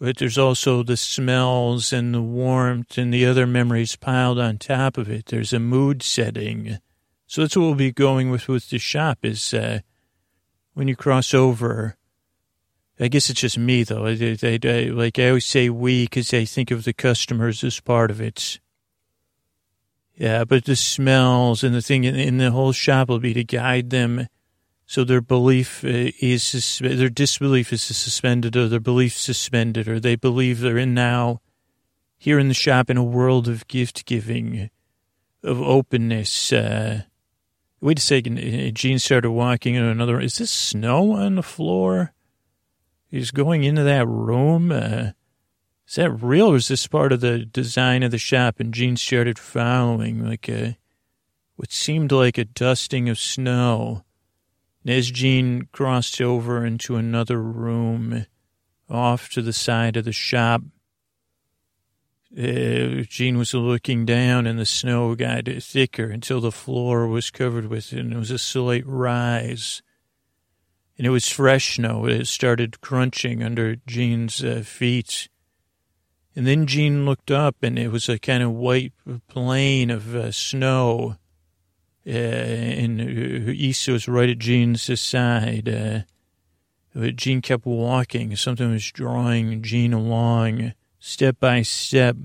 But 0.00 0.16
there's 0.16 0.38
also 0.38 0.82
the 0.82 0.96
smells 0.96 1.92
and 1.92 2.12
the 2.12 2.20
warmth 2.20 2.98
and 2.98 3.14
the 3.14 3.26
other 3.26 3.46
memories 3.46 3.94
piled 3.94 4.40
on 4.40 4.58
top 4.58 4.98
of 4.98 5.08
it. 5.08 5.26
There's 5.26 5.52
a 5.52 5.60
mood 5.60 6.02
setting. 6.02 6.78
So 7.28 7.42
that's 7.42 7.56
what 7.56 7.62
we'll 7.62 7.74
be 7.76 7.92
going 7.92 8.30
with 8.30 8.48
with 8.48 8.70
the 8.70 8.78
shop 8.78 9.20
is 9.22 9.54
uh, 9.54 9.80
when 10.74 10.88
you 10.88 10.96
cross 10.96 11.32
over 11.32 11.96
I 12.98 13.08
guess 13.08 13.28
it's 13.28 13.40
just 13.40 13.58
me 13.58 13.82
though. 13.82 14.06
I, 14.06 14.38
I, 14.42 14.58
I, 14.64 14.84
like 14.84 15.18
I 15.18 15.28
always 15.28 15.46
say 15.46 15.68
we 15.68 16.04
because 16.04 16.32
I 16.32 16.44
think 16.44 16.70
of 16.70 16.84
the 16.84 16.92
customers 16.92 17.64
as 17.64 17.80
part 17.80 18.10
of 18.10 18.20
it. 18.20 18.60
Yeah, 20.16 20.44
but 20.44 20.64
the 20.64 20.76
smells 20.76 21.64
and 21.64 21.74
the 21.74 21.82
thing 21.82 22.04
in, 22.04 22.38
the 22.38 22.52
whole 22.52 22.70
shop 22.70 23.08
will 23.08 23.18
be 23.18 23.34
to 23.34 23.42
guide 23.42 23.90
them, 23.90 24.28
so 24.86 25.02
their 25.02 25.20
belief 25.20 25.84
uh, 25.84 26.12
is 26.20 26.78
their 26.80 27.08
disbelief 27.08 27.72
is 27.72 27.82
suspended, 27.82 28.56
or 28.56 28.68
their 28.68 28.78
belief 28.78 29.16
suspended, 29.16 29.88
or 29.88 29.98
they 29.98 30.14
believe 30.14 30.60
they're 30.60 30.78
in 30.78 30.94
now, 30.94 31.40
here 32.16 32.38
in 32.38 32.46
the 32.46 32.54
shop 32.54 32.90
in 32.90 32.96
a 32.96 33.02
world 33.02 33.48
of 33.48 33.66
gift 33.66 34.06
giving, 34.06 34.70
of 35.42 35.60
openness. 35.60 36.52
Uh, 36.52 37.02
wait 37.80 37.98
a 37.98 38.02
second, 38.02 38.38
uh, 38.38 38.70
Gene 38.70 39.00
started 39.00 39.32
walking 39.32 39.74
in 39.74 39.82
another. 39.82 40.20
Is 40.20 40.38
this 40.38 40.52
snow 40.52 41.10
on 41.14 41.34
the 41.34 41.42
floor? 41.42 42.13
He's 43.14 43.30
going 43.30 43.62
into 43.62 43.84
that 43.84 44.08
room. 44.08 44.72
Uh, 44.72 45.10
is 45.86 45.94
that 45.94 46.10
real 46.10 46.48
or 46.48 46.56
is 46.56 46.66
this 46.66 46.88
part 46.88 47.12
of 47.12 47.20
the 47.20 47.44
design 47.44 48.02
of 48.02 48.10
the 48.10 48.18
shop? 48.18 48.58
And 48.58 48.74
Gene 48.74 48.96
started 48.96 49.38
following 49.38 50.26
like 50.26 50.48
a, 50.48 50.76
what 51.54 51.70
seemed 51.70 52.10
like 52.10 52.38
a 52.38 52.44
dusting 52.44 53.08
of 53.08 53.20
snow. 53.20 54.02
And 54.82 54.92
as 54.92 55.12
Gene 55.12 55.68
crossed 55.70 56.20
over 56.20 56.66
into 56.66 56.96
another 56.96 57.40
room 57.40 58.26
off 58.90 59.28
to 59.28 59.42
the 59.42 59.52
side 59.52 59.96
of 59.96 60.04
the 60.04 60.12
shop, 60.12 60.62
uh, 62.36 63.06
Gene 63.08 63.38
was 63.38 63.54
looking 63.54 64.04
down 64.04 64.44
and 64.44 64.58
the 64.58 64.66
snow 64.66 65.14
got 65.14 65.46
thicker 65.46 66.06
until 66.06 66.40
the 66.40 66.50
floor 66.50 67.06
was 67.06 67.30
covered 67.30 67.66
with 67.66 67.92
it 67.92 68.00
and 68.00 68.12
it 68.12 68.18
was 68.18 68.32
a 68.32 68.38
slight 68.38 68.84
rise 68.84 69.82
and 70.96 71.06
it 71.06 71.10
was 71.10 71.28
fresh 71.28 71.76
snow. 71.76 72.06
It 72.06 72.26
started 72.26 72.80
crunching 72.80 73.42
under 73.42 73.76
Jean's 73.86 74.44
uh, 74.44 74.62
feet. 74.64 75.28
And 76.36 76.46
then 76.46 76.66
Jean 76.66 77.04
looked 77.04 77.30
up, 77.30 77.56
and 77.62 77.78
it 77.78 77.90
was 77.92 78.08
a 78.08 78.18
kind 78.18 78.42
of 78.42 78.52
white 78.52 78.92
plain 79.28 79.90
of 79.90 80.14
uh, 80.14 80.32
snow. 80.32 81.16
Uh, 82.06 82.10
and 82.10 83.00
Issa 83.00 83.92
was 83.92 84.08
right 84.08 84.28
at 84.28 84.38
Jean's 84.38 85.00
side. 85.00 85.68
Uh, 85.68 87.10
Gene 87.16 87.40
kept 87.40 87.66
walking. 87.66 88.36
Something 88.36 88.70
was 88.70 88.90
drawing 88.92 89.62
Jean 89.62 89.92
along, 89.92 90.74
step 91.00 91.40
by 91.40 91.62
step. 91.62 92.16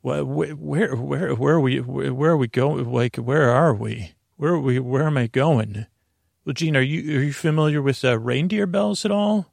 Where, 0.00 0.24
where, 0.24 0.96
where, 0.96 1.34
where 1.34 1.54
are 1.54 1.60
we? 1.60 1.78
Where 1.80 2.30
are 2.30 2.36
we 2.36 2.48
going? 2.48 2.90
Like, 2.90 3.16
where 3.16 3.50
are 3.50 3.74
we? 3.74 4.14
Where 4.36 4.54
are 4.54 4.60
we? 4.60 4.78
Where 4.78 5.06
am 5.06 5.16
I 5.16 5.26
going? 5.26 5.86
Well, 6.48 6.54
Gene, 6.54 6.78
are 6.78 6.80
you 6.80 7.18
are 7.18 7.22
you 7.24 7.34
familiar 7.34 7.82
with 7.82 8.02
uh, 8.02 8.18
reindeer 8.18 8.66
bells 8.66 9.04
at 9.04 9.10
all? 9.10 9.52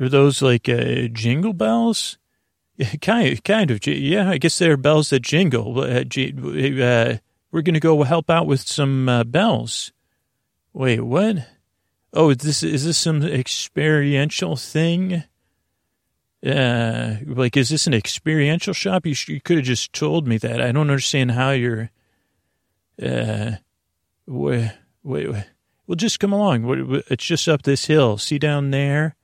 Are 0.00 0.08
those 0.08 0.40
like 0.40 0.70
uh, 0.70 1.08
jingle 1.12 1.52
bells? 1.52 2.16
Kind 3.02 3.44
kind 3.44 3.70
of. 3.70 3.86
Yeah, 3.86 4.30
I 4.30 4.38
guess 4.38 4.56
they're 4.56 4.78
bells 4.78 5.10
that 5.10 5.20
jingle. 5.20 5.78
Uh, 5.78 6.02
uh 6.02 7.18
we're 7.50 7.60
gonna 7.62 7.78
go 7.78 8.02
help 8.04 8.30
out 8.30 8.46
with 8.46 8.62
some 8.62 9.06
uh, 9.06 9.24
bells. 9.24 9.92
Wait, 10.72 11.02
what? 11.02 11.46
Oh, 12.10 12.30
is 12.30 12.38
this 12.38 12.62
is 12.62 12.86
this 12.86 12.96
some 12.96 13.22
experiential 13.22 14.56
thing? 14.56 15.24
Uh, 16.42 17.16
like, 17.26 17.54
is 17.54 17.68
this 17.68 17.86
an 17.86 17.92
experiential 17.92 18.72
shop? 18.72 19.04
You, 19.04 19.14
you 19.28 19.42
could 19.42 19.58
have 19.58 19.66
just 19.66 19.92
told 19.92 20.26
me 20.26 20.38
that. 20.38 20.58
I 20.58 20.72
don't 20.72 20.88
understand 20.88 21.32
how 21.32 21.50
you're. 21.50 21.90
Uh, 22.98 23.56
wait, 24.26 24.72
wait, 25.02 25.30
wait. 25.30 25.44
Well, 25.86 25.96
just 25.96 26.20
come 26.20 26.32
along. 26.32 27.02
It's 27.08 27.24
just 27.24 27.48
up 27.48 27.62
this 27.62 27.86
hill. 27.86 28.18
See 28.18 28.38
down 28.38 28.70
there? 28.70 29.14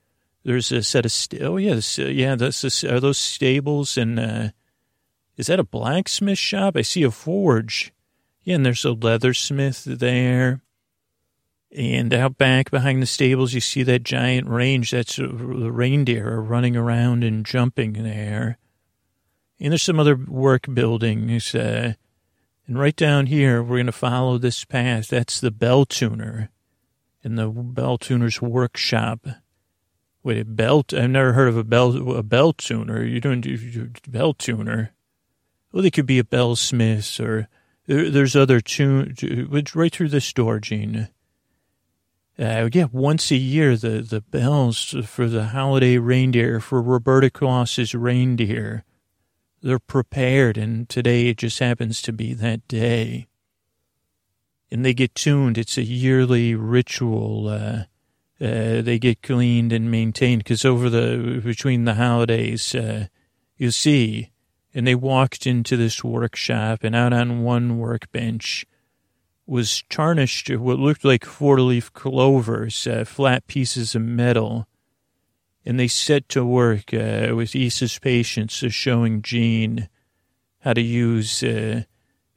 There's 0.43 0.71
a 0.71 0.83
set 0.83 1.05
of 1.05 1.11
st- 1.11 1.41
oh 1.41 1.57
yeah, 1.57 1.79
uh, 1.99 2.03
yeah. 2.03 2.35
That's 2.35 2.83
a, 2.83 2.93
are 2.93 2.99
those 2.99 3.17
stables 3.17 3.97
and 3.97 4.19
uh, 4.19 4.49
is 5.37 5.47
that 5.47 5.59
a 5.59 5.63
blacksmith 5.63 6.37
shop? 6.37 6.75
I 6.75 6.81
see 6.81 7.03
a 7.03 7.11
forge. 7.11 7.93
Yeah, 8.43 8.55
and 8.55 8.65
there's 8.65 8.85
a 8.85 8.89
leathersmith 8.89 9.99
there. 9.99 10.61
And 11.75 12.13
out 12.13 12.37
back 12.37 12.69
behind 12.69 13.01
the 13.01 13.07
stables, 13.07 13.53
you 13.53 13.61
see 13.61 13.83
that 13.83 14.03
giant 14.03 14.47
range. 14.47 14.91
That's 14.91 15.17
uh, 15.17 15.23
the 15.23 15.71
reindeer 15.71 16.33
are 16.33 16.41
running 16.41 16.75
around 16.75 17.23
and 17.23 17.45
jumping 17.45 17.93
there. 17.93 18.59
And 19.59 19.71
there's 19.71 19.81
some 19.81 19.99
other 19.99 20.15
work 20.15 20.67
buildings. 20.71 21.55
Uh, 21.55 21.93
and 22.73 22.79
right 22.79 22.95
down 22.95 23.27
here, 23.27 23.61
we're 23.61 23.75
going 23.75 23.85
to 23.85 23.91
follow 23.91 24.39
this 24.39 24.65
path. 24.65 25.09
That's 25.09 25.39
the 25.39 25.51
bell 25.51 25.85
tuner 25.85 26.49
in 27.21 27.35
the 27.35 27.47
bell 27.47 27.99
tuner's 27.99 28.41
workshop. 28.41 29.27
Wait, 30.23 30.39
a 30.39 30.43
belt? 30.43 30.91
I've 30.91 31.11
never 31.11 31.33
heard 31.33 31.49
of 31.49 31.55
a 31.55 31.63
bell 31.63 32.15
a 32.17 32.23
bell 32.23 32.51
tuner. 32.51 33.03
You 33.03 33.21
don't 33.21 33.41
do 33.41 33.91
bell 34.07 34.33
tuner. 34.33 34.91
Well, 35.71 35.83
they 35.83 35.91
could 35.91 36.07
be 36.07 36.17
a 36.17 36.23
bell 36.23 36.55
bellsmith 36.55 37.23
or 37.23 37.47
there's 37.85 38.35
other 38.35 38.59
tune 38.59 39.15
right 39.75 39.93
through 39.93 40.09
this 40.09 40.33
door, 40.33 40.59
Gene. 40.59 41.09
Uh, 42.39 42.69
yeah, 42.73 42.87
once 42.91 43.29
a 43.29 43.35
year, 43.35 43.77
the, 43.77 44.01
the 44.01 44.21
bells 44.21 44.95
for 45.05 45.27
the 45.27 45.49
holiday 45.49 45.99
reindeer, 45.99 46.59
for 46.59 46.81
Roberta 46.81 47.29
Claus's 47.29 47.93
reindeer, 47.93 48.83
they're 49.63 49.79
prepared, 49.79 50.57
and 50.57 50.87
today 50.89 51.29
it 51.29 51.37
just 51.37 51.59
happens 51.59 52.01
to 52.01 52.11
be 52.11 52.33
that 52.33 52.67
day. 52.67 53.27
And 54.69 54.83
they 54.83 54.93
get 54.93 55.15
tuned. 55.15 55.57
It's 55.57 55.77
a 55.77 55.83
yearly 55.83 56.53
ritual. 56.53 57.47
Uh, 57.47 57.83
uh, 58.43 58.81
they 58.81 58.99
get 58.99 59.21
cleaned 59.21 59.71
and 59.71 59.89
maintained 59.89 60.43
because 60.43 60.65
over 60.65 60.89
the 60.89 61.41
between 61.43 61.85
the 61.85 61.93
holidays, 61.93 62.75
uh, 62.75 63.07
you 63.57 63.71
see, 63.71 64.31
and 64.73 64.85
they 64.85 64.95
walked 64.95 65.47
into 65.47 65.77
this 65.77 66.03
workshop, 66.03 66.83
and 66.83 66.95
out 66.95 67.13
on 67.13 67.43
one 67.43 67.77
workbench 67.77 68.65
was 69.45 69.83
tarnished 69.89 70.49
what 70.49 70.79
looked 70.79 71.05
like 71.05 71.25
four 71.25 71.59
leaf 71.61 71.91
clovers, 71.93 72.85
uh, 72.87 73.05
flat 73.05 73.47
pieces 73.47 73.95
of 73.95 74.01
metal. 74.01 74.67
And 75.65 75.79
they 75.79 75.87
set 75.87 76.27
to 76.29 76.45
work 76.45 76.93
uh, 76.93 77.33
with 77.35 77.55
Issa's 77.55 77.97
patience, 77.99 78.63
uh, 78.63 78.69
showing 78.69 79.21
Jean 79.21 79.87
how 80.59 80.73
to 80.73 80.81
use 80.81 81.41
uh, 81.41 81.83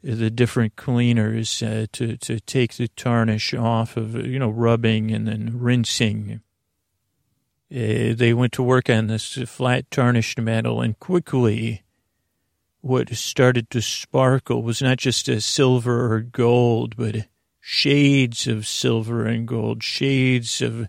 the 0.03 0.31
different 0.31 0.77
cleaners 0.77 1.63
uh, 1.63 1.87
to, 1.93 2.17
to 2.19 2.41
take 2.41 2.75
the 2.75 2.89
tarnish 2.89 3.53
off 3.55 3.97
of, 3.97 4.15
you 4.15 4.39
know, 4.39 4.51
rubbing 4.51 5.11
and 5.11 5.27
then 5.27 5.59
rinsing. 5.59 6.41
Uh, 7.69 8.15
they 8.15 8.33
went 8.33 8.53
to 8.53 8.63
work 8.63 8.89
on 8.89 9.09
this 9.09 9.35
flat 9.47 9.91
tarnished 9.91 10.39
metal, 10.39 10.81
and 10.81 10.99
quickly 11.01 11.83
what 12.81 13.13
started 13.17 13.69
to 13.71 13.83
sparkle 13.83 14.63
was 14.63 14.81
not 14.81 14.99
just 14.99 15.29
a 15.29 15.41
silver 15.41 16.15
or 16.15 16.21
gold, 16.21 16.97
but 16.97 17.27
shades 17.61 18.47
of 18.47 18.65
silver 18.65 19.27
and 19.27 19.49
gold, 19.49 19.83
shades 19.83 20.63
of 20.63 20.87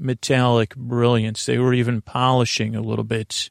metallic 0.00 0.74
brilliance. 0.74 1.46
They 1.46 1.58
were 1.58 1.74
even 1.74 2.00
polishing 2.00 2.74
a 2.74 2.80
little 2.80 3.04
bit. 3.04 3.50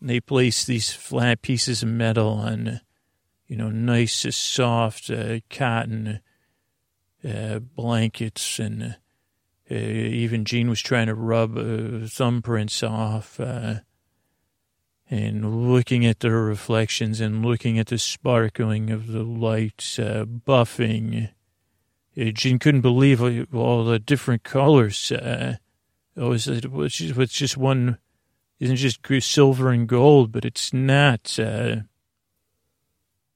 They 0.00 0.20
placed 0.20 0.66
these 0.66 0.92
flat 0.92 1.42
pieces 1.42 1.82
of 1.82 1.88
metal 1.88 2.30
on, 2.30 2.80
you 3.46 3.56
know, 3.56 3.70
nice, 3.70 4.26
soft 4.34 5.10
uh, 5.10 5.40
cotton 5.48 6.20
uh, 7.24 7.58
blankets, 7.58 8.58
and 8.58 8.96
uh, 9.70 9.74
even 9.74 10.44
Jean 10.44 10.68
was 10.68 10.80
trying 10.80 11.06
to 11.06 11.14
rub 11.14 11.56
uh, 11.56 12.06
thumbprints 12.06 12.88
off 12.88 13.40
uh, 13.40 13.80
and 15.10 15.68
looking 15.70 16.04
at 16.06 16.20
the 16.20 16.30
reflections 16.30 17.20
and 17.20 17.44
looking 17.44 17.78
at 17.78 17.88
the 17.88 17.98
sparkling 17.98 18.90
of 18.90 19.08
the 19.08 19.22
lights 19.22 19.98
uh, 19.98 20.24
buffing. 20.24 21.30
Uh, 22.18 22.30
Jean 22.32 22.58
couldn't 22.58 22.80
believe 22.80 23.22
all 23.54 23.84
the 23.84 23.98
different 23.98 24.42
colors. 24.42 25.12
Uh, 25.12 25.56
oh, 26.16 26.32
is 26.32 26.48
it 26.48 26.70
was 26.70 26.94
just, 26.94 27.18
it's 27.18 27.32
just 27.32 27.56
one, 27.56 27.98
isn't 28.58 28.76
just 28.76 29.00
silver 29.20 29.70
and 29.70 29.88
gold, 29.88 30.32
but 30.32 30.44
it's 30.44 30.72
not. 30.72 31.38
Uh, 31.38 31.82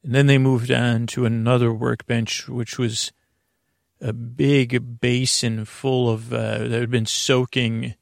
and 0.05 0.15
then 0.15 0.27
they 0.27 0.39
moved 0.39 0.71
on 0.71 1.07
to 1.09 1.25
another 1.25 1.73
workbench, 1.73 2.49
which 2.49 2.79
was 2.79 3.13
a 4.01 4.13
big 4.13 5.01
basin 5.01 5.65
full 5.65 6.11
of, 6.11 6.33
uh, 6.33 6.59
that 6.59 6.73
had 6.73 6.91
been 6.91 7.07
soaking 7.07 7.95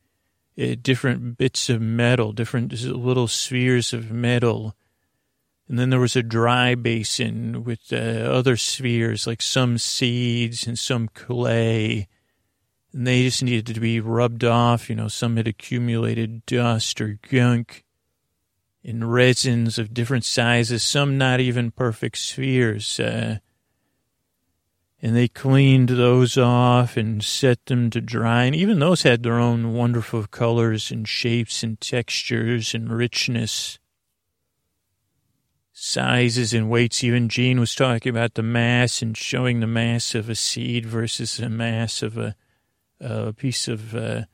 uh, 0.59 0.74
different 0.81 1.37
bits 1.37 1.68
of 1.68 1.83
metal, 1.83 2.33
different 2.33 2.72
little 2.72 3.28
spheres 3.28 3.93
of 3.93 4.11
metal. 4.11 4.74
And 5.71 5.79
then 5.79 5.91
there 5.91 6.01
was 6.01 6.16
a 6.16 6.23
dry 6.25 6.75
basin 6.75 7.62
with 7.62 7.93
uh, 7.93 7.97
other 7.97 8.57
spheres, 8.57 9.29
like 9.29 9.41
some 9.41 9.79
seeds 9.79 10.66
and 10.66 10.77
some 10.77 11.07
clay. 11.07 12.09
And 12.93 13.07
they 13.07 13.23
just 13.23 13.45
needed 13.45 13.73
to 13.73 13.81
be 13.81 14.01
rubbed 14.01 14.43
off. 14.43 14.91
You 14.91 14.97
know, 14.97 15.07
some 15.07 15.37
had 15.37 15.47
accumulated 15.47 16.45
dust 16.45 17.01
or 17.01 17.21
gunk 17.31 17.85
in 18.83 19.05
resins 19.05 19.79
of 19.79 19.95
different 19.95 20.25
sizes, 20.25 20.83
some 20.83 21.16
not 21.16 21.39
even 21.39 21.71
perfect 21.71 22.18
spheres. 22.18 22.99
Uh, 22.99 23.39
and 25.01 25.14
they 25.14 25.29
cleaned 25.29 25.91
those 25.91 26.37
off 26.37 26.97
and 26.97 27.23
set 27.23 27.66
them 27.66 27.91
to 27.91 28.01
dry. 28.01 28.43
And 28.43 28.57
even 28.57 28.81
those 28.81 29.03
had 29.03 29.23
their 29.23 29.39
own 29.39 29.73
wonderful 29.73 30.27
colors 30.27 30.91
and 30.91 31.07
shapes 31.07 31.62
and 31.62 31.81
textures 31.81 32.75
and 32.75 32.93
richness, 32.93 33.79
sizes 35.83 36.53
and 36.53 36.68
weights. 36.68 37.03
Even 37.03 37.31
Jean 37.31 37.59
was 37.59 37.74
talking 37.74 38.11
about 38.11 38.35
the 38.35 38.43
mass 38.43 39.01
and 39.01 39.16
showing 39.16 39.61
the 39.61 39.66
mass 39.66 40.14
of 40.14 40.28
a 40.28 40.35
seed 40.35 40.85
versus 40.85 41.39
the 41.39 41.49
mass 41.49 42.03
of 42.03 42.18
a, 42.18 42.35
a 43.01 43.33
piece 43.33 43.66
of 43.66 43.95
uh, 43.95 44.24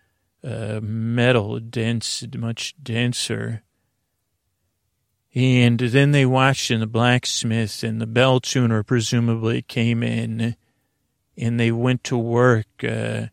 uh, 0.42 0.80
metal, 0.82 1.60
dense, 1.60 2.24
much 2.36 2.74
denser. 2.82 3.62
And 5.36 5.78
then 5.78 6.10
they 6.10 6.26
watched 6.26 6.72
and 6.72 6.82
the 6.82 6.86
blacksmith 6.88 7.84
and 7.84 8.00
the 8.00 8.08
bell 8.08 8.40
tuner 8.40 8.82
presumably 8.82 9.62
came 9.62 10.02
in 10.02 10.56
and 11.36 11.60
they 11.60 11.70
went 11.70 12.02
to 12.04 12.18
work 12.18 12.66
uh, 12.82 13.26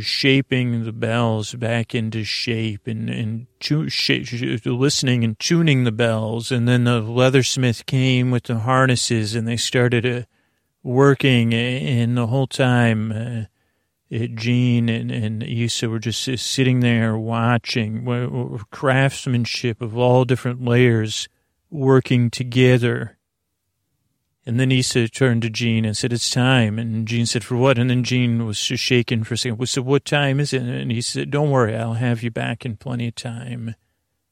shaping 0.00 0.84
the 0.84 0.92
bells 0.92 1.54
back 1.54 1.94
into 1.94 2.24
shape 2.24 2.86
and, 2.86 3.10
and 3.10 3.46
tu- 3.58 3.88
sh- 3.88 4.64
listening 4.64 5.24
and 5.24 5.38
tuning 5.38 5.84
the 5.84 5.92
bells. 5.92 6.52
And 6.52 6.68
then 6.68 6.84
the 6.84 7.00
leathersmith 7.00 7.86
came 7.86 8.30
with 8.30 8.44
the 8.44 8.60
harnesses 8.60 9.34
and 9.34 9.46
they 9.46 9.56
started 9.56 10.06
uh, 10.06 10.22
working. 10.82 11.52
And 11.52 12.16
the 12.16 12.28
whole 12.28 12.46
time, 12.46 13.12
uh, 13.12 13.44
Jean 14.34 14.88
and, 14.88 15.10
and 15.10 15.42
Issa 15.42 15.88
were 15.88 15.98
just 15.98 16.22
sitting 16.38 16.80
there 16.80 17.16
watching 17.16 18.04
craftsmanship 18.70 19.80
of 19.80 19.96
all 19.96 20.24
different 20.24 20.62
layers 20.62 21.28
working 21.70 22.30
together. 22.30 23.16
And 24.44 24.58
then 24.58 24.72
Issa 24.72 25.08
turned 25.08 25.42
to 25.42 25.50
Jean 25.50 25.84
and 25.84 25.96
said, 25.96 26.12
It's 26.12 26.30
time. 26.30 26.78
And 26.78 27.06
Jean 27.06 27.26
said, 27.26 27.44
For 27.44 27.56
what? 27.56 27.78
And 27.78 27.88
then 27.88 28.02
Jean 28.02 28.44
was 28.44 28.60
just 28.60 28.82
shaking 28.82 29.22
for 29.22 29.34
a 29.34 29.38
second. 29.38 29.58
We 29.58 29.66
said, 29.66 29.84
What 29.84 30.04
time 30.04 30.40
is 30.40 30.52
it? 30.52 30.62
And 30.62 30.90
he 30.90 31.00
said, 31.00 31.30
Don't 31.30 31.50
worry, 31.50 31.76
I'll 31.76 31.94
have 31.94 32.22
you 32.22 32.30
back 32.30 32.66
in 32.66 32.76
plenty 32.76 33.08
of 33.08 33.14
time 33.14 33.76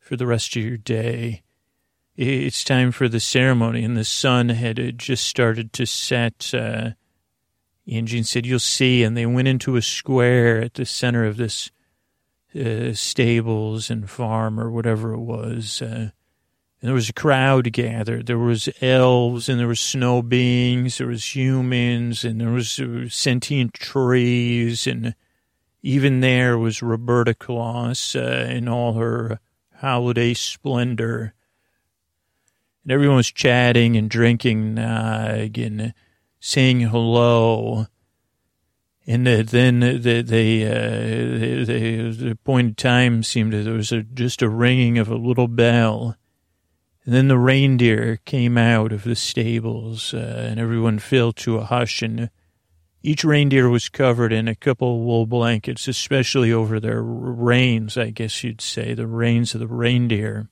for 0.01 0.17
the 0.17 0.27
rest 0.27 0.57
of 0.57 0.63
your 0.63 0.77
day. 0.77 1.43
It's 2.17 2.65
time 2.65 2.91
for 2.91 3.09
the 3.09 3.21
ceremony. 3.21 3.85
And 3.85 3.97
the 3.97 4.05
sun 4.05 4.49
had 4.49 4.99
just 4.99 5.27
started 5.27 5.73
to 5.75 5.87
set. 5.87 6.53
Uh, 6.53 6.91
and 7.87 8.09
Jean 8.09 8.25
said, 8.25 8.47
You'll 8.47 8.59
see. 8.59 9.05
And 9.05 9.17
they 9.17 9.27
went 9.27 9.47
into 9.47 9.77
a 9.77 9.83
square 9.83 10.61
at 10.61 10.75
the 10.75 10.87
center 10.87 11.25
of 11.25 11.37
this 11.37 11.71
uh, 12.59 12.93
stables 12.95 13.91
and 13.91 14.11
farm 14.11 14.59
or 14.59 14.73
whatever 14.73 15.13
it 15.13 15.21
was. 15.21 15.81
Uh, 15.81 16.11
and 16.81 16.89
there 16.89 16.95
was 16.95 17.11
a 17.11 17.14
crowd 17.14 17.70
gathered. 17.72 18.26
There 18.26 18.39
was 18.39 18.68
elves 18.81 19.51
and 19.51 19.61
there 19.61 19.68
was 19.68 19.81
snow 19.81 20.22
beings. 20.22 20.97
There 20.97 21.09
was 21.09 21.37
humans 21.37 22.24
and 22.24 22.41
there 22.41 22.51
was 22.51 22.81
uh, 22.81 23.07
sentient 23.11 23.74
trees. 23.74 24.87
And 24.87 25.14
even 25.83 26.20
there 26.20 26.57
was 26.57 26.83
Roberta 26.83 27.35
Claus 27.35 28.16
uh, 28.16 28.47
in 28.49 28.66
all 28.66 28.95
her 28.95 29.41
holiday 29.76 30.33
splendor. 30.33 31.35
And 32.83 32.93
everyone 32.93 33.16
was 33.16 33.31
chatting 33.31 33.95
and 33.99 34.09
drinking 34.09 34.78
uh, 34.78 35.49
and 35.55 35.93
saying 36.39 36.81
hello. 36.81 37.89
And 39.07 39.26
then 39.26 39.81
the, 39.81 40.22
they, 40.22 40.64
uh, 40.64 41.66
the, 41.66 42.16
the 42.16 42.31
appointed 42.31 42.78
time 42.78 43.22
seemed 43.22 43.53
there 43.53 43.74
was 43.74 43.93
a, 43.93 44.03
just 44.03 44.41
a 44.41 44.49
ringing 44.49 44.97
of 44.97 45.11
a 45.11 45.16
little 45.16 45.49
bell. 45.49 46.16
And 47.05 47.15
then 47.15 47.29
the 47.29 47.39
reindeer 47.39 48.19
came 48.25 48.59
out 48.59 48.93
of 48.93 49.05
the 49.05 49.17
stables, 49.17 50.13
uh, 50.13 50.47
and 50.51 50.61
everyone 50.61 50.99
fell 50.99 51.33
to 51.33 51.57
a 51.57 51.65
hush. 51.65 52.03
And 52.03 52.31
each 53.03 53.25
reindeer 53.25 53.71
was 53.71 53.89
covered 53.89 54.33
in 54.33 54.49
a 54.49 54.55
couple 54.55 55.01
wool 55.01 55.27
blankets, 55.27 55.89
especially 55.89 56.53
over 56.53 56.79
their 56.79 57.03
reins, 57.03 57.97
I 57.97 58.11
guess 58.11 58.45
you'd 58.45 58.61
say, 58.61 58.93
the 58.93 59.07
reins 59.07 59.55
of 59.55 59.61
the 59.61 59.67
reindeer, 59.67 60.49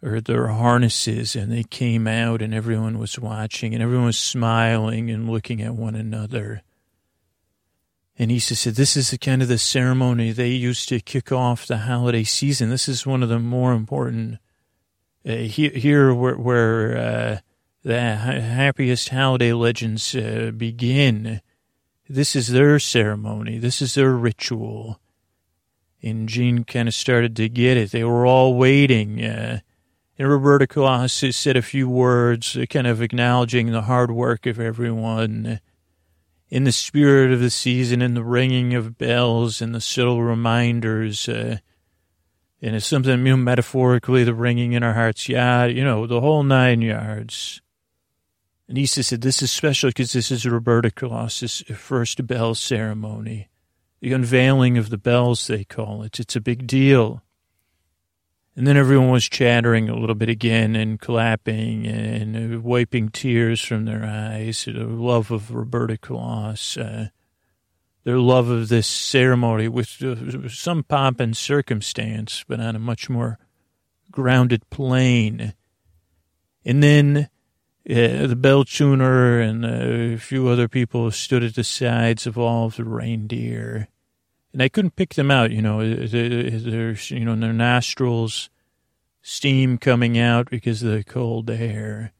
or 0.00 0.20
their 0.20 0.46
harnesses. 0.48 1.34
And 1.34 1.50
they 1.50 1.64
came 1.64 2.06
out, 2.06 2.40
and 2.40 2.54
everyone 2.54 2.98
was 2.98 3.18
watching, 3.18 3.74
and 3.74 3.82
everyone 3.82 4.06
was 4.06 4.18
smiling 4.18 5.10
and 5.10 5.28
looking 5.28 5.60
at 5.60 5.74
one 5.74 5.96
another. 5.96 6.62
And 8.16 8.30
Issa 8.30 8.54
said, 8.54 8.74
This 8.76 8.96
is 8.96 9.10
the 9.10 9.18
kind 9.18 9.42
of 9.42 9.48
the 9.48 9.58
ceremony 9.58 10.30
they 10.30 10.50
used 10.50 10.88
to 10.90 11.00
kick 11.00 11.32
off 11.32 11.66
the 11.66 11.78
holiday 11.78 12.22
season. 12.22 12.70
This 12.70 12.88
is 12.88 13.04
one 13.04 13.24
of 13.24 13.28
the 13.28 13.40
more 13.40 13.72
important 13.72 14.38
uh, 15.26 15.32
here, 15.32 15.70
here 15.70 16.14
where, 16.14 16.36
where 16.36 16.96
uh, 16.96 17.38
the 17.84 18.00
happiest 18.00 19.08
holiday 19.08 19.52
legends 19.52 20.14
uh, 20.14 20.52
begin. 20.56 21.40
This 22.08 22.36
is 22.36 22.48
their 22.48 22.78
ceremony. 22.78 23.58
This 23.58 23.80
is 23.82 23.94
their 23.94 24.12
ritual. 24.12 25.00
And 26.02 26.28
Jean 26.28 26.64
kind 26.64 26.88
of 26.88 26.94
started 26.94 27.36
to 27.36 27.48
get 27.48 27.76
it. 27.76 27.92
They 27.92 28.04
were 28.04 28.26
all 28.26 28.54
waiting. 28.54 29.24
Uh, 29.24 29.60
and 30.18 30.28
Roberta 30.28 30.66
Claus 30.66 31.12
said 31.12 31.56
a 31.56 31.62
few 31.62 31.88
words, 31.88 32.56
uh, 32.56 32.66
kind 32.66 32.86
of 32.86 33.00
acknowledging 33.00 33.70
the 33.70 33.82
hard 33.82 34.10
work 34.10 34.46
of 34.46 34.60
everyone. 34.60 35.60
In 36.50 36.64
the 36.64 36.72
spirit 36.72 37.32
of 37.32 37.40
the 37.40 37.50
season 37.50 38.02
and 38.02 38.14
the 38.16 38.24
ringing 38.24 38.74
of 38.74 38.98
bells 38.98 39.62
and 39.62 39.74
the 39.74 39.80
subtle 39.80 40.22
reminders, 40.22 41.28
uh, 41.28 41.58
and 42.62 42.76
it's 42.76 42.86
something, 42.86 43.26
you 43.26 43.32
know, 43.32 43.36
metaphorically, 43.36 44.22
the 44.22 44.32
ringing 44.32 44.72
in 44.72 44.84
our 44.84 44.94
hearts. 44.94 45.28
Yeah, 45.28 45.64
you 45.64 45.82
know, 45.82 46.06
the 46.06 46.20
whole 46.20 46.44
nine 46.44 46.80
yards. 46.80 47.60
And 48.68 48.78
Issa 48.78 49.02
said, 49.02 49.20
this 49.20 49.42
is 49.42 49.50
special 49.50 49.90
because 49.90 50.12
this 50.12 50.30
is 50.30 50.46
Roberta 50.46 50.92
Claus's 50.92 51.64
first 51.74 52.24
bell 52.26 52.54
ceremony. 52.54 53.48
The 54.00 54.12
unveiling 54.12 54.78
of 54.78 54.90
the 54.90 54.96
bells, 54.96 55.46
they 55.48 55.64
call 55.64 56.04
it. 56.04 56.20
It's 56.20 56.36
a 56.36 56.40
big 56.40 56.68
deal. 56.68 57.22
And 58.54 58.66
then 58.66 58.76
everyone 58.76 59.10
was 59.10 59.28
chattering 59.28 59.88
a 59.88 59.96
little 59.96 60.14
bit 60.14 60.28
again 60.28 60.76
and 60.76 61.00
clapping 61.00 61.86
and 61.86 62.62
wiping 62.62 63.08
tears 63.08 63.60
from 63.60 63.86
their 63.86 64.04
eyes. 64.04 64.66
The 64.66 64.84
love 64.84 65.30
of 65.30 65.50
Roberta 65.52 65.98
Claus. 65.98 66.76
Uh, 66.76 67.08
their 68.04 68.18
love 68.18 68.48
of 68.48 68.68
this 68.68 68.86
ceremony 68.86 69.68
with 69.68 70.02
uh, 70.02 70.48
some 70.48 70.82
pomp 70.82 71.20
and 71.20 71.36
circumstance, 71.36 72.44
but 72.48 72.60
on 72.60 72.76
a 72.76 72.80
much 72.80 73.08
more 73.08 73.38
grounded 74.10 74.68
plane. 74.70 75.54
And 76.64 76.82
then 76.82 77.28
uh, 77.88 78.26
the 78.26 78.36
bell 78.36 78.64
tuner 78.64 79.40
and 79.40 79.64
a 79.64 80.16
few 80.16 80.48
other 80.48 80.68
people 80.68 81.10
stood 81.10 81.42
at 81.42 81.54
the 81.54 81.64
sides 81.64 82.26
of 82.26 82.38
all 82.38 82.66
of 82.66 82.76
the 82.76 82.84
reindeer. 82.84 83.88
And 84.52 84.62
I 84.62 84.68
couldn't 84.68 84.96
pick 84.96 85.14
them 85.14 85.30
out, 85.30 85.50
you 85.50 85.62
know, 85.62 85.78
there's, 86.06 87.10
you 87.10 87.24
know, 87.24 87.34
their 87.34 87.52
nostrils, 87.52 88.50
steam 89.22 89.78
coming 89.78 90.18
out 90.18 90.50
because 90.50 90.82
of 90.82 90.92
the 90.92 91.04
cold 91.04 91.48
air. 91.48 92.12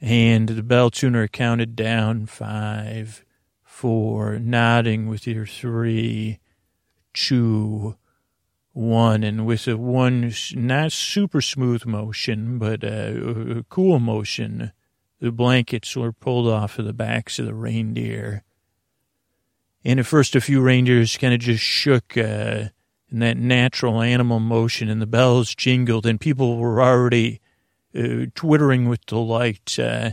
And 0.00 0.48
the 0.48 0.62
bell 0.62 0.90
tuner 0.90 1.28
counted 1.28 1.76
down 1.76 2.26
five, 2.26 3.23
four, 3.74 4.38
nodding 4.38 5.08
with 5.08 5.26
your 5.26 5.44
three, 5.44 6.38
two, 7.12 7.96
one, 8.72 9.24
and 9.24 9.44
with 9.44 9.66
a 9.66 9.76
one, 9.76 10.32
not 10.54 10.92
super 10.92 11.42
smooth 11.42 11.84
motion, 11.84 12.56
but 12.56 12.84
a, 12.84 13.58
a 13.58 13.62
cool 13.64 13.98
motion, 13.98 14.70
the 15.18 15.32
blankets 15.32 15.96
were 15.96 16.12
pulled 16.12 16.46
off 16.46 16.78
of 16.78 16.84
the 16.84 16.92
backs 16.92 17.40
of 17.40 17.46
the 17.46 17.54
reindeer. 17.54 18.44
And 19.84 19.98
at 19.98 20.06
first, 20.06 20.36
a 20.36 20.40
few 20.40 20.60
reindeers 20.60 21.16
kind 21.16 21.34
of 21.34 21.40
just 21.40 21.62
shook 21.62 22.16
uh, 22.16 22.68
in 23.10 23.18
that 23.18 23.36
natural 23.36 24.00
animal 24.00 24.38
motion, 24.38 24.88
and 24.88 25.02
the 25.02 25.06
bells 25.06 25.52
jingled, 25.52 26.06
and 26.06 26.20
people 26.20 26.58
were 26.58 26.80
already 26.80 27.40
uh, 27.92 28.26
twittering 28.36 28.88
with 28.88 29.04
delight. 29.04 29.76
Uh, 29.80 30.12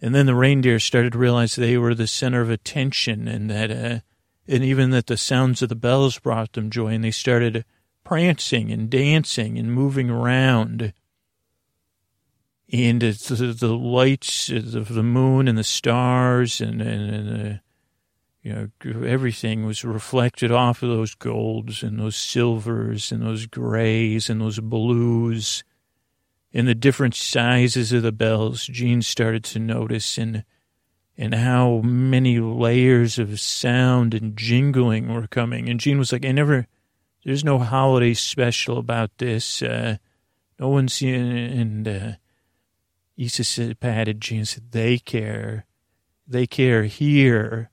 and 0.00 0.14
then 0.14 0.26
the 0.26 0.34
reindeer 0.34 0.78
started 0.78 1.12
to 1.12 1.18
realize 1.18 1.56
they 1.56 1.76
were 1.76 1.94
the 1.94 2.06
center 2.06 2.40
of 2.40 2.50
attention 2.50 3.26
and 3.26 3.50
that, 3.50 3.70
uh, 3.70 4.00
and 4.46 4.64
even 4.64 4.90
that 4.90 5.06
the 5.06 5.16
sounds 5.16 5.60
of 5.60 5.68
the 5.68 5.74
bells 5.74 6.18
brought 6.18 6.52
them 6.52 6.70
joy 6.70 6.88
and 6.88 7.04
they 7.04 7.10
started 7.10 7.64
prancing 8.04 8.70
and 8.70 8.88
dancing 8.88 9.58
and 9.58 9.72
moving 9.72 10.08
around. 10.08 10.92
And 12.72 13.00
the, 13.00 13.56
the 13.58 13.74
lights 13.74 14.50
of 14.50 14.94
the 14.94 15.02
moon 15.02 15.48
and 15.48 15.58
the 15.58 15.64
stars 15.64 16.60
and, 16.60 16.80
and, 16.80 17.14
and 17.14 17.54
uh, 17.54 17.58
you 18.42 18.52
know, 18.84 19.04
everything 19.04 19.66
was 19.66 19.84
reflected 19.84 20.52
off 20.52 20.82
of 20.82 20.90
those 20.90 21.14
golds 21.14 21.82
and 21.82 21.98
those 21.98 22.16
silvers 22.16 23.10
and 23.10 23.22
those 23.22 23.46
grays 23.46 24.30
and 24.30 24.40
those 24.40 24.60
blues 24.60 25.64
in 26.58 26.66
the 26.66 26.74
different 26.74 27.14
sizes 27.14 27.92
of 27.92 28.02
the 28.02 28.10
bells, 28.10 28.66
Gene 28.66 29.00
started 29.00 29.44
to 29.44 29.60
notice 29.60 30.18
and 30.18 30.42
and 31.16 31.32
how 31.32 31.78
many 31.84 32.40
layers 32.40 33.16
of 33.16 33.38
sound 33.38 34.12
and 34.12 34.36
jingling 34.36 35.14
were 35.14 35.28
coming. 35.28 35.68
And 35.68 35.78
Gene 35.78 35.98
was 35.98 36.12
like, 36.12 36.24
I 36.24 36.32
never, 36.32 36.66
there's 37.24 37.44
no 37.44 37.60
holiday 37.60 38.12
special 38.12 38.76
about 38.78 39.10
this. 39.18 39.62
Uh, 39.62 39.98
no 40.58 40.68
one's, 40.68 41.00
and 41.00 41.86
uh, 41.86 42.12
Issa 43.16 43.44
said, 43.44 43.78
patted 43.78 44.20
Gene 44.20 44.38
and 44.38 44.48
said, 44.48 44.72
they 44.72 44.98
care. 44.98 45.64
They 46.26 46.48
care 46.48 46.84
here. 46.84 47.70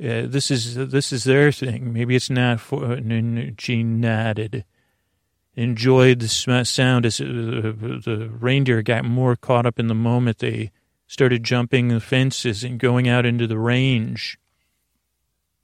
Uh, 0.00 0.26
this 0.26 0.50
is, 0.50 0.74
this 0.74 1.12
is 1.12 1.22
their 1.22 1.52
thing. 1.52 1.92
Maybe 1.92 2.16
it's 2.16 2.30
not 2.30 2.58
for, 2.58 2.94
and 2.94 3.56
Gene 3.56 4.00
nodded 4.00 4.64
enjoyed 5.56 6.20
the 6.20 6.28
sound 6.28 7.06
as 7.06 7.20
uh, 7.20 7.24
the 7.24 8.30
reindeer 8.40 8.82
got 8.82 9.04
more 9.04 9.36
caught 9.36 9.66
up 9.66 9.78
in 9.78 9.86
the 9.86 9.94
moment. 9.94 10.38
They 10.38 10.70
started 11.06 11.44
jumping 11.44 11.88
the 11.88 12.00
fences 12.00 12.64
and 12.64 12.78
going 12.78 13.08
out 13.08 13.26
into 13.26 13.46
the 13.46 13.58
range. 13.58 14.38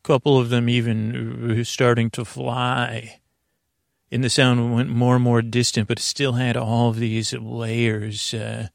A 0.03 0.07
couple 0.07 0.39
of 0.39 0.49
them 0.49 0.69
even 0.69 1.65
starting 1.65 2.11
to 2.11 2.25
fly. 2.25 3.21
And 4.13 4.25
the 4.25 4.31
sound 4.31 4.75
went 4.75 4.89
more 4.89 5.17
and 5.17 5.25
more 5.25 5.43
distant, 5.43 5.89
but 5.89 5.99
it 5.99 6.03
still 6.03 6.33
had 6.33 6.57
all 6.57 6.91
of 6.91 6.97
these 6.97 7.33
layers. 7.33 8.35
Uh, 8.35 8.69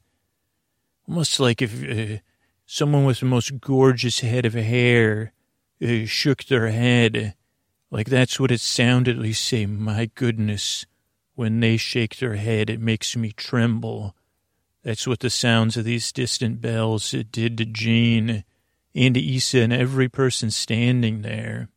almost 1.08 1.40
like 1.40 1.60
if 1.60 1.82
uh, 1.82 2.20
someone 2.64 3.04
with 3.04 3.20
the 3.20 3.26
most 3.26 3.60
gorgeous 3.60 4.20
head 4.20 4.46
of 4.46 4.54
hair 4.54 5.32
uh, 5.82 6.04
shook 6.04 6.44
their 6.44 6.68
head. 6.68 7.34
Like 7.90 8.08
that's 8.08 8.40
what 8.40 8.50
it 8.50 8.60
sounded 8.60 9.18
like. 9.18 9.34
Say, 9.34 9.66
my 9.66 10.10
goodness 10.14 10.86
when 11.36 11.60
they 11.60 11.76
shake 11.76 12.16
their 12.16 12.34
head, 12.34 12.68
it 12.68 12.80
makes 12.80 13.14
me 13.14 13.30
tremble. 13.30 14.16
That's 14.82 15.06
what 15.06 15.20
the 15.20 15.30
sounds 15.30 15.76
of 15.76 15.84
these 15.84 16.10
distant 16.12 16.60
bells 16.60 17.14
did 17.30 17.58
to 17.58 17.64
Jean 17.64 18.42
and 18.94 19.14
to 19.14 19.36
Issa 19.36 19.60
and 19.60 19.72
every 19.72 20.08
person 20.08 20.50
standing 20.50 21.22
there. 21.22 21.68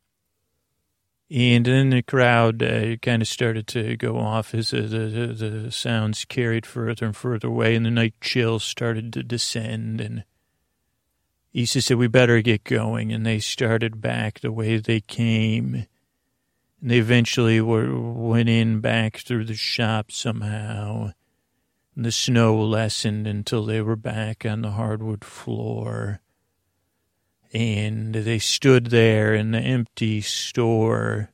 And 1.30 1.64
then 1.64 1.90
the 1.90 2.02
crowd 2.02 2.62
uh, 2.62 2.96
kind 2.96 3.22
of 3.22 3.28
started 3.28 3.68
to 3.68 3.96
go 3.96 4.18
off 4.18 4.52
as 4.54 4.74
uh, 4.74 4.78
the, 4.78 5.34
the, 5.36 5.48
the 5.48 5.70
sounds 5.70 6.24
carried 6.24 6.66
further 6.66 7.06
and 7.06 7.16
further 7.16 7.46
away, 7.46 7.76
and 7.76 7.86
the 7.86 7.90
night 7.90 8.14
chill 8.20 8.58
started 8.58 9.12
to 9.12 9.22
descend. 9.22 10.00
And 10.00 10.24
Issa 11.52 11.82
said, 11.82 11.98
"We 11.98 12.08
better 12.08 12.40
get 12.42 12.64
going," 12.64 13.12
and 13.12 13.24
they 13.24 13.38
started 13.38 14.00
back 14.00 14.40
the 14.40 14.50
way 14.50 14.78
they 14.78 15.00
came. 15.00 15.86
They 16.82 16.98
eventually 16.98 17.60
were, 17.60 17.98
went 17.98 18.48
in 18.48 18.80
back 18.80 19.18
through 19.18 19.44
the 19.44 19.54
shop 19.54 20.10
somehow. 20.10 21.12
The 21.96 22.12
snow 22.12 22.58
lessened 22.58 23.26
until 23.26 23.66
they 23.66 23.82
were 23.82 23.96
back 23.96 24.46
on 24.46 24.62
the 24.62 24.70
hardwood 24.70 25.24
floor. 25.24 26.20
And 27.52 28.14
they 28.14 28.38
stood 28.38 28.86
there 28.86 29.34
in 29.34 29.50
the 29.50 29.58
empty 29.58 30.20
store, 30.22 31.32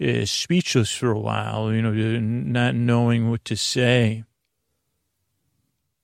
uh, 0.00 0.24
speechless 0.24 0.90
for 0.90 1.12
a 1.12 1.20
while, 1.20 1.72
you 1.72 1.82
know, 1.82 1.92
not 1.92 2.74
knowing 2.74 3.30
what 3.30 3.44
to 3.44 3.56
say. 3.56 4.24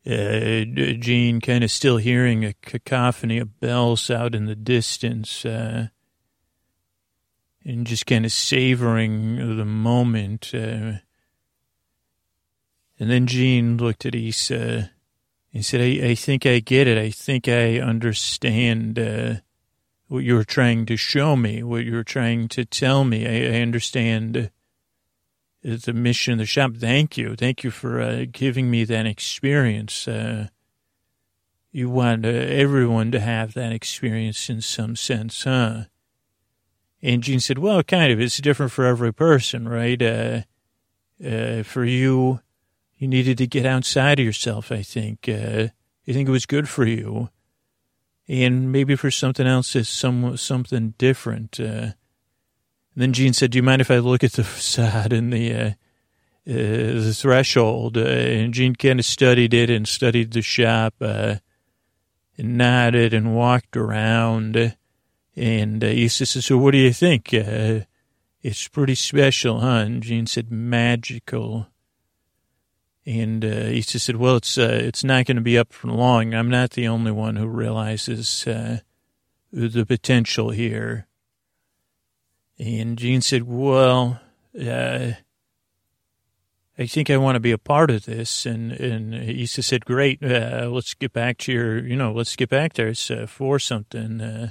Uh, 0.07 0.65
Gene 0.65 1.41
kind 1.41 1.65
of 1.65 1.71
still 1.71 1.97
hearing 1.97 2.45
a 2.45 2.55
cacophony 2.63 3.39
of 3.39 3.59
bells 3.59 4.11
out 4.11 4.35
in 4.35 4.45
the 4.45 4.55
distance. 4.55 5.45
Uh, 5.45 5.89
and 7.69 7.87
just 7.87 8.07
kind 8.07 8.25
of 8.25 8.33
savoring 8.33 9.57
the 9.59 9.65
moment. 9.65 10.53
Uh, 10.55 11.05
and 12.99 13.11
then 13.11 13.27
Jean 13.27 13.77
looked 13.77 14.07
at 14.07 14.15
Issa 14.15 14.91
and 15.53 15.65
said, 15.65 15.83
I, 15.83 16.09
I 16.09 16.15
think 16.15 16.47
I 16.47 16.61
get 16.61 16.89
it. 16.89 16.97
I 16.97 17.11
think 17.11 17.47
I 17.47 17.79
understand 17.79 18.99
uh, 18.99 19.35
what 20.07 20.21
you 20.21 20.35
were 20.35 20.45
trying 20.45 20.87
to 20.87 20.97
show 20.97 21.37
me, 21.37 21.63
what 21.63 21.85
you 21.85 21.93
were 21.93 22.05
trying 22.05 22.49
to 22.49 22.65
tell 22.65 23.05
me. 23.05 23.27
I, 23.27 23.59
I 23.59 23.61
understand 23.61 24.51
the 25.63 25.93
mission 25.93 26.33
of 26.33 26.39
the 26.39 26.47
shop. 26.47 26.73
Thank 26.75 27.19
you. 27.19 27.37
Thank 27.37 27.65
you 27.65 27.71
for 27.71 28.01
uh, 28.01 28.25
giving 28.33 28.71
me 28.71 28.85
that 28.85 29.05
experience. 29.05 30.09
Uh, 30.09 30.49
you 31.71 31.91
want 31.91 32.25
uh, 32.25 32.31
everyone 32.31 33.13
to 33.13 33.21
have 33.21 33.53
that 33.53 33.73
experience 33.73 34.49
in 34.49 34.63
some 34.63 34.97
sense, 34.97 35.45
huh? 35.45 35.83
And 37.03 37.23
Gene 37.23 37.41
said, 37.41 37.59
well, 37.59 37.83
kind 37.83 38.13
of. 38.13 38.21
It's 38.21 38.39
different 38.39 38.73
for 38.73 38.85
every 38.85 39.13
person, 39.13 39.69
right? 39.69 40.01
Uh, 40.01 40.43
uh, 41.25 41.63
for 41.63 41.85
you, 41.85 42.41
you 42.97 43.09
needed 43.09 43.39
to 43.39 43.47
get 43.47 43.65
outside 43.65 44.19
of 44.19 44.27
yourself, 44.27 44.73
I 44.73 44.83
think. 44.83 45.29
Uh, 45.29 45.69
I 46.07 46.13
think 46.13 46.29
it 46.29 46.33
was 46.33 46.47
good 46.47 46.69
for 46.69 46.85
you. 46.85 47.29
And 48.27 48.73
maybe 48.73 48.97
for 48.97 49.11
something 49.11 49.47
else, 49.47 49.75
it's 49.77 49.89
some, 49.89 50.37
something 50.37 50.95
different. 50.99 51.61
Uh, 51.61 51.91
then 52.97 53.13
Gene 53.13 53.33
said, 53.33 53.53
do 53.53 53.59
you 53.59 53.63
mind 53.63 53.81
if 53.81 53.91
I 53.91 53.99
look 53.99 54.25
at 54.25 54.33
the 54.33 54.45
facade 54.45 55.13
and 55.13 55.33
the, 55.33 55.53
uh, 55.55 55.71
the 56.49 57.13
threshold. 57.15 57.99
Uh, 57.99 58.01
and 58.01 58.55
Gene 58.55 58.75
kind 58.75 58.99
of 58.99 59.05
studied 59.05 59.53
it 59.53 59.69
and 59.69 59.87
studied 59.87 60.33
the 60.33 60.43
shop, 60.43 60.95
uh, 61.01 61.37
and 62.39 62.57
nodded 62.57 63.13
and 63.13 63.35
walked 63.37 63.77
around. 63.77 64.77
And 65.39 65.85
uh, 65.85 65.89
he 65.89 66.09
says, 66.09 66.45
"So 66.45 66.59
what 66.59 66.73
do 66.73 66.79
you 66.79 66.93
think? 66.93 67.33
Uh, 67.33 67.81
it's 68.43 68.67
pretty 68.67 68.97
special, 68.97 69.61
huh?" 69.61 69.85
And 69.87 70.03
Gene 70.03 70.27
said, 70.27 70.51
"Magical." 70.51 71.69
And 73.07 73.45
uh, 73.45 73.67
he 73.67 73.83
just 73.83 74.05
said, 74.05 74.17
"Well, 74.17 74.37
it's 74.37 74.59
uh, 74.59 74.81
it's 74.83 75.05
not 75.05 75.27
going 75.27 75.37
to 75.37 75.43
be 75.43 75.57
up 75.57 75.73
for 75.73 75.89
long. 75.89 76.35
I'm 76.35 76.51
not 76.51 76.73
the 76.73 76.89
only 76.89 77.13
one 77.13 77.37
who 77.37 77.47
realizes 77.47 78.49
uh, 78.49 78.81
the 79.53 79.87
potential 79.87 80.51
here." 80.51 81.07
And 82.59 82.99
Gene 82.99 83.21
said, 83.21 83.45
"Well, 83.45 84.21
uh, 84.61 85.13
I 86.77 86.87
think 86.87 87.11
I 87.11 87.17
want 87.17 87.37
to 87.37 87.41
be 87.41 87.53
a 87.53 87.59
part 87.59 87.93
of 87.93 88.07
this." 88.07 88.45
And 88.45 88.73
and 88.73 89.15
Issa 89.15 89.63
said, 89.63 89.85
"Great, 89.85 90.21
uh, 90.21 90.69
let's 90.69 90.95
get 90.95 91.13
back 91.13 91.39
to 91.39 91.53
your, 91.53 91.87
you 91.87 91.95
know, 91.95 92.13
let's 92.13 92.35
get 92.35 92.49
back 92.49 92.73
there. 92.73 92.89
It's 92.89 93.09
uh, 93.09 93.27
for 93.29 93.61
something." 93.61 94.21
Uh, 94.21 94.51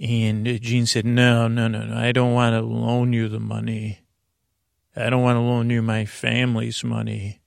and 0.00 0.60
Gene 0.60 0.86
said, 0.86 1.04
"No, 1.04 1.48
no, 1.48 1.68
no, 1.68 1.84
no. 1.84 1.96
I 1.96 2.12
don't 2.12 2.32
want 2.32 2.54
to 2.54 2.60
loan 2.60 3.12
you 3.12 3.28
the 3.28 3.40
money." 3.40 4.00
I 4.98 5.10
don't 5.10 5.22
want 5.22 5.36
to 5.36 5.40
loan 5.40 5.70
you 5.70 5.80
my 5.80 6.04
family's 6.04 6.82
money. 6.82 7.40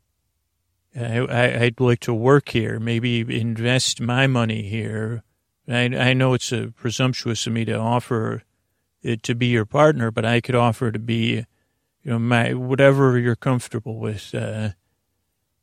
I, 0.95 1.19
I, 1.19 1.63
would 1.65 1.79
like 1.79 1.99
to 2.01 2.13
work 2.13 2.49
here, 2.49 2.79
maybe 2.79 3.19
invest 3.39 3.99
my 3.99 4.27
money 4.27 4.63
here. 4.63 5.23
I, 5.67 5.83
I 5.83 6.13
know 6.13 6.33
it's 6.33 6.51
a 6.51 6.67
presumptuous 6.67 7.45
of 7.47 7.53
me 7.53 7.65
to 7.65 7.77
offer 7.77 8.43
it 9.01 9.23
to 9.23 9.35
be 9.35 9.47
your 9.47 9.65
partner, 9.65 10.11
but 10.11 10.25
I 10.25 10.41
could 10.41 10.55
offer 10.55 10.91
to 10.91 10.99
be, 10.99 11.45
you 12.03 12.11
know, 12.11 12.19
my 12.19 12.53
whatever 12.53 13.17
you're 13.17 13.35
comfortable 13.35 13.99
with. 13.99 14.33
Uh, 14.33 14.69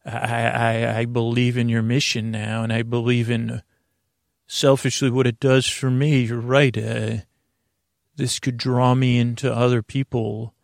I, 0.04 0.46
I 0.46 0.98
I 1.00 1.04
believe 1.04 1.56
in 1.56 1.68
your 1.68 1.82
mission 1.82 2.30
now, 2.30 2.62
and 2.62 2.72
I 2.72 2.82
believe 2.82 3.30
in 3.30 3.62
selfishly 4.48 5.10
what 5.10 5.28
it 5.28 5.38
does 5.38 5.66
for 5.68 5.90
me. 5.90 6.22
You're 6.22 6.40
right. 6.40 6.76
Uh, 6.76 7.18
this 8.16 8.40
could 8.40 8.56
draw 8.56 8.96
me 8.96 9.18
into 9.18 9.54
other 9.54 9.80
people 9.80 10.54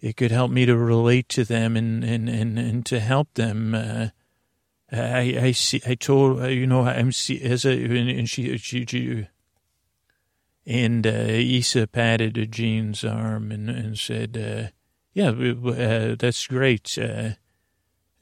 it 0.00 0.16
could 0.16 0.30
help 0.30 0.50
me 0.50 0.66
to 0.66 0.76
relate 0.76 1.28
to 1.30 1.44
them 1.44 1.76
and, 1.76 2.02
and, 2.02 2.28
and, 2.28 2.58
and 2.58 2.86
to 2.86 3.00
help 3.00 3.34
them. 3.34 3.74
Uh, 3.74 4.08
I, 4.90 5.38
I 5.40 5.52
see, 5.52 5.80
I 5.86 5.94
told, 5.94 6.40
uh, 6.40 6.46
you 6.46 6.66
know, 6.66 6.82
I'm 6.82 7.12
see, 7.12 7.40
as 7.42 7.64
a, 7.64 7.72
and 7.72 8.28
she, 8.28 8.56
she, 8.56 8.86
she 8.86 9.28
and, 10.66 11.06
uh, 11.06 11.10
Issa 11.10 11.86
patted 11.86 12.50
Gene's 12.50 13.04
arm 13.04 13.52
and, 13.52 13.68
and 13.68 13.98
said, 13.98 14.36
uh, 14.36 14.70
yeah, 15.12 15.30
uh, 15.30 16.16
that's 16.18 16.46
great. 16.46 16.96
Uh, 16.98 17.30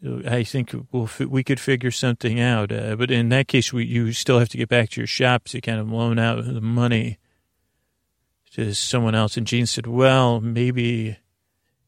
I 0.01 0.45
think 0.45 0.75
we'll, 0.93 1.11
we 1.27 1.43
could 1.43 1.59
figure 1.59 1.91
something 1.91 2.39
out. 2.39 2.71
Uh, 2.71 2.95
but 2.95 3.11
in 3.11 3.31
that 3.31 3.49
case, 3.49 3.73
we, 3.73 3.85
you 3.85 4.13
still 4.13 4.39
have 4.39 4.49
to 4.51 4.57
get 4.57 4.69
back 4.69 4.91
to 4.91 5.01
your 5.01 5.09
shop 5.09 5.45
to 5.47 5.61
kind 5.61 5.81
of 5.81 5.91
loan 5.91 6.19
out 6.19 6.45
the 6.45 6.61
money 6.61 7.19
to 8.53 8.73
someone 8.75 9.17
else. 9.17 9.37
And 9.37 9.47
Gene 9.47 9.67
said, 9.67 9.87
well, 9.89 10.41
maybe, 10.41 11.19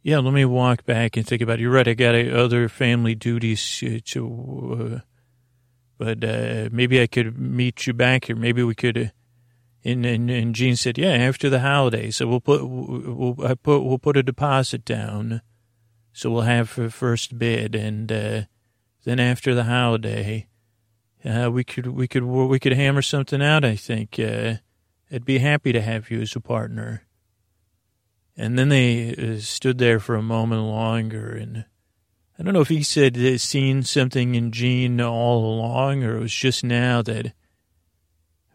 yeah, 0.03 0.19
let 0.19 0.35
me 0.35 0.45
walk 0.45 0.85
back 0.85 1.17
and 1.17 1.25
think 1.25 1.41
about 1.41 1.61
it. 1.61 1.63
You're 1.63 1.71
right. 1.71 1.87
I 1.87 1.95
got 1.95 2.15
other 2.15 2.69
family 2.69 3.15
duties 3.15 3.83
to, 4.07 4.81
uh, 4.97 5.01
but 5.97 6.25
uh, 6.25 6.69
maybe 6.73 7.01
I 7.01 7.07
could 7.07 7.39
meet 7.39 7.87
you 7.87 7.93
back 7.93 8.25
here. 8.25 8.37
Maybe 8.37 8.63
we 8.65 8.75
could. 8.75 8.99
Uh, 8.99 9.07
and, 9.83 10.05
and 10.05 10.31
and 10.31 10.55
Gene 10.55 10.77
said, 10.77 10.99
yeah, 10.99 11.13
after 11.13 11.49
the 11.49 11.61
holidays. 11.61 12.17
So 12.17 12.27
we'll 12.27 12.41
put 12.41 12.69
we'll 12.69 13.37
I 13.43 13.55
put 13.55 13.81
we'll 13.81 13.99
put 13.99 14.19
a 14.19 14.23
deposit 14.23 14.85
down. 14.85 15.41
So 16.13 16.31
we'll 16.31 16.43
have 16.43 16.77
a 16.79 16.91
first 16.91 17.39
bid, 17.39 17.75
and 17.75 18.11
uh, 18.11 18.43
then 19.05 19.21
after 19.21 19.55
the 19.55 19.65
holiday, 19.65 20.49
uh, 21.25 21.51
we 21.53 21.65
could 21.65 21.87
we 21.87 22.09
could 22.09 22.25
we 22.25 22.59
could 22.59 22.73
hammer 22.73 23.03
something 23.03 23.43
out. 23.43 23.65
I 23.65 23.77
think 23.77 24.19
uh, 24.19 24.55
I'd 25.13 25.25
be 25.25 25.39
happy 25.39 25.73
to 25.73 25.81
have 25.81 26.11
you 26.11 26.21
as 26.21 26.37
a 26.37 26.41
partner. 26.41 27.05
And 28.37 28.59
then 28.59 28.69
they 28.69 29.15
uh, 29.15 29.39
stood 29.41 29.79
there 29.79 29.99
for 29.99 30.15
a 30.15 30.23
moment 30.23 30.63
longer. 30.63 31.31
And 31.31 31.65
I 32.39 32.43
don't 32.43 32.55
know 32.55 32.61
if 32.61 32.69
he 32.69 32.83
said 32.83 33.15
they'd 33.15 33.39
seen 33.39 33.83
something 33.83 34.35
in 34.35 34.53
Gene 34.53 35.01
all 35.01 35.45
along 35.45 36.05
or 36.05 36.17
it 36.17 36.21
was 36.21 36.33
just 36.33 36.65
now 36.65 37.03
that 37.03 37.35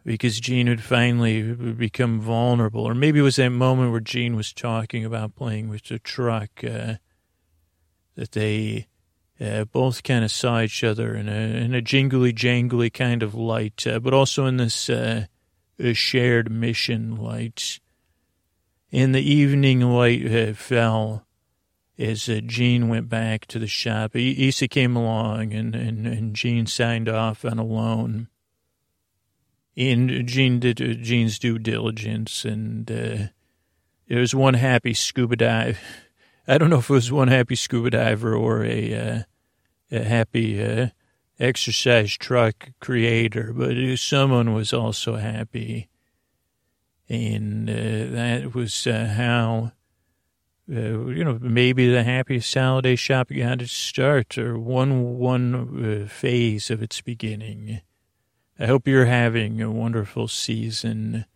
because 0.04 0.40
Gene 0.40 0.66
had 0.66 0.82
finally 0.82 1.42
become 1.52 2.20
vulnerable. 2.20 2.82
Or 2.82 2.94
maybe 2.94 3.18
it 3.18 3.22
was 3.22 3.36
that 3.36 3.50
moment 3.50 3.92
where 3.92 4.00
Gene 4.00 4.34
was 4.34 4.52
talking 4.52 5.04
about 5.04 5.36
playing 5.36 5.68
with 5.68 5.84
the 5.84 5.98
truck 5.98 6.64
uh, 6.64 6.94
that 8.16 8.32
they 8.32 8.88
uh, 9.40 9.64
both 9.64 10.02
kind 10.02 10.24
of 10.24 10.32
saw 10.32 10.60
each 10.60 10.82
other 10.82 11.14
in 11.14 11.28
a, 11.28 11.32
in 11.32 11.74
a 11.74 11.82
jingly 11.82 12.32
jangly 12.32 12.92
kind 12.92 13.22
of 13.22 13.34
light, 13.34 13.86
uh, 13.86 13.98
but 13.98 14.14
also 14.14 14.46
in 14.46 14.56
this 14.56 14.90
uh, 14.90 15.26
shared 15.92 16.50
mission 16.50 17.16
light 17.16 17.78
in 18.90 19.12
the 19.12 19.20
evening 19.20 19.80
light 19.80 20.24
uh, 20.32 20.54
fell 20.54 21.26
as 21.98 22.28
uh, 22.28 22.40
Gene 22.44 22.88
went 22.88 23.08
back 23.08 23.46
to 23.46 23.58
the 23.58 23.66
shop. 23.66 24.12
Issa 24.14 24.68
came 24.68 24.96
along 24.96 25.52
and, 25.52 25.74
and, 25.74 26.06
and 26.06 26.34
Gene 26.34 26.66
signed 26.66 27.08
off 27.08 27.44
on 27.44 27.58
a 27.58 27.64
loan. 27.64 28.28
And 29.76 30.26
Gene 30.26 30.60
did 30.60 30.80
uh, 30.80 30.94
Gene's 30.94 31.38
due 31.38 31.58
diligence, 31.58 32.46
and 32.46 32.86
there 32.86 33.30
was 34.08 34.34
one 34.34 34.54
happy 34.54 34.94
scuba 34.94 35.36
dive. 35.36 35.78
I 36.48 36.58
don't 36.58 36.70
know 36.70 36.78
if 36.78 36.90
it 36.90 36.92
was 36.92 37.12
one 37.12 37.28
happy 37.28 37.56
scuba 37.56 37.90
diver 37.90 38.34
or 38.34 38.64
a, 38.64 38.94
uh, 38.94 39.22
a 39.90 40.04
happy 40.04 40.62
uh, 40.62 40.88
exercise 41.38 42.16
truck 42.16 42.70
creator, 42.80 43.52
but 43.52 43.76
someone 43.98 44.54
was 44.54 44.72
also 44.72 45.16
happy 45.16 45.88
and 47.08 47.70
uh, 47.70 48.14
that 48.14 48.54
was 48.54 48.86
uh, 48.86 49.12
how 49.16 49.72
uh, 50.70 51.06
you 51.06 51.22
know 51.22 51.38
maybe 51.40 51.90
the 51.90 52.02
happiest 52.02 52.52
holiday 52.52 52.96
shop 52.96 53.28
got 53.28 53.62
its 53.62 53.72
start 53.72 54.36
or 54.36 54.58
one 54.58 55.18
one 55.18 56.04
uh, 56.04 56.08
phase 56.08 56.70
of 56.70 56.82
its 56.82 57.00
beginning. 57.00 57.80
I 58.58 58.66
hope 58.66 58.88
you're 58.88 59.06
having 59.06 59.60
a 59.60 59.70
wonderful 59.70 60.28
season. 60.28 61.26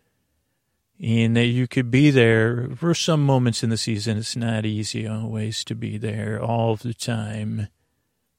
And 1.03 1.35
that 1.35 1.45
you 1.45 1.67
could 1.67 1.89
be 1.89 2.11
there 2.11 2.69
for 2.75 2.93
some 2.93 3.25
moments 3.25 3.63
in 3.63 3.71
the 3.71 3.77
season. 3.77 4.19
It's 4.19 4.35
not 4.35 4.67
easy 4.67 5.07
always 5.07 5.63
to 5.63 5.73
be 5.73 5.97
there 5.97 6.39
all 6.39 6.75
the 6.75 6.93
time. 6.93 7.69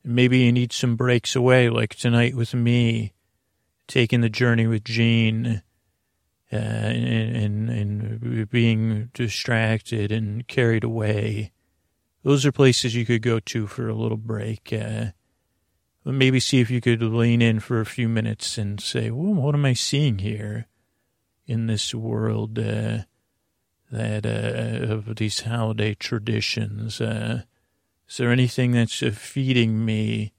Maybe 0.04 0.38
you 0.38 0.52
need 0.52 0.72
some 0.72 0.94
breaks 0.94 1.34
away, 1.34 1.68
like 1.68 1.96
tonight 1.96 2.36
with 2.36 2.54
me, 2.54 3.14
taking 3.88 4.20
the 4.20 4.28
journey 4.28 4.68
with 4.68 4.84
Gene 4.84 5.62
uh, 6.52 6.56
and, 6.56 7.36
and, 7.36 7.70
and 7.70 8.50
being 8.50 9.10
distracted 9.12 10.12
and 10.12 10.46
carried 10.46 10.84
away. 10.84 11.50
Those 12.22 12.46
are 12.46 12.52
places 12.52 12.94
you 12.94 13.04
could 13.04 13.22
go 13.22 13.40
to 13.40 13.66
for 13.66 13.88
a 13.88 13.94
little 13.94 14.16
break. 14.16 14.72
Uh, 14.72 15.06
maybe 16.04 16.38
see 16.38 16.60
if 16.60 16.70
you 16.70 16.80
could 16.80 17.02
lean 17.02 17.42
in 17.42 17.58
for 17.58 17.80
a 17.80 17.86
few 17.86 18.08
minutes 18.08 18.56
and 18.56 18.80
say, 18.80 19.10
well, 19.10 19.34
what 19.34 19.56
am 19.56 19.64
I 19.64 19.72
seeing 19.72 20.18
here 20.18 20.68
in 21.46 21.66
this 21.66 21.94
world 21.94 22.58
uh, 22.58 22.98
that 23.90 24.26
uh, 24.26 24.92
of 24.92 25.16
these 25.16 25.40
holiday 25.40 25.94
traditions? 25.94 27.00
Uh, 27.00 27.42
is 28.08 28.16
there 28.16 28.30
anything 28.30 28.72
that's 28.72 29.02
uh, 29.02 29.10
feeding 29.10 29.84
me 29.84 30.32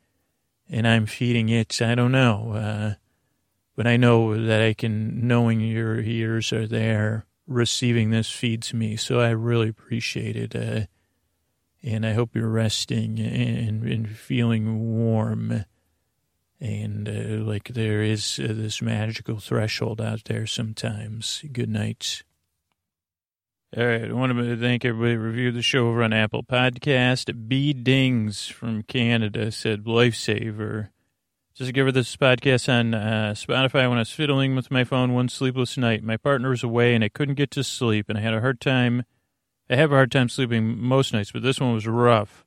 and 0.69 0.87
I'm 0.87 1.05
feeding 1.05 1.49
it? 1.49 1.81
I 1.81 1.95
don't 1.95 2.11
know. 2.11 2.53
Uh, 2.53 2.93
but 3.75 3.87
I 3.87 3.97
know 3.97 4.45
that 4.45 4.61
I 4.61 4.73
can, 4.73 5.27
knowing 5.27 5.59
your 5.59 5.99
ears 5.99 6.53
are 6.53 6.67
there, 6.67 7.25
receiving 7.47 8.11
this 8.11 8.29
feeds 8.29 8.73
me. 8.73 8.95
So 8.95 9.19
I 9.19 9.29
really 9.29 9.69
appreciate 9.69 10.35
it. 10.35 10.55
Uh, 10.55 10.85
and 11.81 12.05
I 12.05 12.13
hope 12.13 12.35
you're 12.35 12.47
resting 12.47 13.19
and, 13.19 13.83
and 13.83 14.09
feeling 14.09 14.79
warm. 14.79 15.65
And 16.63 17.09
uh, 17.09 17.43
like 17.43 17.73
there 17.73 18.01
is 18.01 18.39
uh, 18.39 18.47
this 18.47 18.81
magical 18.81 19.37
threshold 19.37 19.99
out 19.99 20.23
there 20.23 20.47
sometimes. 20.47 21.43
Good 21.51 21.67
night. 21.67 22.23
All 23.75 23.85
right. 23.85 24.09
I 24.09 24.13
want 24.13 24.31
to 24.31 24.57
thank 24.57 24.85
everybody 24.85 25.15
who 25.15 25.19
reviewed 25.19 25.55
the 25.55 25.61
show 25.61 25.89
over 25.89 26.01
on 26.03 26.13
Apple 26.13 26.41
Podcast. 26.41 27.49
B. 27.49 27.73
Dings 27.73 28.47
from 28.47 28.83
Canada 28.83 29.51
said, 29.51 29.83
Lifesaver. 29.83 30.87
Just 31.53 31.73
give 31.73 31.85
her 31.85 31.91
this 31.91 32.15
podcast 32.15 32.71
on 32.71 32.93
uh, 32.93 33.33
Spotify 33.35 33.89
when 33.89 33.97
I 33.97 34.01
was 34.01 34.11
fiddling 34.11 34.55
with 34.55 34.71
my 34.71 34.85
phone 34.85 35.13
one 35.13 35.27
sleepless 35.27 35.77
night. 35.77 36.01
My 36.01 36.15
partner 36.15 36.49
was 36.49 36.63
away 36.63 36.95
and 36.95 37.03
I 37.03 37.09
couldn't 37.09 37.35
get 37.35 37.51
to 37.51 37.63
sleep, 37.63 38.07
and 38.07 38.17
I 38.17 38.21
had 38.21 38.33
a 38.33 38.39
hard 38.41 38.61
time. 38.61 39.03
I 39.69 39.75
have 39.75 39.91
a 39.91 39.95
hard 39.95 40.13
time 40.13 40.29
sleeping 40.29 40.79
most 40.79 41.11
nights, 41.11 41.33
but 41.33 41.43
this 41.43 41.59
one 41.59 41.73
was 41.73 41.85
rough. 41.87 42.45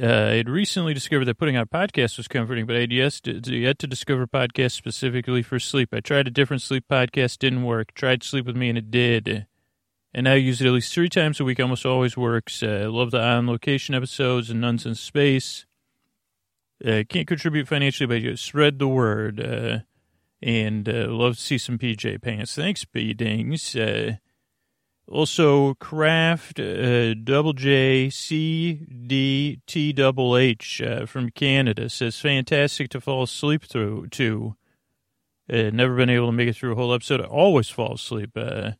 Uh, 0.00 0.06
I 0.06 0.34
had 0.34 0.48
recently 0.48 0.94
discovered 0.94 1.24
that 1.24 1.38
putting 1.38 1.56
out 1.56 1.70
podcasts 1.70 2.18
was 2.18 2.28
comforting, 2.28 2.66
but 2.66 2.76
I 2.76 2.80
had 2.80 2.92
yet 2.92 3.14
to, 3.24 3.74
discover 3.74 4.26
podcasts 4.28 4.72
specifically 4.72 5.42
for 5.42 5.58
sleep. 5.58 5.88
I 5.92 6.00
tried 6.00 6.28
a 6.28 6.30
different 6.30 6.62
sleep 6.62 6.84
podcast, 6.88 7.38
didn't 7.38 7.64
work. 7.64 7.94
Tried 7.94 8.22
Sleep 8.22 8.46
With 8.46 8.56
Me, 8.56 8.68
and 8.68 8.78
it 8.78 8.90
did. 8.92 9.46
And 10.14 10.24
now 10.24 10.32
I 10.32 10.36
use 10.36 10.60
it 10.60 10.66
at 10.66 10.72
least 10.72 10.94
three 10.94 11.08
times 11.08 11.40
a 11.40 11.44
week. 11.44 11.58
Almost 11.58 11.84
always 11.84 12.16
works. 12.16 12.62
Uh, 12.62 12.82
I 12.82 12.86
love 12.86 13.10
the 13.10 13.20
on 13.20 13.46
location 13.48 13.94
episodes 13.94 14.50
and 14.50 14.60
Nuns 14.60 14.86
in 14.86 14.94
Space. 14.94 15.66
Uh, 16.84 17.02
can't 17.08 17.26
contribute 17.26 17.66
financially, 17.66 18.06
but 18.06 18.22
you 18.22 18.36
spread 18.36 18.78
the 18.78 18.88
word. 18.88 19.40
Uh, 19.40 19.78
and 20.40 20.88
uh, 20.88 21.08
love 21.08 21.34
to 21.34 21.42
see 21.42 21.58
some 21.58 21.76
PJ 21.76 22.22
pants. 22.22 22.54
Thanks, 22.54 22.84
B 22.84 23.12
Dings. 23.14 23.74
Uh, 23.74 24.16
also, 25.10 25.74
Craft 25.74 26.60
uh, 26.60 27.14
Double 27.14 27.52
J 27.52 28.10
C 28.10 28.74
D 29.06 29.60
T 29.66 29.92
Double 29.92 30.36
H 30.36 30.82
uh, 30.82 31.06
from 31.06 31.30
Canada 31.30 31.88
says 31.88 32.20
fantastic 32.20 32.90
to 32.90 33.00
fall 33.00 33.22
asleep 33.22 33.64
through 33.64 34.08
to. 34.08 34.54
Uh, 35.50 35.70
never 35.72 35.96
been 35.96 36.10
able 36.10 36.26
to 36.26 36.32
make 36.32 36.48
it 36.48 36.56
through 36.56 36.72
a 36.72 36.74
whole 36.74 36.92
episode. 36.92 37.22
I 37.22 37.24
always 37.24 37.70
fall 37.70 37.94
asleep. 37.94 38.32
Uh, 38.36 38.72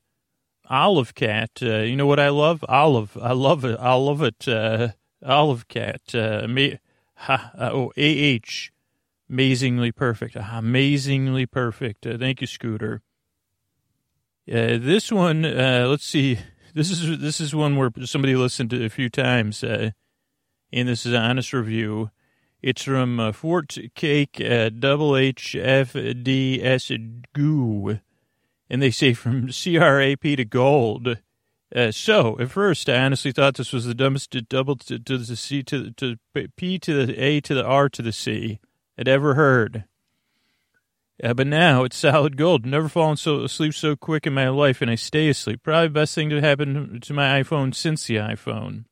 Olive 0.69 1.15
Cat, 1.15 1.51
uh, 1.63 1.79
you 1.79 1.97
know 1.97 2.07
what 2.07 2.21
I 2.21 2.29
love? 2.29 2.63
Olive. 2.69 3.17
I 3.23 3.33
love 3.33 3.65
it. 3.65 3.79
I 3.81 3.95
love 3.95 4.21
it. 4.21 4.47
Uh, 4.47 4.89
Olive 5.25 5.67
Cat. 5.69 6.15
Uh, 6.15 6.47
me, 6.47 6.79
ha, 7.15 7.53
uh, 7.57 7.71
oh, 7.73 7.93
A-H. 7.97 8.71
Amazingly 9.31 9.93
perfect. 9.93 10.37
Amazingly 10.37 11.47
perfect. 11.47 12.07
Uh, 12.07 12.19
thank 12.19 12.43
you, 12.43 12.47
Scooter. 12.47 13.01
Uh, 14.51 14.79
this 14.81 15.13
one, 15.13 15.45
uh, 15.45 15.85
let's 15.89 16.07
see. 16.07 16.39
This 16.73 16.91
is 16.91 17.21
this 17.21 17.39
is 17.39 17.55
one 17.55 17.77
where 17.77 17.91
somebody 18.05 18.35
listened 18.35 18.71
to 18.71 18.83
a 18.83 18.89
few 18.89 19.11
times, 19.11 19.63
uh, 19.63 19.91
and 20.73 20.89
this 20.89 21.05
is 21.05 21.13
an 21.13 21.21
honest 21.21 21.53
review. 21.53 22.11
It's 22.63 22.83
from 22.85 23.21
uh, 23.21 23.33
Fort 23.33 23.77
Cake 23.95 24.41
uh, 24.41 24.71
Double 24.71 25.17
H 25.17 25.55
F 25.55 25.93
D 25.93 26.61
S 26.63 26.91
Goo, 27.35 28.01
and 28.71 28.81
they 28.81 28.91
say 28.91 29.13
from 29.13 29.49
CRAP 29.49 30.23
to 30.23 30.45
gold. 30.45 31.19
Uh, 31.75 31.91
so 31.91 32.39
at 32.41 32.51
first, 32.51 32.89
I 32.89 33.05
honestly 33.05 33.33
thought 33.33 33.57
this 33.57 33.73
was 33.73 33.85
the 33.85 33.95
dumbest 33.95 34.35
double 34.49 34.77
to, 34.77 34.99
to 34.99 35.19
the 35.19 35.37
C 35.37 35.63
to 35.65 35.91
to 35.93 36.17
P 36.57 36.79
to 36.79 37.07
the 37.07 37.23
A 37.23 37.41
to 37.43 37.55
the 37.55 37.65
R 37.65 37.91
to 37.91 38.01
the 38.01 38.13
C 38.13 38.61
I'd 38.99 39.09
ever 39.09 39.35
heard. 39.35 39.85
Uh, 41.23 41.35
but 41.35 41.47
now 41.47 41.83
it's 41.83 41.97
solid 41.97 42.37
gold. 42.37 42.65
Never 42.65 42.89
fallen 42.89 43.17
so 43.17 43.43
asleep 43.43 43.75
so 43.75 43.97
quick 43.97 44.27
in 44.27 44.35
my 44.35 44.49
life, 44.49 44.81
and 44.81 44.91
I 44.91 44.95
stay 44.95 45.29
asleep. 45.29 45.63
Probably 45.63 45.89
best 45.89 46.15
thing 46.15 46.31
to 46.31 46.41
happen 46.41 47.01
to 47.01 47.13
my 47.13 47.43
iPhone 47.43 47.75
since 47.75 48.07
the 48.07 48.17
iPhone. 48.17 48.85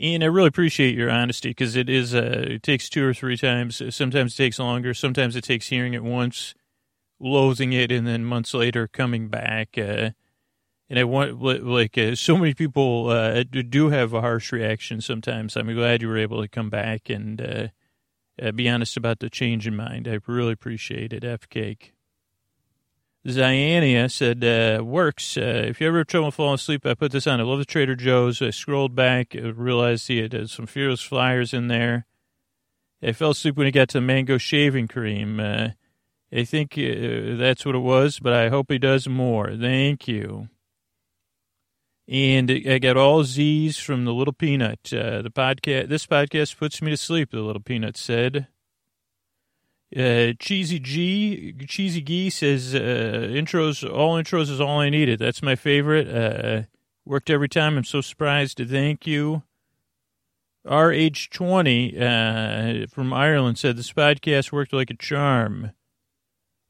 And 0.00 0.22
I 0.22 0.26
really 0.26 0.48
appreciate 0.48 0.96
your 0.96 1.10
honesty 1.10 1.50
because 1.50 1.76
it 1.76 1.88
is. 1.88 2.14
Uh, 2.14 2.44
it 2.48 2.62
takes 2.62 2.88
two 2.88 3.04
or 3.04 3.14
three 3.14 3.36
times. 3.36 3.82
Sometimes 3.94 4.34
it 4.34 4.36
takes 4.36 4.58
longer. 4.58 4.94
Sometimes 4.94 5.36
it 5.36 5.44
takes 5.44 5.68
hearing 5.68 5.94
it 5.94 6.04
once, 6.04 6.54
loathing 7.20 7.72
it, 7.72 7.92
and 7.92 8.06
then 8.06 8.24
months 8.24 8.54
later 8.54 8.88
coming 8.88 9.28
back. 9.28 9.76
Uh, 9.78 10.10
and 10.90 10.98
I 10.98 11.04
want 11.04 11.40
like 11.40 11.98
uh, 11.98 12.14
so 12.14 12.36
many 12.36 12.54
people 12.54 13.10
uh, 13.10 13.42
do 13.44 13.90
have 13.90 14.12
a 14.12 14.20
harsh 14.20 14.52
reaction. 14.52 15.00
Sometimes 15.00 15.56
I'm 15.56 15.72
glad 15.74 16.02
you 16.02 16.08
were 16.08 16.18
able 16.18 16.42
to 16.42 16.48
come 16.48 16.70
back 16.70 17.10
and 17.10 17.70
uh, 18.42 18.52
be 18.52 18.68
honest 18.68 18.96
about 18.96 19.18
the 19.18 19.30
change 19.30 19.66
in 19.66 19.76
mind. 19.76 20.08
I 20.08 20.18
really 20.26 20.52
appreciate 20.52 21.12
it. 21.12 21.24
F 21.24 21.48
cake. 21.48 21.92
Ziania 23.26 24.10
said, 24.10 24.42
uh, 24.44 24.82
works. 24.82 25.36
Uh, 25.36 25.64
if 25.66 25.80
you 25.80 25.88
ever 25.88 25.98
have 25.98 26.06
trouble 26.06 26.30
falling 26.30 26.54
asleep, 26.54 26.86
I 26.86 26.94
put 26.94 27.12
this 27.12 27.26
on. 27.26 27.40
I 27.40 27.42
love 27.42 27.58
the 27.58 27.64
Trader 27.64 27.96
Joe's. 27.96 28.40
I 28.40 28.50
scrolled 28.50 28.94
back, 28.94 29.34
uh, 29.34 29.52
realized 29.52 30.08
he 30.08 30.18
had 30.18 30.34
uh, 30.34 30.46
some 30.46 30.66
Fearless 30.66 31.02
Flyers 31.02 31.52
in 31.52 31.68
there. 31.68 32.06
I 33.02 33.12
fell 33.12 33.30
asleep 33.30 33.56
when 33.56 33.66
he 33.66 33.72
got 33.72 33.88
to 33.90 34.00
mango 34.00 34.38
shaving 34.38 34.88
cream. 34.88 35.40
Uh, 35.40 35.70
I 36.32 36.44
think 36.44 36.74
that's 36.74 37.64
what 37.64 37.74
it 37.74 37.78
was, 37.78 38.18
but 38.18 38.32
I 38.32 38.48
hope 38.48 38.70
he 38.70 38.78
does 38.78 39.08
more. 39.08 39.54
Thank 39.56 40.08
you. 40.08 40.48
And 42.08 42.50
I 42.50 42.78
got 42.78 42.96
all 42.96 43.22
Z's 43.22 43.78
from 43.78 44.06
the 44.06 44.14
Little 44.14 44.32
Peanut. 44.32 44.92
Uh, 44.92 45.20
the 45.20 45.30
podcast, 45.30 45.88
this 45.88 46.06
podcast 46.06 46.56
puts 46.56 46.80
me 46.80 46.90
to 46.90 46.96
sleep. 46.96 47.30
The 47.30 47.40
Little 47.40 47.60
Peanut 47.60 47.98
said. 47.98 48.46
Uh, 49.94 50.32
Cheesy 50.38 50.78
G, 50.78 51.54
Cheesy 51.66 52.00
G 52.00 52.30
says 52.30 52.74
uh, 52.74 52.78
intros, 53.30 53.88
all 53.90 54.16
intros 54.16 54.50
is 54.50 54.60
all 54.60 54.80
I 54.80 54.88
needed. 54.90 55.18
That's 55.18 55.42
my 55.42 55.54
favorite. 55.54 56.08
Uh, 56.08 56.62
worked 57.04 57.30
every 57.30 57.48
time. 57.48 57.76
I'm 57.76 57.84
so 57.84 58.00
surprised. 58.00 58.56
To 58.58 58.66
thank 58.66 59.06
you. 59.06 59.42
RH20 60.66 62.00
uh, 62.00 62.86
from 62.88 63.12
Ireland 63.12 63.58
said 63.58 63.76
this 63.76 63.92
podcast 63.92 64.52
worked 64.52 64.72
like 64.72 64.90
a 64.90 64.96
charm. 64.96 65.72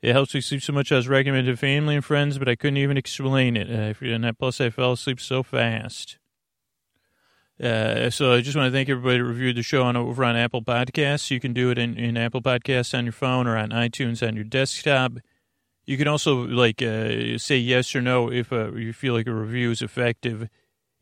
It 0.01 0.13
helps 0.13 0.35
me 0.35 0.41
sleep 0.41 0.63
so 0.63 0.73
much 0.73 0.93
I 0.93 0.97
was 0.97 1.09
recommended 1.09 1.51
to 1.51 1.57
family 1.57 1.97
and 1.97 2.05
friends, 2.05 2.39
but 2.39 2.49
I 2.49 2.55
couldn't 2.55 2.77
even 2.77 2.97
explain 2.97 3.57
it. 3.57 3.69
Uh, 3.69 3.95
and 4.05 4.39
plus, 4.39 4.61
I 4.61 4.71
fell 4.71 4.93
asleep 4.93 5.21
so 5.21 5.43
fast. 5.43 6.19
Uh, 7.61 8.09
so 8.09 8.33
I 8.33 8.41
just 8.41 8.57
want 8.57 8.69
to 8.69 8.73
thank 8.73 8.89
everybody 8.89 9.19
who 9.19 9.25
reviewed 9.25 9.57
the 9.57 9.63
show 9.63 9.83
on 9.83 9.97
over 9.97 10.23
on 10.23 10.37
Apple 10.37 10.63
Podcasts. 10.63 11.31
You 11.33 11.41
can 11.41 11.53
do 11.53 11.71
it 11.71 11.79
in, 11.79 11.97
in 11.99 12.17
Apple 12.17 12.41
Podcasts 12.41 12.97
on 12.97 13.05
your 13.05 13.13
phone 13.13 13.49
or 13.49 13.57
on 13.57 13.71
iTunes 13.71 14.27
on 14.27 14.37
your 14.37 14.45
desktop. 14.45 15.15
You 15.85 15.97
can 15.97 16.07
also 16.07 16.47
like 16.47 16.81
uh, 16.81 17.39
say 17.39 17.57
yes 17.57 17.97
or 17.97 18.01
no 18.01 18.31
if 18.31 18.53
uh, 18.53 18.73
you 18.75 18.93
feel 18.93 19.15
like 19.15 19.27
a 19.27 19.35
review 19.35 19.73
is 19.73 19.83
effective. 19.83 20.49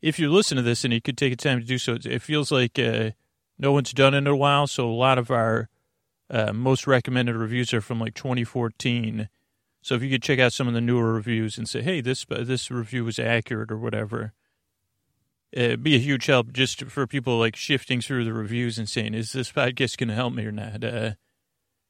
If 0.01 0.17
you 0.17 0.31
listen 0.31 0.55
to 0.55 0.63
this 0.63 0.83
and 0.83 0.91
you 0.93 1.01
could 1.01 1.17
take 1.17 1.33
the 1.33 1.35
time 1.35 1.59
to 1.59 1.65
do 1.65 1.77
so, 1.77 1.97
it 2.03 2.21
feels 2.23 2.51
like 2.51 2.79
uh, 2.79 3.11
no 3.59 3.71
one's 3.71 3.91
done 3.91 4.15
it 4.15 4.19
in 4.19 4.27
a 4.27 4.35
while. 4.35 4.65
So 4.65 4.89
a 4.89 4.91
lot 4.91 5.19
of 5.19 5.29
our 5.29 5.69
uh, 6.29 6.53
most 6.53 6.87
recommended 6.87 7.35
reviews 7.35 7.73
are 7.73 7.81
from 7.81 7.99
like 7.99 8.13
2014. 8.13 9.29
So 9.81 9.95
if 9.95 10.03
you 10.03 10.09
could 10.09 10.23
check 10.23 10.39
out 10.39 10.53
some 10.53 10.67
of 10.67 10.73
the 10.73 10.81
newer 10.81 11.13
reviews 11.13 11.57
and 11.57 11.67
say, 11.67 11.81
hey, 11.81 12.01
this 12.01 12.25
uh, 12.29 12.43
this 12.43 12.69
review 12.69 13.05
was 13.05 13.19
accurate 13.19 13.71
or 13.71 13.77
whatever, 13.77 14.33
it'd 15.51 15.83
be 15.83 15.95
a 15.95 15.99
huge 15.99 16.25
help 16.25 16.51
just 16.51 16.83
for 16.85 17.07
people 17.07 17.39
like 17.39 17.55
shifting 17.55 18.01
through 18.01 18.25
the 18.25 18.33
reviews 18.33 18.77
and 18.77 18.89
saying, 18.89 19.13
is 19.13 19.31
this 19.31 19.51
podcast 19.51 19.97
going 19.97 20.09
to 20.09 20.15
help 20.15 20.33
me 20.33 20.45
or 20.45 20.51
not? 20.51 20.83
Uh, 20.83 21.11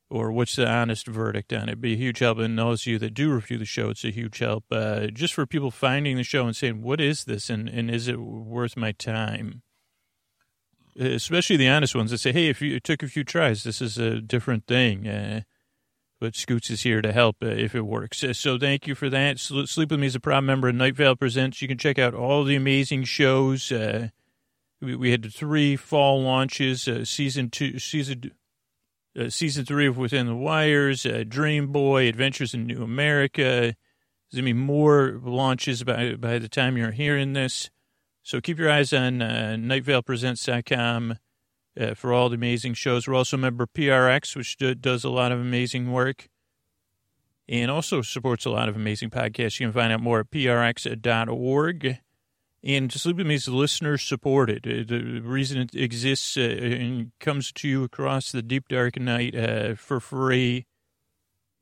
or 0.09 0.31
what's 0.31 0.55
the 0.55 0.67
honest 0.67 1.07
verdict 1.07 1.51
on 1.51 1.63
it? 1.63 1.73
It'd 1.73 1.81
be 1.81 1.93
a 1.93 1.97
huge 1.97 2.19
help. 2.19 2.38
And 2.38 2.57
those 2.57 2.83
of 2.83 2.88
you 2.88 2.99
that 2.99 3.13
do 3.13 3.33
review 3.33 3.57
the 3.57 3.65
show, 3.65 3.89
it's 3.89 4.05
a 4.05 4.11
huge 4.11 4.39
help 4.39 4.65
uh, 4.71 5.07
just 5.07 5.33
for 5.33 5.45
people 5.45 5.71
finding 5.71 6.15
the 6.15 6.23
show 6.23 6.45
and 6.45 6.55
saying, 6.55 6.81
what 6.81 7.01
is 7.01 7.25
this? 7.25 7.49
And, 7.49 7.67
and 7.67 7.91
is 7.91 8.07
it 8.07 8.19
worth 8.19 8.77
my 8.77 8.93
time? 8.93 9.63
Especially 10.97 11.57
the 11.57 11.69
honest 11.69 11.95
ones 11.95 12.11
that 12.11 12.17
say, 12.19 12.31
"Hey, 12.31 12.47
if 12.47 12.61
you 12.61 12.79
took 12.79 13.03
a 13.03 13.07
few 13.07 13.23
tries, 13.23 13.63
this 13.63 13.81
is 13.81 13.97
a 13.97 14.21
different 14.21 14.65
thing." 14.67 15.07
Uh, 15.07 15.41
but 16.19 16.35
Scoots 16.35 16.69
is 16.69 16.81
here 16.81 17.01
to 17.01 17.11
help 17.11 17.37
uh, 17.43 17.47
if 17.47 17.75
it 17.75 17.81
works. 17.81 18.23
Uh, 18.23 18.33
so 18.33 18.57
thank 18.57 18.87
you 18.87 18.95
for 18.95 19.09
that. 19.09 19.39
Sleep 19.39 19.91
with 19.91 19.99
Me 19.99 20.07
is 20.07 20.15
a 20.15 20.19
proud 20.19 20.43
member 20.43 20.67
of 20.67 20.75
Night 20.75 20.95
Vale 20.95 21.15
Presents. 21.15 21.61
You 21.61 21.67
can 21.67 21.77
check 21.77 21.99
out 21.99 22.13
all 22.13 22.43
the 22.43 22.55
amazing 22.55 23.03
shows. 23.03 23.71
Uh, 23.71 24.09
we, 24.81 24.95
we, 24.95 25.11
had 25.11 25.31
three 25.31 25.75
fall 25.75 26.21
launches. 26.21 26.87
Uh, 26.87 27.05
season 27.05 27.49
two, 27.49 27.77
season 27.79 28.31
uh, 29.17 29.29
season 29.29 29.65
three 29.65 29.87
of 29.87 29.97
Within 29.97 30.27
the 30.27 30.35
Wires, 30.35 31.05
Dream 31.27 31.71
Boy, 31.71 32.07
Adventures 32.07 32.53
in 32.53 32.65
New 32.65 32.83
America. 32.83 33.75
There's 34.31 34.41
gonna 34.41 34.43
be 34.43 34.53
more 34.53 35.19
launches 35.23 35.83
by 35.83 36.15
by 36.15 36.39
the 36.39 36.49
time 36.49 36.77
you're 36.77 36.91
hearing 36.91 37.33
this. 37.33 37.69
So 38.28 38.41
keep 38.41 38.59
your 38.59 38.69
eyes 38.69 38.91
on 38.91 39.21
uh, 39.21 39.55
nightvalepresents.com 39.57 41.15
uh, 41.80 41.93
for 41.93 42.11
all 42.11 42.28
the 42.28 42.36
amazing 42.36 42.73
shows. 42.73 43.07
We're 43.07 43.15
also 43.15 43.38
a 43.38 43.39
member 43.39 43.63
of 43.63 43.71
PRX, 43.71 44.36
which 44.36 44.57
do, 44.57 44.75
does 44.75 45.05
a 45.05 45.09
lot 45.09 45.32
of 45.32 45.39
amazing 45.39 45.93
work 45.93 46.28
and 47.47 47.71
also 47.71 48.01
supports 48.01 48.43
a 48.43 48.49
lot 48.49 48.67
of 48.67 48.75
amazing 48.75 49.11
podcasts. 49.11 49.61
You 49.61 49.67
can 49.67 49.73
find 49.73 49.93
out 49.93 50.01
more 50.01 50.19
at 50.19 50.30
prx.org. 50.30 51.99
And 52.65 52.91
Sleep 52.91 53.15
With 53.15 53.28
Me 53.28 53.36
is 53.36 53.47
listener 53.47 53.97
supported. 53.97 54.67
Uh, 54.67 54.84
the 54.86 55.21
reason 55.21 55.61
it 55.61 55.73
exists 55.73 56.36
uh, 56.36 56.41
and 56.41 57.13
comes 57.21 57.53
to 57.53 57.69
you 57.69 57.86
across 57.86 58.34
the 58.34 58.41
deep, 58.41 58.67
dark 58.67 58.99
night 58.99 59.36
uh, 59.38 59.75
for 59.75 60.01
free 60.01 60.65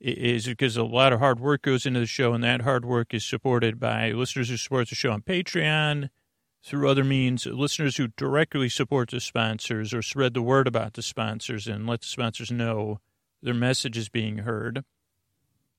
is 0.01 0.47
because 0.47 0.77
a 0.77 0.83
lot 0.83 1.13
of 1.13 1.19
hard 1.19 1.39
work 1.39 1.61
goes 1.61 1.85
into 1.85 1.99
the 1.99 2.07
show, 2.07 2.33
and 2.33 2.43
that 2.43 2.63
hard 2.63 2.85
work 2.85 3.13
is 3.13 3.23
supported 3.23 3.79
by 3.79 4.09
listeners 4.09 4.49
who 4.49 4.57
support 4.57 4.89
the 4.89 4.95
show 4.95 5.11
on 5.11 5.21
Patreon– 5.21 6.09
through 6.65 6.89
other 6.89 7.03
means, 7.03 7.45
listeners 7.45 7.97
who 7.97 8.07
directly 8.17 8.69
support 8.69 9.11
the 9.11 9.19
sponsors 9.19 9.93
or 9.93 10.01
spread 10.01 10.33
the 10.33 10.41
word 10.41 10.67
about 10.67 10.93
the 10.93 11.03
sponsors 11.03 11.67
and 11.67 11.85
let 11.85 12.01
the 12.01 12.07
sponsors 12.07 12.51
know 12.51 12.99
their 13.43 13.53
message 13.53 13.95
is 13.95 14.09
being 14.09 14.39
heard. 14.39 14.83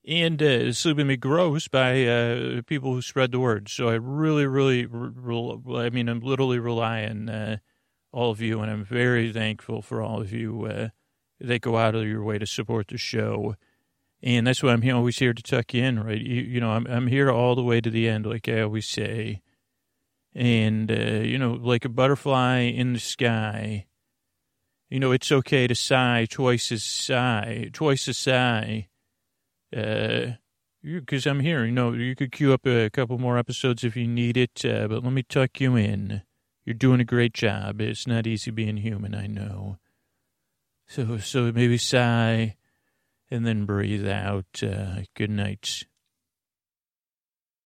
And 0.07 0.41
uh, 0.41 0.71
Sleep 0.71 0.95
Me 0.95 1.17
grows 1.17 1.67
by 1.67 2.05
uh, 2.05 2.61
people 2.65 2.93
who 2.93 3.01
spread 3.01 3.33
the 3.33 3.39
word. 3.41 3.67
So 3.67 3.89
I 3.89 3.95
really, 3.95 4.47
really, 4.47 4.85
re- 4.85 5.59
I 5.75 5.89
mean, 5.89 6.07
I'm 6.07 6.21
literally 6.21 6.59
rely 6.59 7.03
on 7.03 7.27
uh, 7.27 7.57
all 8.13 8.31
of 8.31 8.39
you, 8.39 8.61
and 8.61 8.71
I'm 8.71 8.85
very 8.85 9.33
thankful 9.33 9.81
for 9.81 10.01
all 10.01 10.21
of 10.21 10.31
you 10.31 10.65
uh, 10.65 10.89
that 11.41 11.59
go 11.59 11.75
out 11.75 11.95
of 11.95 12.07
your 12.07 12.23
way 12.23 12.37
to 12.37 12.47
support 12.47 12.87
the 12.87 12.97
show. 12.97 13.55
And 14.23 14.47
that's 14.47 14.63
why 14.63 14.71
I'm 14.71 14.83
here, 14.83 14.95
always 14.95 15.19
here 15.19 15.33
to 15.33 15.43
tuck 15.43 15.75
in, 15.75 16.01
right? 16.01 16.21
You, 16.21 16.41
you 16.43 16.61
know, 16.61 16.71
I'm, 16.71 16.87
I'm 16.87 17.07
here 17.07 17.29
all 17.29 17.55
the 17.55 17.63
way 17.63 17.81
to 17.81 17.89
the 17.89 18.07
end, 18.07 18.25
like 18.25 18.47
I 18.47 18.61
always 18.61 18.87
say 18.87 19.41
and, 20.37 20.91
uh, 20.91 21.23
you 21.23 21.39
know, 21.39 21.53
like 21.53 21.83
a 21.83 21.89
butterfly 21.89 22.59
in 22.59 22.93
the 22.93 22.99
sky. 22.99 23.87
You 24.87 24.99
know, 24.99 25.11
it's 25.11 25.31
okay 25.31 25.65
to 25.65 25.73
sigh 25.73 26.27
twice 26.29 26.71
as 26.71 26.83
sigh, 26.83 27.69
twice 27.73 28.07
as 28.07 28.19
sigh. 28.19 28.87
Uh, 29.75 30.33
because 30.83 31.25
I'm 31.25 31.39
here. 31.39 31.65
You 31.65 31.71
know, 31.71 31.91
you 31.91 32.15
could 32.15 32.31
queue 32.31 32.53
up 32.53 32.67
a 32.67 32.89
couple 32.91 33.17
more 33.17 33.39
episodes 33.39 33.83
if 33.83 33.97
you 33.97 34.07
need 34.07 34.37
it, 34.37 34.63
uh, 34.63 34.87
but 34.87 35.03
let 35.03 35.11
me 35.11 35.23
tuck 35.23 35.59
you 35.59 35.75
in. 35.75 36.21
You're 36.63 36.75
doing 36.75 37.01
a 37.01 37.05
great 37.05 37.33
job. 37.33 37.81
It's 37.81 38.05
not 38.05 38.27
easy 38.27 38.51
being 38.51 38.77
human, 38.77 39.15
I 39.15 39.25
know. 39.25 39.79
So, 40.87 41.17
so 41.17 41.51
maybe 41.51 41.77
sigh 41.79 42.55
and 43.31 43.45
then 43.45 43.65
breathe 43.65 44.07
out. 44.07 44.61
Uh, 44.61 45.01
good 45.15 45.31
night. 45.31 45.83